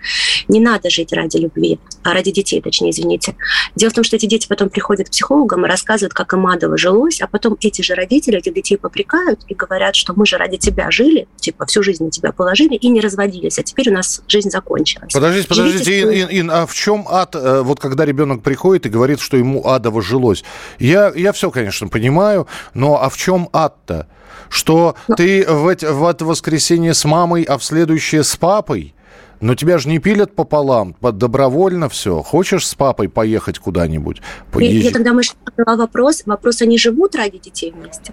Не 0.49 0.61
надо 0.61 0.91
жить 0.91 1.13
ради 1.13 1.39
любви, 1.39 1.79
а 2.03 2.13
ради 2.13 2.31
детей, 2.31 2.61
точнее, 2.61 2.91
извините. 2.91 3.37
Дело 3.75 3.91
в 3.91 3.95
том, 3.95 4.05
что 4.05 4.17
эти 4.17 4.27
дети 4.27 4.47
потом 4.49 4.69
приходят 4.69 5.09
к 5.09 5.11
психологам 5.11 5.65
и 5.65 5.69
рассказывают, 5.69 6.15
как 6.15 6.33
им 6.33 6.47
адово 6.47 6.77
жилось, 6.77 7.21
а 7.21 7.27
потом 7.27 7.57
эти 7.61 7.83
же 7.83 7.95
родители 7.95 8.39
этих 8.39 8.55
детей 8.55 8.77
попрекают 8.77 9.41
и 9.49 9.55
говорят, 9.55 9.95
что 9.95 10.13
мы 10.15 10.27
же 10.27 10.37
ради 10.37 10.57
тебя 10.57 10.91
жили, 10.91 11.29
типа 11.37 11.67
всю 11.67 11.83
жизнь 11.83 12.05
на 12.05 12.11
тебя 12.11 12.33
положили 12.33 12.75
и 12.75 12.89
не 12.89 13.01
разводились, 13.01 13.59
а 13.59 13.63
теперь 13.63 13.91
у 13.91 13.93
нас 13.93 14.23
жизнь 14.29 14.51
закончилась. 14.51 15.13
Подождите, 15.13 15.49
подождите, 15.49 16.03
Ин, 16.03 16.11
Ин, 16.11 16.29
Ин, 16.31 16.51
а 16.51 16.67
в 16.67 16.75
чем 16.75 17.07
ад, 17.09 17.35
э, 17.35 17.63
вот 17.63 17.81
когда 17.81 18.05
ребенок 18.05 18.43
приходит 18.43 18.87
и 18.87 18.89
говорит, 18.89 19.21
что 19.21 19.37
ему 19.37 19.67
адово 19.67 20.03
жилось? 20.03 20.45
Я, 20.79 21.13
я 21.15 21.33
все, 21.33 21.51
конечно, 21.51 21.89
понимаю, 21.89 22.47
но 22.75 23.03
а 23.03 23.09
в 23.09 23.17
чем 23.17 23.49
ад-то? 23.53 24.09
Что 24.49 24.97
Но... 25.09 25.15
ты 25.15 25.47
в, 25.47 25.69
эти, 25.69 25.87
в 25.87 26.05
это 26.07 26.25
воскресенье 26.25 26.95
с 26.95 27.05
мамой, 27.05 27.43
а 27.45 27.57
в 27.57 27.65
следующее 27.65 28.25
с 28.25 28.37
папой. 28.37 28.95
Но 29.41 29.55
тебя 29.55 29.79
же 29.79 29.89
не 29.89 29.99
пилят 29.99 30.35
пополам, 30.35 30.95
добровольно 31.01 31.89
все. 31.89 32.23
Хочешь 32.23 32.67
с 32.67 32.75
папой 32.75 33.09
поехать 33.09 33.59
куда-нибудь? 33.59 34.21
Поезж... 34.53 34.85
Я 34.85 34.91
тогда 34.91 35.15
мышлю 35.15 35.37
вопрос. 35.57 36.23
Вопрос, 36.27 36.61
они 36.61 36.77
живут 36.77 37.15
ради 37.15 37.39
детей 37.39 37.73
вместе? 37.75 38.13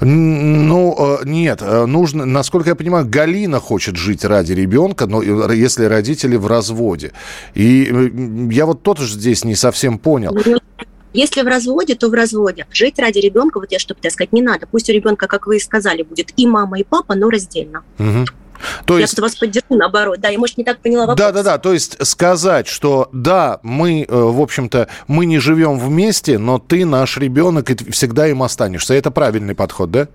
Ну, 0.00 0.94
э, 0.96 1.24
нет. 1.24 1.60
Э, 1.60 1.86
нужно, 1.86 2.24
насколько 2.24 2.68
я 2.68 2.76
понимаю, 2.76 3.04
Галина 3.08 3.58
хочет 3.58 3.96
жить 3.96 4.24
ради 4.24 4.52
ребенка, 4.52 5.06
но 5.06 5.22
если 5.22 5.86
родители 5.86 6.36
в 6.36 6.46
разводе. 6.46 7.12
И 7.54 8.48
я 8.52 8.64
вот 8.64 8.84
тоже 8.84 9.08
здесь 9.08 9.44
не 9.44 9.56
совсем 9.56 9.98
понял. 9.98 10.32
Ну, 10.32 10.60
если 11.12 11.42
в 11.42 11.46
разводе, 11.46 11.94
то 11.94 12.08
в 12.08 12.14
разводе. 12.14 12.66
Жить 12.72 12.98
ради 12.98 13.18
ребенка, 13.18 13.58
вот 13.58 13.72
я 13.72 13.78
что 13.78 13.94
так 13.94 14.12
сказать, 14.12 14.32
не 14.32 14.42
надо. 14.42 14.66
Пусть 14.66 14.88
у 14.88 14.92
ребенка, 14.92 15.26
как 15.26 15.46
вы 15.46 15.56
и 15.56 15.60
сказали, 15.60 16.02
будет 16.02 16.32
и 16.36 16.46
мама, 16.46 16.78
и 16.78 16.84
папа, 16.84 17.14
но 17.14 17.30
раздельно. 17.30 17.82
Угу. 17.98 18.26
То 18.84 18.94
я 18.94 19.02
есть... 19.02 19.14
тут 19.14 19.22
вас 19.22 19.36
поддержу, 19.36 19.66
наоборот. 19.70 20.20
Да, 20.20 20.28
я, 20.28 20.38
может, 20.38 20.58
не 20.58 20.64
так 20.64 20.80
поняла 20.80 21.06
вопрос. 21.06 21.18
Да, 21.18 21.32
да, 21.32 21.42
да. 21.42 21.58
То 21.58 21.72
есть 21.72 21.96
сказать, 22.06 22.66
что 22.66 23.08
да, 23.12 23.60
мы, 23.62 24.04
э, 24.08 24.14
в 24.14 24.40
общем-то, 24.40 24.88
мы 25.08 25.26
не 25.26 25.38
живем 25.38 25.78
вместе, 25.78 26.38
но 26.38 26.58
ты 26.58 26.84
наш 26.84 27.16
ребенок, 27.16 27.70
и 27.70 27.90
всегда 27.90 28.28
им 28.28 28.42
останешься. 28.42 28.94
Это 28.94 29.10
правильный 29.10 29.54
подход, 29.54 29.90
да? 29.90 30.08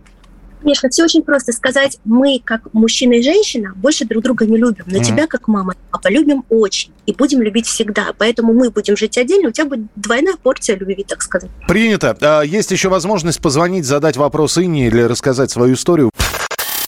Конечно, 0.65 0.89
все 0.89 1.03
очень 1.03 1.21
просто. 1.21 1.51
Сказать, 1.51 1.99
мы, 2.05 2.41
как 2.43 2.73
мужчина 2.73 3.13
и 3.13 3.21
женщина, 3.21 3.73
больше 3.75 4.03
друг 4.03 4.23
друга 4.23 4.47
не 4.47 4.57
любим. 4.57 4.83
Но 4.87 4.97
mm-hmm. 4.97 5.03
тебя, 5.03 5.27
как 5.27 5.47
мама 5.47 5.73
и 5.73 5.77
папа, 5.91 6.07
любим 6.07 6.43
очень. 6.49 6.91
И 7.05 7.13
будем 7.13 7.43
любить 7.43 7.67
всегда. 7.67 8.07
Поэтому 8.17 8.51
мы 8.51 8.71
будем 8.71 8.97
жить 8.97 9.15
отдельно, 9.19 9.49
у 9.49 9.51
тебя 9.51 9.67
будет 9.67 9.85
двойная 9.95 10.37
порция 10.41 10.75
любви, 10.75 11.05
так 11.07 11.21
сказать. 11.21 11.51
Принято. 11.67 12.17
А, 12.19 12.41
есть 12.41 12.71
еще 12.71 12.89
возможность 12.89 13.39
позвонить, 13.41 13.85
задать 13.85 14.17
вопрос 14.17 14.57
Инне 14.57 14.87
или 14.87 15.03
рассказать 15.03 15.51
свою 15.51 15.75
историю. 15.75 16.09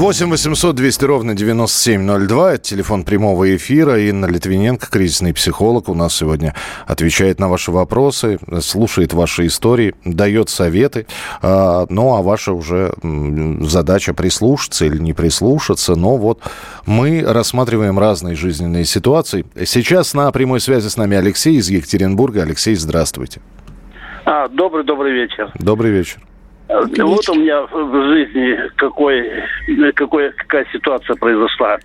8 0.00 0.30
800 0.30 0.76
200 0.76 1.04
ровно 1.04 1.34
9702. 1.34 2.54
Это 2.54 2.62
телефон 2.62 3.04
прямого 3.04 3.54
эфира. 3.54 4.00
Инна 4.00 4.24
Литвиненко, 4.24 4.90
кризисный 4.90 5.34
психолог, 5.34 5.90
у 5.90 5.94
нас 5.94 6.16
сегодня 6.16 6.54
отвечает 6.86 7.38
на 7.38 7.50
ваши 7.50 7.70
вопросы, 7.70 8.38
слушает 8.62 9.12
ваши 9.12 9.44
истории, 9.44 9.94
дает 10.06 10.48
советы. 10.48 11.06
А, 11.42 11.84
ну, 11.90 12.14
а 12.14 12.22
ваша 12.22 12.54
уже 12.54 12.94
задача 13.60 14.14
прислушаться 14.14 14.86
или 14.86 14.96
не 14.96 15.12
прислушаться. 15.12 15.94
Но 15.96 16.16
вот 16.16 16.40
мы 16.86 17.22
рассматриваем 17.22 17.98
разные 17.98 18.36
жизненные 18.36 18.86
ситуации. 18.86 19.44
Сейчас 19.66 20.14
на 20.14 20.32
прямой 20.32 20.60
связи 20.60 20.88
с 20.88 20.96
нами 20.96 21.18
Алексей 21.18 21.56
из 21.56 21.68
Екатеринбурга. 21.68 22.40
Алексей, 22.40 22.74
здравствуйте. 22.74 23.42
А, 24.24 24.48
добрый, 24.48 24.82
добрый 24.82 25.12
вечер. 25.12 25.52
Добрый 25.58 25.90
вечер. 25.90 26.22
Вот 26.70 27.28
у 27.28 27.34
меня 27.34 27.62
в 27.62 28.08
жизни 28.12 28.70
какой, 28.76 29.28
какой, 29.94 30.30
какая 30.32 30.66
ситуация 30.72 31.16
произошла. 31.16 31.78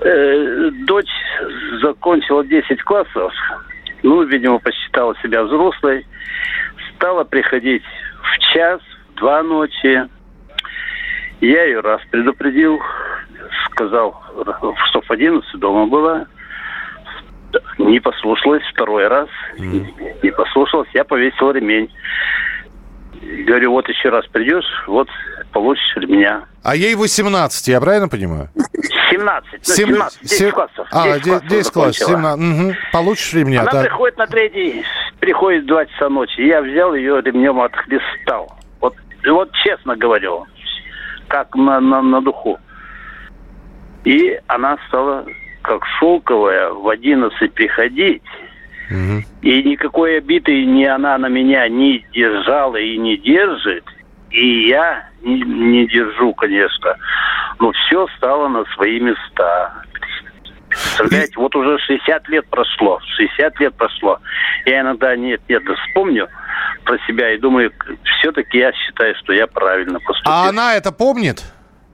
Э, 0.00 0.70
дочь 0.86 1.10
закончила 1.82 2.44
10 2.44 2.80
классов, 2.82 3.32
ну, 4.02 4.22
видимо, 4.22 4.58
посчитала 4.58 5.16
себя 5.22 5.42
взрослой, 5.42 6.06
стала 6.94 7.24
приходить 7.24 7.82
в 8.22 8.38
час, 8.52 8.80
в 9.10 9.14
два 9.16 9.42
ночи. 9.42 10.08
Я 11.40 11.64
ее 11.64 11.80
раз 11.80 12.00
предупредил, 12.10 12.80
сказал, 13.70 14.22
что 14.88 15.00
в 15.00 15.10
11 15.10 15.58
дома 15.58 15.86
была. 15.86 16.26
Не 17.78 18.00
послушалась 18.00 18.62
второй 18.72 19.08
раз. 19.08 19.28
Mm. 19.58 20.20
Не 20.22 20.30
послушалась, 20.30 20.88
я 20.94 21.04
повесил 21.04 21.50
ремень. 21.50 21.90
Говорю, 23.22 23.70
вот 23.70 23.88
еще 23.88 24.08
раз 24.08 24.26
придешь, 24.26 24.64
вот 24.88 25.08
получишь 25.52 25.96
меня. 26.08 26.44
А 26.64 26.74
ей 26.74 26.94
18, 26.94 27.68
я 27.68 27.80
правильно 27.80 28.08
понимаю? 28.08 28.48
17. 29.10 29.64
17, 29.66 30.22
10 30.22 30.38
7... 30.38 30.50
классов. 30.50 30.88
А, 30.90 31.18
10, 31.18 31.24
10, 31.24 31.46
10 31.48 31.72
классов, 31.72 32.08
17. 32.08 32.60
Угу. 32.60 32.74
Получишь 32.92 33.32
ремня. 33.34 33.60
Она 33.62 33.70
да? 33.70 33.82
приходит 33.82 34.18
на 34.18 34.26
третий, 34.26 34.84
приходит 35.20 35.64
в 35.64 35.66
2 35.66 35.86
часа 35.86 36.08
ночи. 36.08 36.40
Я 36.40 36.62
взял 36.62 36.94
ее 36.94 37.20
ремнем 37.20 37.60
отхлестал. 37.60 38.56
Вот, 38.80 38.94
вот 39.24 39.52
честно 39.64 39.96
говорю, 39.96 40.46
как 41.28 41.54
на, 41.54 41.80
на, 41.80 42.02
на 42.02 42.20
духу. 42.20 42.58
И 44.04 44.38
она 44.48 44.78
стала 44.88 45.24
как 45.62 45.84
шелковая 45.98 46.70
в 46.70 46.88
11 46.88 47.52
приходить 47.52 48.22
и 49.42 49.62
никакой 49.62 50.18
обиды 50.18 50.64
ни 50.64 50.84
она 50.84 51.18
на 51.18 51.26
меня 51.26 51.68
не 51.68 52.04
держала 52.12 52.76
и 52.76 52.96
не 52.98 53.16
держит. 53.16 53.84
И 54.30 54.68
я 54.68 55.08
не, 55.22 55.42
не 55.42 55.86
держу, 55.86 56.32
конечно. 56.34 56.96
Но 57.58 57.72
все 57.72 58.06
стало 58.16 58.48
на 58.48 58.64
свои 58.74 58.98
места. 59.00 59.84
Представляете, 60.68 61.34
вот 61.36 61.54
уже 61.54 61.78
60 61.78 62.28
лет 62.28 62.46
прошло. 62.48 62.98
60 63.16 63.60
лет 63.60 63.74
прошло. 63.74 64.18
Я 64.64 64.80
иногда 64.80 65.14
нет, 65.16 65.42
нет, 65.48 65.62
вспомню 65.86 66.28
про 66.84 66.98
себя 67.06 67.34
и 67.34 67.38
думаю, 67.38 67.72
все-таки 68.18 68.58
я 68.58 68.72
считаю, 68.72 69.14
что 69.16 69.32
я 69.32 69.46
правильно 69.46 70.00
поступил. 70.00 70.32
А 70.32 70.48
она 70.48 70.74
это 70.74 70.92
помнит? 70.92 71.42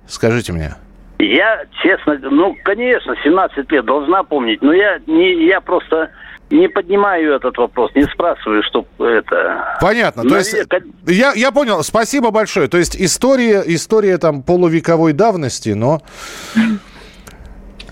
Скажите 0.07 0.53
мне. 0.53 0.75
Я, 1.19 1.65
честно, 1.83 2.17
ну, 2.23 2.57
конечно, 2.63 3.15
17 3.25 3.71
лет 3.73 3.85
должна 3.85 4.23
помнить, 4.23 4.63
но 4.63 4.73
я, 4.73 5.01
не, 5.07 5.47
я 5.47 5.61
просто 5.61 6.11
не 6.51 6.69
поднимаю 6.69 7.35
этот 7.35 7.57
вопрос, 7.57 7.91
не 7.95 8.05
спрашиваю, 8.05 8.63
что 8.63 8.87
это... 8.99 9.79
Понятно. 9.81 10.25
То 10.25 10.37
есть, 10.37 10.57
я, 11.07 11.33
я 11.35 11.53
понял, 11.53 11.83
спасибо 11.83 12.31
большое. 12.31 12.69
То 12.69 12.79
есть 12.79 12.97
история, 12.99 13.63
история 13.67 14.19
там 14.19 14.43
полувековой 14.43 15.13
давности, 15.13 15.71
но... 15.71 16.03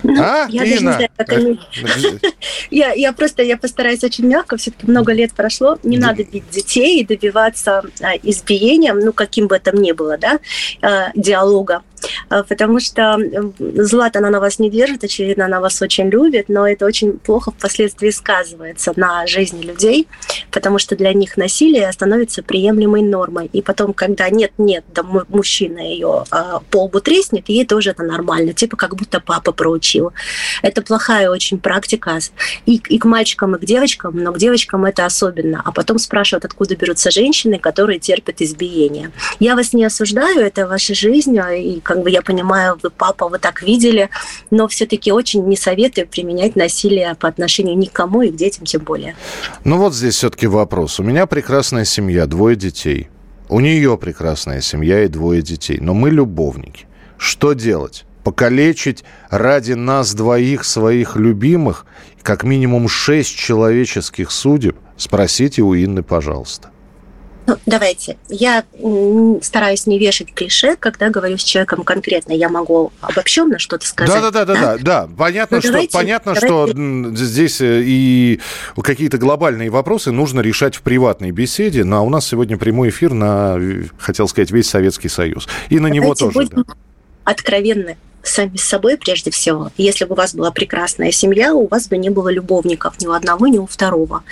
А, 0.03 0.47
я 0.49 0.63
Инна? 0.63 0.65
даже 0.65 0.71
не 0.71 0.77
знаю, 0.77 1.09
как 1.17 1.29
я, 2.71 2.93
я 2.93 3.13
просто, 3.13 3.43
я 3.43 3.57
постараюсь 3.57 4.03
очень 4.03 4.27
мягко, 4.27 4.57
все-таки 4.57 4.89
много 4.89 5.13
лет 5.13 5.33
прошло, 5.33 5.77
не 5.83 5.97
надо 5.97 6.23
бить 6.23 6.49
детей 6.49 7.01
и 7.01 7.05
добиваться 7.05 7.83
а, 8.01 8.15
избиением, 8.23 8.99
ну, 8.99 9.13
каким 9.13 9.47
бы 9.47 9.55
это 9.55 9.75
ни 9.75 9.91
было, 9.91 10.17
да, 10.17 10.39
а, 10.81 11.11
диалога. 11.15 11.83
А, 12.29 12.43
потому 12.43 12.79
что 12.79 13.17
Злата, 13.57 14.19
она 14.19 14.29
на 14.29 14.39
вас 14.39 14.59
не 14.59 14.69
держит, 14.69 15.03
очевидно, 15.03 15.45
она 15.45 15.59
вас 15.59 15.81
очень 15.81 16.09
любит, 16.09 16.49
но 16.49 16.67
это 16.67 16.85
очень 16.85 17.17
плохо 17.17 17.51
впоследствии 17.51 18.09
сказывается 18.09 18.93
на 18.95 19.25
жизни 19.27 19.63
людей, 19.63 20.07
потому 20.51 20.79
что 20.79 20.95
для 20.95 21.13
них 21.13 21.37
насилие 21.37 21.91
становится 21.91 22.43
приемлемой 22.43 23.01
нормой. 23.01 23.49
И 23.53 23.61
потом, 23.61 23.93
когда 23.93 24.29
нет-нет, 24.29 24.83
да 24.93 25.03
мужчина 25.03 25.79
ее 25.79 26.23
по 26.69 26.83
лбу 26.83 26.99
треснет, 26.99 27.49
ей 27.49 27.65
тоже 27.65 27.91
это 27.91 28.03
нормально, 28.03 28.53
типа 28.53 28.77
как 28.77 28.95
будто 28.95 29.19
папа 29.19 29.51
проучил. 29.87 30.13
Это 30.61 30.81
плохая 30.81 31.29
очень 31.29 31.59
практика 31.59 32.19
и, 32.65 32.75
и 32.75 32.97
к 32.97 33.05
мальчикам, 33.05 33.55
и 33.55 33.59
к 33.59 33.65
девочкам, 33.65 34.17
но 34.17 34.31
к 34.31 34.37
девочкам 34.37 34.85
это 34.85 35.05
особенно. 35.05 35.61
А 35.65 35.71
потом 35.71 35.99
спрашивают, 35.99 36.45
откуда 36.45 36.75
берутся 36.75 37.11
женщины, 37.11 37.59
которые 37.59 37.99
терпят 37.99 38.41
избиение. 38.41 39.11
Я 39.39 39.55
вас 39.55 39.73
не 39.73 39.85
осуждаю, 39.85 40.39
это 40.39 40.67
ваша 40.67 40.93
жизнь, 40.93 41.37
и 41.37 41.79
как 41.81 42.03
бы 42.03 42.09
я 42.09 42.21
понимаю, 42.21 42.77
вы 42.81 42.89
папа, 42.89 43.29
вы 43.29 43.39
так 43.39 43.61
видели, 43.61 44.09
но 44.51 44.67
все-таки 44.67 45.11
очень 45.11 45.45
не 45.47 45.55
советую 45.55 46.07
применять 46.07 46.55
насилие 46.55 47.15
по 47.15 47.27
отношению 47.27 47.77
ни 47.77 47.85
к 47.85 47.91
кому 47.91 48.21
и 48.21 48.29
к 48.29 48.35
детям 48.35 48.65
тем 48.65 48.81
более. 48.81 49.15
Ну 49.63 49.77
вот 49.77 49.93
здесь 49.93 50.15
все-таки 50.15 50.47
вопрос. 50.47 50.99
У 50.99 51.03
меня 51.03 51.25
прекрасная 51.25 51.85
семья, 51.85 52.25
двое 52.25 52.55
детей. 52.55 53.09
У 53.49 53.59
нее 53.61 53.97
прекрасная 53.97 54.61
семья 54.61 55.03
и 55.03 55.07
двое 55.07 55.41
детей. 55.41 55.77
Но 55.79 55.93
мы 55.93 56.09
любовники. 56.09 56.85
Что 57.17 57.53
делать? 57.53 58.06
Покалечить 58.27 59.05
ради 59.29 59.71
нас 59.71 60.13
двоих 60.13 60.65
своих 60.65 61.15
любимых 61.15 61.85
как 62.23 62.43
минимум 62.43 62.89
шесть 62.89 63.33
человеческих 63.37 64.31
судеб? 64.31 64.75
Спросите 64.97 65.61
у 65.61 65.73
Инны, 65.73 66.03
пожалуйста. 66.03 66.69
Ну, 67.45 67.55
давайте. 67.65 68.17
Я 68.27 68.65
стараюсь 69.41 69.87
не 69.87 69.97
вешать 69.97 70.33
клише, 70.33 70.75
когда 70.75 71.09
говорю 71.09 71.37
с 71.37 71.41
человеком 71.41 71.85
конкретно. 71.85 72.33
Я 72.33 72.49
могу 72.49 72.91
обобщенно 72.99 73.59
что-то 73.59 73.87
сказать. 73.87 74.13
Да, 74.13 74.29
да, 74.29 74.43
да, 74.43 74.53
да, 74.53 74.61
да. 74.61 74.77
да. 74.77 75.09
Понятно, 75.17 75.57
ну, 75.59 75.61
что, 75.61 75.71
давайте, 75.71 75.93
понятно 75.93 76.33
давайте. 76.33 76.73
что 76.73 77.15
здесь 77.15 77.61
э, 77.61 77.81
и 77.85 78.41
какие-то 78.75 79.17
глобальные 79.19 79.69
вопросы 79.69 80.11
нужно 80.11 80.41
решать 80.41 80.75
в 80.75 80.81
приватной 80.81 81.31
беседе. 81.31 81.85
Но 81.85 82.05
у 82.05 82.09
нас 82.09 82.27
сегодня 82.27 82.57
прямой 82.57 82.89
эфир 82.89 83.13
на, 83.13 83.57
хотел 83.97 84.27
сказать, 84.27 84.51
весь 84.51 84.69
Советский 84.69 85.07
Союз. 85.07 85.47
И 85.69 85.75
на 85.75 85.87
давайте 85.87 85.95
него 85.95 86.13
тоже. 86.13 86.33
Будем 86.33 86.63
да. 86.67 86.73
откровенны 87.23 87.95
сами 88.27 88.57
с 88.57 88.63
собой 88.63 88.97
прежде 88.97 89.31
всего. 89.31 89.71
Если 89.77 90.05
бы 90.05 90.13
у 90.13 90.17
вас 90.17 90.35
была 90.35 90.51
прекрасная 90.51 91.11
семья, 91.11 91.53
у 91.53 91.67
вас 91.67 91.87
бы 91.87 91.97
не 91.97 92.09
было 92.09 92.29
любовников 92.29 92.99
ни 92.99 93.07
у 93.07 93.13
одного, 93.13 93.47
ни 93.47 93.57
у 93.57 93.65
второго. 93.65 94.23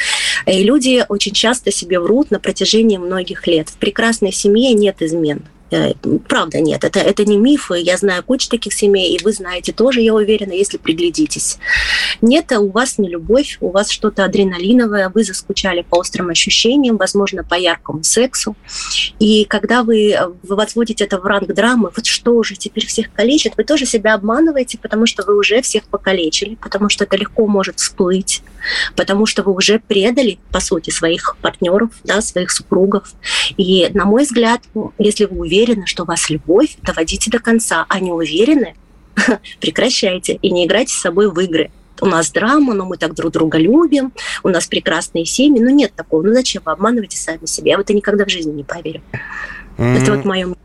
И 0.45 0.63
люди 0.63 1.05
очень 1.07 1.33
часто 1.33 1.71
себе 1.71 1.99
врут 1.99 2.31
на 2.31 2.39
протяжении 2.39 2.97
многих 2.97 3.47
лет. 3.47 3.69
В 3.69 3.77
прекрасной 3.77 4.31
семье 4.31 4.73
нет 4.73 5.01
измен. 5.01 5.43
Э, 5.71 5.93
правда 6.27 6.59
нет, 6.59 6.83
это, 6.83 6.99
это 6.99 7.25
не 7.25 7.37
мифы. 7.37 7.79
Я 7.79 7.97
знаю 7.97 8.23
кучу 8.23 8.49
таких 8.49 8.73
семей, 8.73 9.15
и 9.15 9.23
вы 9.23 9.31
знаете 9.31 9.71
тоже, 9.71 10.01
я 10.01 10.13
уверена, 10.13 10.51
если 10.51 10.77
приглядитесь. 10.77 11.57
Нет, 12.21 12.51
у 12.51 12.69
вас 12.69 12.97
не 12.97 13.09
любовь, 13.09 13.57
у 13.61 13.71
вас 13.71 13.89
что-то 13.89 14.25
адреналиновое, 14.25 15.09
вы 15.09 15.23
заскучали 15.23 15.81
по 15.81 15.97
острым 15.97 16.29
ощущениям, 16.29 16.97
возможно, 16.97 17.43
по 17.43 17.55
яркому 17.55 18.03
сексу. 18.03 18.55
И 19.19 19.45
когда 19.45 19.83
вы, 19.83 20.15
вы 20.43 20.55
возводите 20.55 21.05
это 21.05 21.19
в 21.19 21.25
ранг 21.25 21.47
драмы, 21.53 21.89
вот 21.95 22.05
что 22.05 22.43
же 22.43 22.55
теперь 22.55 22.85
всех 22.85 23.11
калечит, 23.11 23.53
вы 23.57 23.63
тоже 23.63 23.85
себя 23.85 24.13
обманываете, 24.13 24.77
потому 24.77 25.07
что 25.07 25.23
вы 25.23 25.37
уже 25.37 25.61
всех 25.61 25.85
покалечили, 25.85 26.55
потому 26.55 26.89
что 26.89 27.05
это 27.05 27.17
легко 27.17 27.47
может 27.47 27.79
всплыть, 27.79 28.43
потому 28.95 29.25
что 29.25 29.41
вы 29.41 29.53
уже 29.53 29.79
предали, 29.79 30.37
по 30.51 30.59
сути, 30.59 30.91
своих 30.91 31.37
партнеров, 31.41 31.89
да, 32.03 32.21
своих 32.21 32.51
супругов. 32.51 33.13
И, 33.57 33.89
на 33.93 34.05
мой 34.05 34.23
взгляд, 34.23 34.61
если 34.99 35.25
вы 35.25 35.39
уверены, 35.39 35.54
уверены, 35.55 35.85
что 35.85 36.03
у 36.03 36.05
вас 36.05 36.29
любовь, 36.29 36.77
доводите 36.81 37.31
до 37.31 37.39
конца, 37.39 37.85
а 37.87 37.99
не 37.99 38.11
уверены, 38.11 38.75
прекращайте 39.61 40.33
и 40.33 40.51
не 40.51 40.65
играйте 40.65 40.93
с 40.93 41.01
собой 41.01 41.31
в 41.31 41.39
игры. 41.39 41.71
У 42.01 42.07
нас 42.07 42.29
драма, 42.31 42.73
но 42.73 42.85
мы 42.85 42.97
так 42.97 43.13
друг 43.13 43.31
друга 43.31 43.57
любим, 43.57 44.11
у 44.43 44.49
нас 44.49 44.67
прекрасные 44.67 45.25
семьи. 45.25 45.61
Ну, 45.61 45.69
нет 45.69 45.93
такого. 45.95 46.23
Ну, 46.23 46.33
зачем 46.33 46.61
вы 46.65 46.73
обманываете 46.73 47.17
сами 47.17 47.45
себя? 47.45 47.71
Я 47.71 47.77
в 47.77 47.81
это 47.81 47.93
никогда 47.93 48.25
в 48.25 48.29
жизни 48.29 48.51
не 48.51 48.63
поверю. 48.65 49.01
Mm-hmm. 49.77 50.01
Это 50.01 50.15
вот 50.15 50.25
мое 50.25 50.55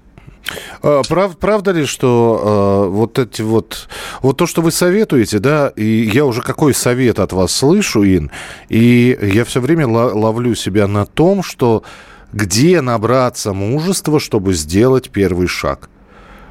А, 0.82 1.02
прав, 1.08 1.38
правда 1.38 1.70
ли, 1.70 1.84
что 1.84 2.88
э, 2.88 2.90
вот 2.90 3.20
эти 3.20 3.42
вот, 3.42 3.88
вот 4.22 4.38
то, 4.38 4.48
что 4.48 4.60
вы 4.60 4.72
советуете, 4.72 5.38
да, 5.38 5.72
и 5.76 6.10
я 6.12 6.24
уже 6.24 6.42
какой 6.42 6.74
совет 6.74 7.20
от 7.20 7.32
вас 7.32 7.52
слышу, 7.52 8.02
Ин, 8.02 8.32
и 8.68 9.16
я 9.22 9.44
все 9.44 9.60
время 9.60 9.86
ловлю 9.86 10.56
себя 10.56 10.88
на 10.88 11.06
том, 11.06 11.44
что 11.44 11.84
где 12.32 12.80
набраться 12.80 13.52
мужества, 13.52 14.20
чтобы 14.20 14.54
сделать 14.54 15.10
первый 15.10 15.46
шаг– 15.46 15.90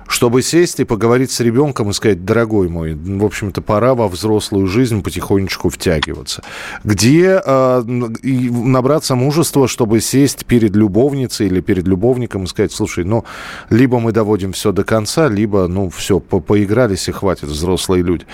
чтобы 0.10 0.42
сесть 0.42 0.80
и 0.80 0.86
поговорить 0.86 1.32
с 1.32 1.40
ребенком 1.40 1.92
и 1.92 1.94
сказать, 1.94 2.26
дорогой 2.26 2.68
мой, 2.68 2.96
в 2.96 3.24
общем-то, 3.24 3.62
пора 3.62 3.94
во 3.94 4.08
взрослую 4.08 4.68
жизнь 4.68 5.04
потихонечку 5.04 5.70
втягиваться. 5.70 6.42
Где 6.84 7.40
э, 7.46 7.84
и 8.24 8.50
набраться 8.50 9.14
мужества, 9.16 9.68
чтобы 9.68 10.02
сесть 10.02 10.46
перед 10.46 10.76
любовницей 10.76 11.46
или 11.46 11.62
перед 11.62 11.88
любовником 11.88 12.44
и 12.44 12.48
сказать, 12.48 12.72
слушай, 12.72 13.04
ну, 13.04 13.24
либо 13.70 14.00
мы 14.00 14.12
доводим 14.12 14.52
все 14.52 14.72
до 14.72 14.84
конца, 14.84 15.28
либо, 15.28 15.68
ну, 15.68 15.90
все, 15.92 16.20
по 16.20 16.40
поигрались 16.40 17.08
и 17.08 17.12
хватит, 17.12 17.44
взрослые 17.44 18.02
люди. 18.02 18.26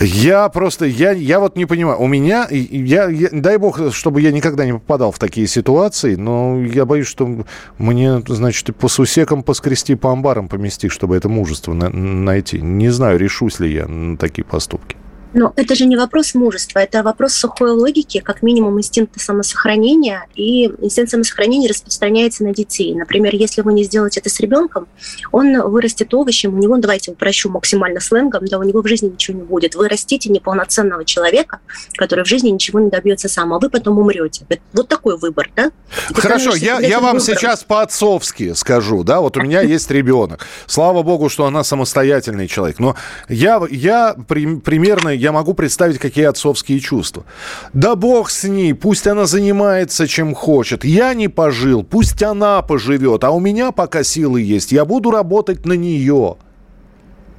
Я 0.00 0.48
просто, 0.48 0.84
я, 0.84 1.12
я 1.12 1.40
вот 1.40 1.56
не 1.56 1.64
понимаю. 1.64 1.98
У 2.00 2.06
меня, 2.06 2.46
я, 2.50 3.08
я, 3.08 3.28
дай 3.32 3.56
бог, 3.56 3.92
чтобы 3.92 4.20
я 4.20 4.30
никогда 4.30 4.64
не 4.64 4.72
попадал 4.72 5.10
в 5.10 5.18
такие 5.18 5.46
ситуации, 5.46 6.16
но 6.16 6.60
я 6.62 6.84
боюсь, 6.84 7.06
что 7.06 7.44
мне, 7.78 8.22
значит, 8.26 8.76
по 8.76 8.88
сусекам 8.88 9.42
поскрести, 9.42 9.94
по 9.94 10.12
амбарам 10.12 10.48
помести, 10.48 10.88
чтобы 10.88 11.16
это 11.16 11.28
мужество 11.28 11.72
на, 11.72 11.88
найти. 11.88 12.60
Не 12.60 12.90
знаю, 12.90 13.18
решусь 13.18 13.58
ли 13.60 13.72
я 13.72 13.86
на 13.86 14.16
такие 14.16 14.44
поступки. 14.44 14.96
Но 15.36 15.52
это 15.54 15.74
же 15.74 15.84
не 15.84 15.98
вопрос 15.98 16.34
мужества, 16.34 16.78
это 16.78 17.02
вопрос 17.02 17.34
сухой 17.34 17.70
логики, 17.70 18.20
как 18.20 18.42
минимум 18.42 18.78
инстинкта 18.78 19.20
самосохранения. 19.20 20.26
И 20.34 20.64
инстинкт 20.80 21.10
самосохранения 21.10 21.68
распространяется 21.68 22.42
на 22.42 22.54
детей. 22.54 22.94
Например, 22.94 23.34
если 23.34 23.60
вы 23.60 23.74
не 23.74 23.84
сделаете 23.84 24.20
это 24.20 24.30
с 24.30 24.40
ребенком, 24.40 24.88
он 25.32 25.60
вырастет 25.60 26.14
овощем, 26.14 26.54
у 26.54 26.58
него, 26.58 26.78
давайте 26.78 27.10
упрощу 27.10 27.50
максимально 27.50 28.00
сленгом, 28.00 28.46
да, 28.46 28.58
у 28.58 28.62
него 28.62 28.80
в 28.80 28.86
жизни 28.86 29.08
ничего 29.08 29.36
не 29.36 29.44
будет. 29.44 29.74
Вы 29.74 29.88
растите 29.88 30.30
неполноценного 30.30 31.04
человека, 31.04 31.58
который 31.96 32.24
в 32.24 32.28
жизни 32.28 32.48
ничего 32.48 32.80
не 32.80 32.88
добьется 32.88 33.28
сам, 33.28 33.52
а 33.52 33.58
вы 33.58 33.68
потом 33.68 33.98
умрете. 33.98 34.46
Вот 34.72 34.88
такой 34.88 35.18
выбор, 35.18 35.50
да? 35.54 35.70
Хорошо, 36.14 36.54
я, 36.54 36.80
я 36.80 36.98
вам 36.98 37.20
сейчас 37.20 37.62
по-отцовски 37.62 38.54
скажу, 38.54 39.04
да, 39.04 39.20
вот 39.20 39.36
у 39.36 39.42
меня 39.42 39.60
есть 39.60 39.90
ребенок. 39.90 40.46
Слава 40.66 41.02
богу, 41.02 41.28
что 41.28 41.44
она 41.44 41.62
самостоятельный 41.62 42.48
человек. 42.48 42.78
Но 42.78 42.96
я, 43.28 43.60
я 43.70 44.16
при, 44.26 44.56
примерно 44.56 45.10
я 45.26 45.32
могу 45.32 45.54
представить, 45.54 45.98
какие 45.98 46.26
отцовские 46.26 46.78
чувства. 46.78 47.24
Да 47.72 47.96
бог 47.96 48.30
с 48.30 48.44
ней, 48.44 48.74
пусть 48.74 49.08
она 49.08 49.26
занимается 49.26 50.06
чем 50.06 50.34
хочет. 50.34 50.84
Я 50.84 51.14
не 51.14 51.26
пожил, 51.26 51.82
пусть 51.82 52.22
она 52.22 52.62
поживет, 52.62 53.24
а 53.24 53.30
у 53.30 53.40
меня 53.40 53.72
пока 53.72 54.04
силы 54.04 54.40
есть, 54.40 54.70
я 54.70 54.84
буду 54.84 55.10
работать 55.10 55.66
на 55.66 55.72
нее. 55.72 56.36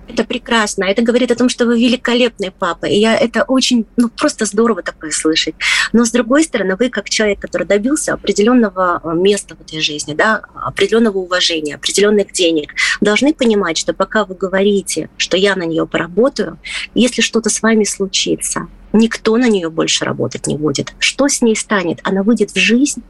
Это 0.07 0.23
прекрасно. 0.23 0.85
Это 0.85 1.01
говорит 1.01 1.31
о 1.31 1.35
том, 1.35 1.49
что 1.49 1.65
вы 1.65 1.79
великолепный 1.79 2.51
папа. 2.51 2.85
И 2.85 2.97
я 2.97 3.17
это 3.17 3.43
очень, 3.43 3.85
ну, 3.97 4.09
просто 4.09 4.45
здорово 4.45 4.81
такое 4.81 5.11
слышать. 5.11 5.55
Но 5.91 6.05
с 6.05 6.11
другой 6.11 6.43
стороны, 6.43 6.75
вы 6.77 6.89
как 6.89 7.09
человек, 7.09 7.39
который 7.39 7.67
добился 7.67 8.13
определенного 8.13 9.01
э, 9.03 9.13
места 9.13 9.55
в 9.55 9.61
этой 9.61 9.81
жизни, 9.81 10.13
да, 10.13 10.41
определенного 10.55 11.17
уважения, 11.17 11.75
определенных 11.75 12.31
денег, 12.31 12.73
должны 13.01 13.33
понимать, 13.33 13.77
что 13.77 13.93
пока 13.93 14.23
вы 14.23 14.35
говорите, 14.35 15.09
что 15.17 15.35
я 15.35 15.55
на 15.55 15.63
нее 15.63 15.85
поработаю, 15.85 16.57
если 16.93 17.21
что-то 17.21 17.49
с 17.49 17.61
вами 17.61 17.83
случится, 17.83 18.67
никто 18.93 19.35
на 19.37 19.49
нее 19.49 19.69
больше 19.69 20.05
работать 20.05 20.47
не 20.47 20.57
будет. 20.57 20.93
Что 20.99 21.27
с 21.27 21.41
ней 21.41 21.55
станет? 21.55 21.99
Она 22.03 22.23
выйдет 22.23 22.51
в 22.51 22.57
жизнь, 22.57 23.03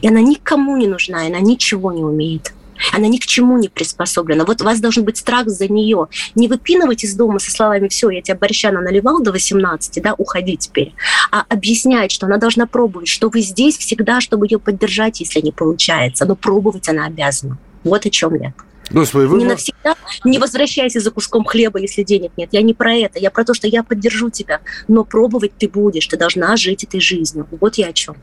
и 0.00 0.08
она 0.08 0.20
никому 0.20 0.76
не 0.76 0.86
нужна, 0.86 1.24
и 1.24 1.30
она 1.30 1.40
ничего 1.40 1.92
не 1.92 2.02
умеет. 2.02 2.54
Она 2.92 3.08
ни 3.08 3.18
к 3.18 3.26
чему 3.26 3.58
не 3.58 3.68
приспособлена. 3.68 4.44
Вот 4.44 4.62
у 4.62 4.64
вас 4.64 4.80
должен 4.80 5.04
быть 5.04 5.16
страх 5.16 5.48
за 5.48 5.68
нее. 5.68 6.08
Не 6.34 6.48
выпинывать 6.48 7.04
из 7.04 7.14
дома 7.14 7.38
со 7.38 7.50
словами 7.50 7.88
«все, 7.88 8.10
я 8.10 8.22
тебя 8.22 8.36
борщана 8.36 8.80
наливал 8.80 9.20
до 9.22 9.32
18, 9.32 10.02
да, 10.02 10.14
уходи 10.16 10.56
теперь», 10.56 10.94
а 11.30 11.44
объяснять, 11.48 12.12
что 12.12 12.26
она 12.26 12.36
должна 12.36 12.66
пробовать, 12.66 13.08
что 13.08 13.28
вы 13.28 13.40
здесь 13.40 13.76
всегда, 13.78 14.20
чтобы 14.20 14.46
ее 14.46 14.58
поддержать, 14.58 15.20
если 15.20 15.40
не 15.40 15.52
получается. 15.52 16.24
Но 16.24 16.36
пробовать 16.36 16.88
она 16.88 17.06
обязана. 17.06 17.58
Вот 17.84 18.06
о 18.06 18.10
чем 18.10 18.34
я. 18.34 18.52
Господи, 18.90 19.26
вы... 19.26 19.38
Не 19.38 19.44
навсегда, 19.46 19.94
не 20.24 20.38
возвращайся 20.38 21.00
за 21.00 21.10
куском 21.10 21.44
хлеба, 21.44 21.78
если 21.78 22.02
денег 22.02 22.32
нет. 22.36 22.48
Я 22.52 22.62
не 22.62 22.74
про 22.74 22.94
это. 22.94 23.18
Я 23.18 23.30
про 23.30 23.44
то, 23.44 23.54
что 23.54 23.66
я 23.66 23.82
поддержу 23.82 24.30
тебя, 24.30 24.60
но 24.88 25.04
пробовать 25.04 25.52
ты 25.58 25.68
будешь. 25.68 26.06
Ты 26.06 26.16
должна 26.16 26.56
жить 26.56 26.84
этой 26.84 27.00
жизнью. 27.00 27.46
Вот 27.60 27.76
я 27.76 27.88
о 27.88 27.92
чем. 27.92 28.16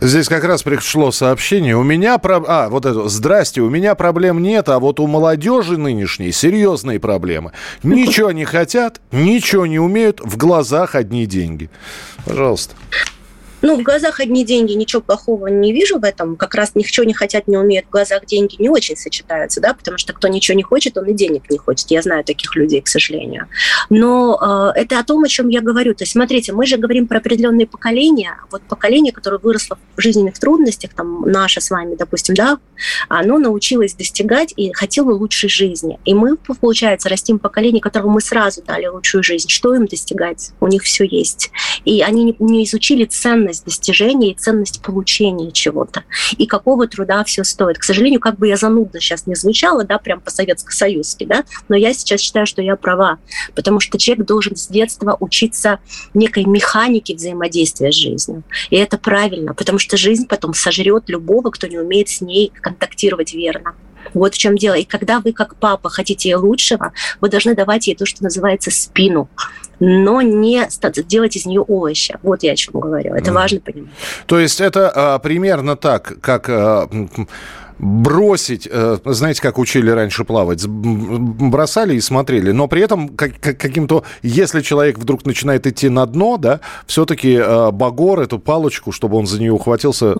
Здесь 0.00 0.28
как 0.28 0.44
раз 0.44 0.62
пришло 0.62 1.10
сообщение. 1.12 1.76
У 1.76 1.82
меня... 1.82 2.18
Про... 2.18 2.42
А, 2.46 2.68
вот 2.68 2.86
это. 2.86 3.08
Здрасте, 3.08 3.60
у 3.60 3.70
меня 3.70 3.94
проблем 3.94 4.42
нет, 4.42 4.68
а 4.68 4.78
вот 4.78 5.00
у 5.00 5.06
молодежи 5.06 5.76
нынешней 5.76 6.32
серьезные 6.32 6.98
проблемы. 6.98 7.52
Ничего 7.82 8.32
не 8.32 8.44
хотят, 8.44 9.00
ничего 9.12 9.66
не 9.66 9.78
умеют, 9.78 10.20
в 10.20 10.36
глазах 10.36 10.94
одни 10.94 11.26
деньги. 11.26 11.70
Пожалуйста. 12.24 12.74
Ну, 13.64 13.78
в 13.78 13.82
глазах 13.82 14.20
одни 14.20 14.44
деньги, 14.44 14.74
ничего 14.74 15.00
плохого 15.00 15.46
не 15.46 15.72
вижу 15.72 15.98
в 15.98 16.04
этом. 16.04 16.36
Как 16.36 16.54
раз 16.54 16.72
ничего 16.74 17.06
не 17.06 17.14
хотят, 17.14 17.48
не 17.48 17.56
умеют. 17.56 17.86
В 17.86 17.90
глазах 17.90 18.26
деньги 18.26 18.56
не 18.58 18.68
очень 18.68 18.94
сочетаются, 18.94 19.58
да, 19.62 19.72
потому 19.72 19.96
что 19.96 20.12
кто 20.12 20.28
ничего 20.28 20.54
не 20.54 20.62
хочет, 20.62 20.98
он 20.98 21.06
и 21.06 21.14
денег 21.14 21.48
не 21.48 21.56
хочет. 21.56 21.90
Я 21.90 22.02
знаю 22.02 22.24
таких 22.24 22.54
людей, 22.56 22.82
к 22.82 22.88
сожалению. 22.88 23.48
Но 23.88 24.72
э, 24.76 24.80
это 24.80 24.98
о 24.98 25.02
том, 25.02 25.24
о 25.24 25.28
чем 25.28 25.48
я 25.48 25.62
говорю. 25.62 25.94
То 25.94 26.02
есть, 26.02 26.12
смотрите, 26.12 26.52
мы 26.52 26.66
же 26.66 26.76
говорим 26.76 27.06
про 27.06 27.18
определенные 27.20 27.66
поколения. 27.66 28.36
Вот 28.50 28.60
поколение, 28.64 29.14
которое 29.14 29.38
выросло 29.38 29.78
в 29.96 30.00
жизненных 30.02 30.38
трудностях, 30.38 30.92
там, 30.92 31.22
наше 31.22 31.62
с 31.62 31.70
вами, 31.70 31.94
допустим, 31.94 32.34
да, 32.34 32.58
оно 33.08 33.38
научилось 33.38 33.94
достигать 33.94 34.52
и 34.56 34.74
хотело 34.74 35.12
лучшей 35.12 35.48
жизни. 35.48 35.98
И 36.04 36.12
мы, 36.12 36.36
получается, 36.36 37.08
растим 37.08 37.38
поколение, 37.38 37.80
которому 37.80 38.12
мы 38.12 38.20
сразу 38.20 38.62
дали 38.62 38.88
лучшую 38.88 39.24
жизнь. 39.24 39.48
Что 39.48 39.74
им 39.74 39.86
достигать? 39.86 40.50
У 40.60 40.66
них 40.66 40.82
все 40.82 41.04
есть. 41.04 41.50
И 41.86 42.02
они 42.02 42.36
не 42.38 42.64
изучили 42.64 43.06
ценность 43.06 43.53
ценность 43.54 43.64
достижения 43.64 44.32
и 44.32 44.34
ценность 44.34 44.82
получения 44.82 45.52
чего-то. 45.52 46.04
И 46.36 46.46
какого 46.46 46.86
труда 46.86 47.22
все 47.24 47.44
стоит. 47.44 47.78
К 47.78 47.84
сожалению, 47.84 48.20
как 48.20 48.38
бы 48.38 48.48
я 48.48 48.56
занудно 48.56 49.00
сейчас 49.00 49.26
не 49.26 49.34
звучала, 49.34 49.84
да, 49.84 49.98
прям 49.98 50.20
по-советско-союзски, 50.20 51.24
да, 51.24 51.44
но 51.68 51.76
я 51.76 51.92
сейчас 51.94 52.20
считаю, 52.20 52.46
что 52.46 52.62
я 52.62 52.76
права, 52.76 53.18
потому 53.54 53.80
что 53.80 53.98
человек 53.98 54.26
должен 54.26 54.56
с 54.56 54.68
детства 54.68 55.16
учиться 55.20 55.78
некой 56.14 56.44
механике 56.44 57.14
взаимодействия 57.14 57.92
с 57.92 57.94
жизнью. 57.94 58.42
И 58.70 58.76
это 58.76 58.98
правильно, 58.98 59.54
потому 59.54 59.78
что 59.78 59.96
жизнь 59.96 60.26
потом 60.26 60.54
сожрет 60.54 61.04
любого, 61.08 61.50
кто 61.50 61.66
не 61.66 61.78
умеет 61.78 62.08
с 62.08 62.20
ней 62.20 62.52
контактировать 62.60 63.34
верно. 63.34 63.74
Вот 64.12 64.34
в 64.34 64.38
чем 64.38 64.56
дело. 64.56 64.74
И 64.74 64.84
когда 64.84 65.20
вы, 65.20 65.32
как 65.32 65.56
папа, 65.56 65.88
хотите 65.88 66.28
ей 66.28 66.34
лучшего, 66.34 66.92
вы 67.20 67.30
должны 67.30 67.54
давать 67.54 67.86
ей 67.86 67.94
то, 67.94 68.04
что 68.04 68.22
называется 68.22 68.70
спину 68.70 69.28
но 69.84 70.22
не 70.22 70.66
делать 71.06 71.36
из 71.36 71.46
нее 71.46 71.60
овощи. 71.60 72.16
Вот 72.22 72.42
я 72.42 72.52
о 72.52 72.56
чем 72.56 72.80
говорю. 72.80 73.14
Это 73.14 73.30
mm. 73.30 73.34
важно 73.34 73.60
понимать. 73.60 73.90
То 74.26 74.38
есть 74.38 74.60
это 74.60 74.90
а, 74.94 75.18
примерно 75.18 75.76
так, 75.76 76.14
как... 76.20 76.48
А, 76.48 76.88
бросить, 77.76 78.68
э, 78.70 78.98
знаете, 79.04 79.42
как 79.42 79.58
учили 79.58 79.90
раньше 79.90 80.24
плавать, 80.24 80.64
бросали 80.64 81.96
и 81.96 82.00
смотрели, 82.00 82.52
но 82.52 82.68
при 82.68 82.82
этом 82.82 83.08
как, 83.08 83.40
каким-то, 83.40 84.04
если 84.22 84.60
человек 84.60 84.96
вдруг 84.96 85.26
начинает 85.26 85.66
идти 85.66 85.88
на 85.88 86.06
дно, 86.06 86.36
да, 86.36 86.60
все-таки 86.86 87.34
э, 87.34 87.70
багор, 87.72 88.20
эту 88.20 88.38
палочку, 88.38 88.92
чтобы 88.92 89.16
он 89.16 89.26
за 89.26 89.40
нее 89.40 89.52
ухватился, 89.52 90.16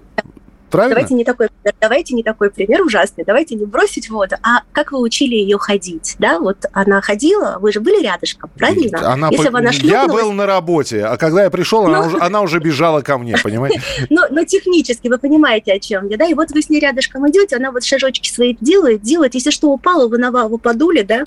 Правильно? 0.70 0.94
Давайте 0.94 1.14
не 1.14 1.24
такой 1.24 1.48
пример, 1.48 1.74
давайте 1.80 2.14
не 2.14 2.22
такой 2.22 2.50
пример 2.50 2.82
ужасный, 2.82 3.24
давайте 3.24 3.54
не 3.54 3.64
бросить 3.64 4.10
воду, 4.10 4.36
а 4.42 4.62
как 4.72 4.92
вы 4.92 5.00
учили 5.00 5.34
ее 5.34 5.58
ходить, 5.58 6.16
да? 6.18 6.38
Вот 6.38 6.66
она 6.72 7.00
ходила, 7.00 7.58
вы 7.60 7.72
же 7.72 7.80
были 7.80 8.02
рядышком, 8.02 8.50
правильно? 8.56 9.12
Она 9.12 9.28
Если 9.30 9.48
по... 9.48 9.58
она 9.58 9.70
Я 9.70 10.06
был 10.06 10.32
на 10.32 10.46
работе, 10.46 11.04
а 11.04 11.16
когда 11.16 11.44
я 11.44 11.50
пришел, 11.50 11.86
она, 11.86 12.02
ну. 12.02 12.08
уже, 12.08 12.18
она 12.18 12.40
уже 12.42 12.58
бежала 12.58 13.00
ко 13.02 13.18
мне, 13.18 13.36
понимаете? 13.42 13.80
Но, 14.10 14.22
но 14.30 14.44
технически 14.44 15.08
вы 15.08 15.18
понимаете, 15.18 15.72
о 15.72 15.78
чем 15.78 16.08
я, 16.08 16.16
да? 16.16 16.26
И 16.26 16.34
вот 16.34 16.50
вы 16.50 16.62
с 16.62 16.68
ней 16.68 16.80
рядышком 16.80 17.28
идете, 17.28 17.56
она 17.56 17.70
вот 17.70 17.84
шажочки 17.84 18.28
свои 18.28 18.56
делает, 18.60 19.02
делает, 19.02 19.34
если 19.34 19.50
что 19.50 19.70
упало, 19.70 20.08
вы 20.08 20.18
на 20.18 20.30
вы 20.30 20.58
подули, 20.58 21.02
да, 21.02 21.24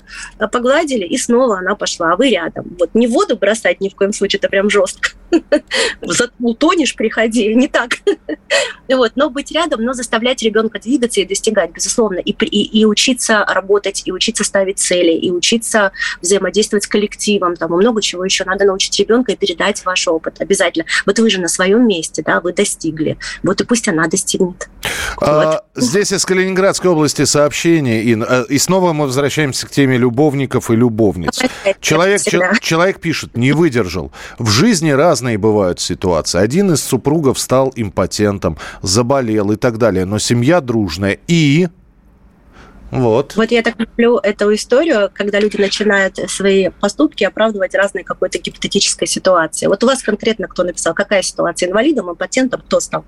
погладили, 0.48 1.04
и 1.04 1.16
снова 1.16 1.58
она 1.58 1.74
пошла, 1.74 2.12
а 2.12 2.16
вы 2.16 2.30
рядом. 2.30 2.66
Вот 2.78 2.90
не 2.94 3.06
воду 3.06 3.36
бросать 3.36 3.80
ни 3.80 3.88
в 3.88 3.94
коем 3.94 4.12
случае, 4.12 4.38
это 4.38 4.48
прям 4.48 4.68
жестко. 4.68 5.10
Утонешь, 6.38 6.94
приходи, 6.94 7.54
не 7.54 7.68
так. 7.68 7.90
Вот, 8.90 9.12
но 9.16 9.27
быть 9.30 9.52
рядом, 9.52 9.82
но 9.82 9.92
заставлять 9.92 10.42
ребенка 10.42 10.78
двигаться 10.78 11.20
и 11.20 11.24
достигать, 11.24 11.70
безусловно, 11.72 12.18
и, 12.18 12.30
и, 12.30 12.80
и 12.80 12.84
учиться 12.84 13.44
работать, 13.48 14.02
и 14.04 14.12
учиться 14.12 14.44
ставить 14.44 14.78
цели, 14.78 15.12
и 15.12 15.30
учиться 15.30 15.92
взаимодействовать 16.20 16.84
с 16.84 16.86
коллективом, 16.86 17.56
там, 17.56 17.74
и 17.74 17.76
много 17.76 18.02
чего 18.02 18.24
еще 18.24 18.44
надо 18.44 18.64
научить 18.64 18.98
ребенка 18.98 19.32
и 19.32 19.36
передать 19.36 19.84
ваш 19.84 20.08
опыт 20.08 20.40
обязательно. 20.40 20.86
Вот 21.06 21.18
вы 21.18 21.30
же 21.30 21.40
на 21.40 21.48
своем 21.48 21.86
месте, 21.86 22.22
да, 22.24 22.40
вы 22.40 22.52
достигли, 22.52 23.18
вот 23.42 23.60
и 23.60 23.64
пусть 23.64 23.88
она 23.88 24.06
достигнет. 24.06 24.68
А, 25.20 25.44
вот. 25.44 25.64
Здесь 25.74 26.12
из 26.12 26.24
Калининградской 26.24 26.90
области 26.90 27.24
сообщение, 27.24 28.02
и, 28.02 28.16
э, 28.18 28.44
и 28.48 28.58
снова 28.58 28.92
мы 28.92 29.06
возвращаемся 29.06 29.66
к 29.66 29.70
теме 29.70 29.96
любовников 29.96 30.70
и 30.70 30.76
любовниц. 30.76 31.40
Человек, 31.80 32.22
человек 32.60 33.00
пишет, 33.00 33.36
не 33.36 33.52
выдержал. 33.52 34.12
В 34.38 34.48
жизни 34.48 34.90
разные 34.90 35.38
бывают 35.38 35.80
ситуации. 35.80 36.38
Один 36.38 36.72
из 36.72 36.82
супругов 36.82 37.38
стал 37.38 37.72
импотентом, 37.76 38.58
заболел 38.82 39.17
и 39.52 39.56
так 39.56 39.78
далее. 39.78 40.04
Но 40.04 40.18
семья 40.18 40.60
дружная. 40.60 41.18
И 41.28 41.68
Вот. 42.90 43.36
Вот 43.36 43.50
я 43.50 43.62
так 43.62 43.78
люблю 43.78 44.18
эту 44.18 44.54
историю, 44.54 45.10
когда 45.12 45.40
люди 45.40 45.56
начинают 45.56 46.16
свои 46.30 46.70
поступки 46.70 47.24
оправдывать 47.24 47.74
разной 47.74 48.02
какой-то 48.02 48.38
гипотетической 48.38 49.06
ситуации. 49.06 49.66
Вот 49.66 49.84
у 49.84 49.86
вас 49.86 50.02
конкретно 50.02 50.48
кто 50.48 50.64
написал, 50.64 50.94
какая 50.94 51.22
ситуация, 51.22 51.68
инвалидом, 51.68 52.10
импотентом, 52.10 52.62
кто 52.62 52.80
стал? 52.80 53.04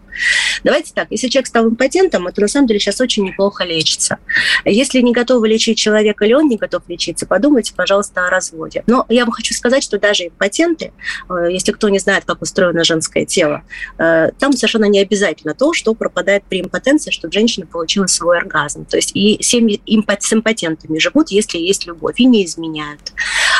Давайте 0.64 0.92
так, 0.94 1.08
если 1.10 1.28
человек 1.28 1.46
стал 1.46 1.68
импотентом, 1.68 2.26
это 2.26 2.40
на 2.42 2.48
самом 2.48 2.66
деле 2.66 2.78
сейчас 2.78 3.00
очень 3.00 3.24
неплохо 3.24 3.64
лечится. 3.64 4.18
Если 4.64 5.00
не 5.00 5.12
готовы 5.12 5.48
лечить 5.48 5.78
человека 5.78 6.24
или 6.24 6.34
он 6.34 6.48
не 6.48 6.56
готов 6.56 6.82
лечиться, 6.88 7.26
подумайте, 7.26 7.72
пожалуйста, 7.74 8.26
о 8.26 8.30
разводе. 8.30 8.82
Но 8.86 9.06
я 9.08 9.24
вам 9.24 9.32
хочу 9.32 9.54
сказать, 9.54 9.82
что 9.82 9.98
даже 9.98 10.26
импотенты, 10.26 10.92
э, 11.28 11.48
если 11.50 11.72
кто 11.72 11.88
не 11.88 11.98
знает, 11.98 12.24
как 12.26 12.42
устроено 12.42 12.84
женское 12.84 13.24
тело, 13.24 13.62
э, 13.98 14.30
там 14.38 14.52
совершенно 14.52 14.84
не 14.84 15.00
обязательно 15.00 15.54
то, 15.54 15.72
что 15.72 15.94
пропадает 15.94 16.44
при 16.44 16.60
импотенции, 16.60 17.10
чтобы 17.10 17.32
женщина 17.32 17.66
получила 17.66 18.06
свой 18.06 18.38
оргазм. 18.38 18.84
То 18.84 18.96
есть 18.96 19.12
и 19.14 19.42
семьи 19.42 19.69
с 19.76 20.32
импотентами 20.32 20.98
живут, 20.98 21.30
если 21.30 21.58
есть 21.58 21.86
любовь, 21.86 22.18
и 22.18 22.24
не 22.24 22.44
изменяют. 22.44 23.12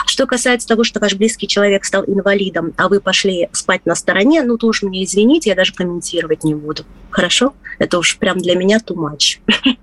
Что 0.06 0.26
касается 0.26 0.68
того, 0.68 0.84
что 0.84 1.00
ваш 1.00 1.14
близкий 1.14 1.46
человек 1.46 1.84
стал 1.84 2.04
инвалидом, 2.06 2.72
а 2.76 2.88
вы 2.88 3.00
пошли 3.00 3.48
спать 3.52 3.86
на 3.86 3.94
стороне, 3.94 4.42
ну, 4.42 4.56
то 4.58 4.66
уж 4.66 4.82
мне 4.82 5.04
извините, 5.04 5.50
я 5.50 5.56
даже 5.56 5.72
комментировать 5.72 6.44
не 6.44 6.54
буду. 6.54 6.84
Хорошо? 7.10 7.54
Это 7.78 7.98
уж 7.98 8.18
прям 8.18 8.38
для 8.38 8.54
меня 8.54 8.78
too 8.78 8.96
much. 8.96 9.38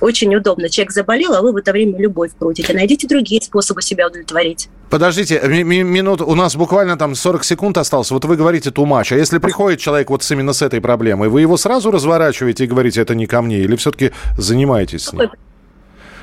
Очень 0.00 0.34
удобно. 0.34 0.68
Человек 0.68 0.92
заболел, 0.92 1.34
а 1.34 1.42
вы 1.42 1.52
в 1.52 1.56
это 1.56 1.72
время 1.72 1.98
любовь 1.98 2.30
крутите. 2.38 2.72
Найдите 2.72 3.06
другие 3.06 3.40
способы 3.40 3.82
себя 3.82 4.08
удовлетворить. 4.08 4.68
Подождите, 4.90 5.40
минуту, 5.42 6.26
у 6.26 6.34
нас 6.34 6.56
буквально 6.56 6.96
там 6.96 7.14
40 7.14 7.44
секунд 7.44 7.78
осталось. 7.78 8.10
Вот 8.10 8.24
вы 8.24 8.36
говорите 8.36 8.70
тумач, 8.70 9.12
а 9.12 9.16
если 9.16 9.38
приходит 9.38 9.80
человек 9.80 10.10
вот 10.10 10.28
именно 10.30 10.52
с 10.52 10.62
этой 10.62 10.80
проблемой, 10.80 11.28
вы 11.28 11.40
его 11.40 11.56
сразу 11.56 11.90
разворачиваете 11.90 12.64
и 12.64 12.66
говорите, 12.66 13.00
это 13.00 13.14
не 13.14 13.26
ко 13.26 13.42
мне, 13.42 13.60
или 13.60 13.76
все-таки 13.76 14.12
занимаетесь 14.36 15.04
с 15.04 15.12
ним? 15.12 15.30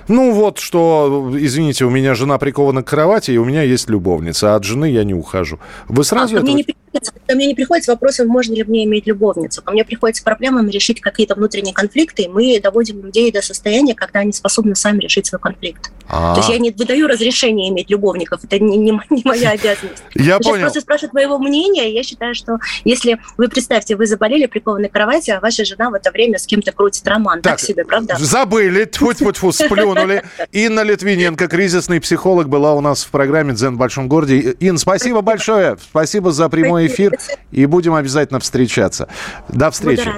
Ну 0.10 0.32
вот, 0.32 0.58
что, 0.58 1.32
извините, 1.38 1.86
у 1.86 1.92
меня 1.92 2.16
жена 2.16 2.40
прикована 2.40 2.82
к 2.82 2.88
кровати, 2.88 3.32
и 3.32 3.38
у 3.38 3.46
меня 3.46 3.62
есть 3.62 3.90
любовница, 3.90 4.54
а 4.54 4.56
от 4.56 4.64
жены 4.64 4.90
я 4.90 5.04
не 5.04 5.14
ухожу. 5.14 5.60
Вы 5.88 6.04
сразу 6.04 6.36
а, 6.36 6.40
это... 6.40 6.46
Мне 6.46 6.56
не 6.56 6.64
приходится, 6.64 7.14
ко 7.28 7.36
мне 7.36 7.46
не 7.46 7.54
приходит 7.54 7.86
с 7.86 7.88
вопросом, 7.88 8.28
можно 8.28 8.56
ли 8.56 8.64
мне 8.64 8.86
иметь 8.86 9.06
любовницу. 9.06 9.62
Ко 9.62 9.72
мне 9.72 9.86
приходится 9.86 10.24
с 10.24 10.26
проблемами 10.26 10.72
решить 10.72 11.00
какие-то 11.00 11.36
внутренние 11.36 11.76
конфликты, 11.76 12.24
и 12.24 12.28
мы 12.28 12.60
доводим 12.60 13.06
людей 13.06 13.32
до 13.32 13.44
состояния, 13.44 13.94
когда 13.94 14.22
они 14.22 14.34
способны 14.34 14.76
сами 14.76 15.00
решить 15.00 15.28
свой 15.28 15.40
конфликт. 15.40 15.92
А-а-а. 16.08 16.34
То 16.34 16.40
есть 16.40 16.50
я 16.50 16.58
не 16.58 16.72
выдаю 16.72 17.08
разрешение 17.08 17.70
иметь 17.70 17.92
любовников, 17.92 18.44
это 18.44 18.58
не, 18.58 18.78
не, 18.78 19.00
не 19.12 19.22
моя 19.24 19.50
обязанность. 19.52 20.04
Я 20.16 20.40
понял. 20.40 20.62
просто 20.62 20.82
спрашивают 20.82 21.14
моего 21.14 21.38
мнения, 21.38 21.94
я 21.94 22.02
считаю, 22.02 22.34
что 22.34 22.58
если 22.84 23.20
вы 23.38 23.48
представьте, 23.48 23.96
вы 23.96 24.08
заболели 24.08 24.48
прикованы 24.48 24.90
к 24.90 24.92
кровати, 24.92 25.30
а 25.30 25.40
ваша 25.40 25.66
жена 25.66 25.92
в 25.92 25.94
это 25.94 26.10
время 26.10 26.40
с 26.40 26.48
кем-то 26.48 26.72
крутит 26.72 27.08
роман, 27.08 27.44
так, 27.44 27.54
так 27.54 27.60
себе, 27.60 27.86
правда? 27.86 28.16
Забыли, 28.18 28.86
тьфу-тьфу-тьфу, 28.86 29.52
сплюнули. 30.00 30.24
Инна 30.52 30.84
Литвиненко, 30.84 31.48
кризисный 31.48 32.00
психолог, 32.00 32.50
была 32.50 32.74
у 32.74 32.82
нас 32.82 33.04
в 33.04 33.10
программе 33.10 33.54
«Дзен 33.54 33.76
в 33.76 33.78
большом 33.78 34.08
городе». 34.08 34.56
Ин, 34.60 34.78
спасибо 34.78 35.22
большое, 35.22 35.78
спасибо 35.82 36.32
за 36.32 36.50
прямой 36.50 36.88
эфир, 36.88 37.18
и 37.52 37.66
будем 37.66 37.96
обязательно 37.96 38.40
встречаться. 38.40 39.08
До 39.50 39.72
встречи. 39.72 40.12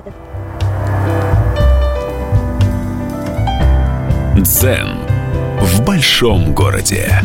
Дзен 4.38 4.98
в 5.60 5.86
большом 5.86 6.54
городе. 6.54 7.22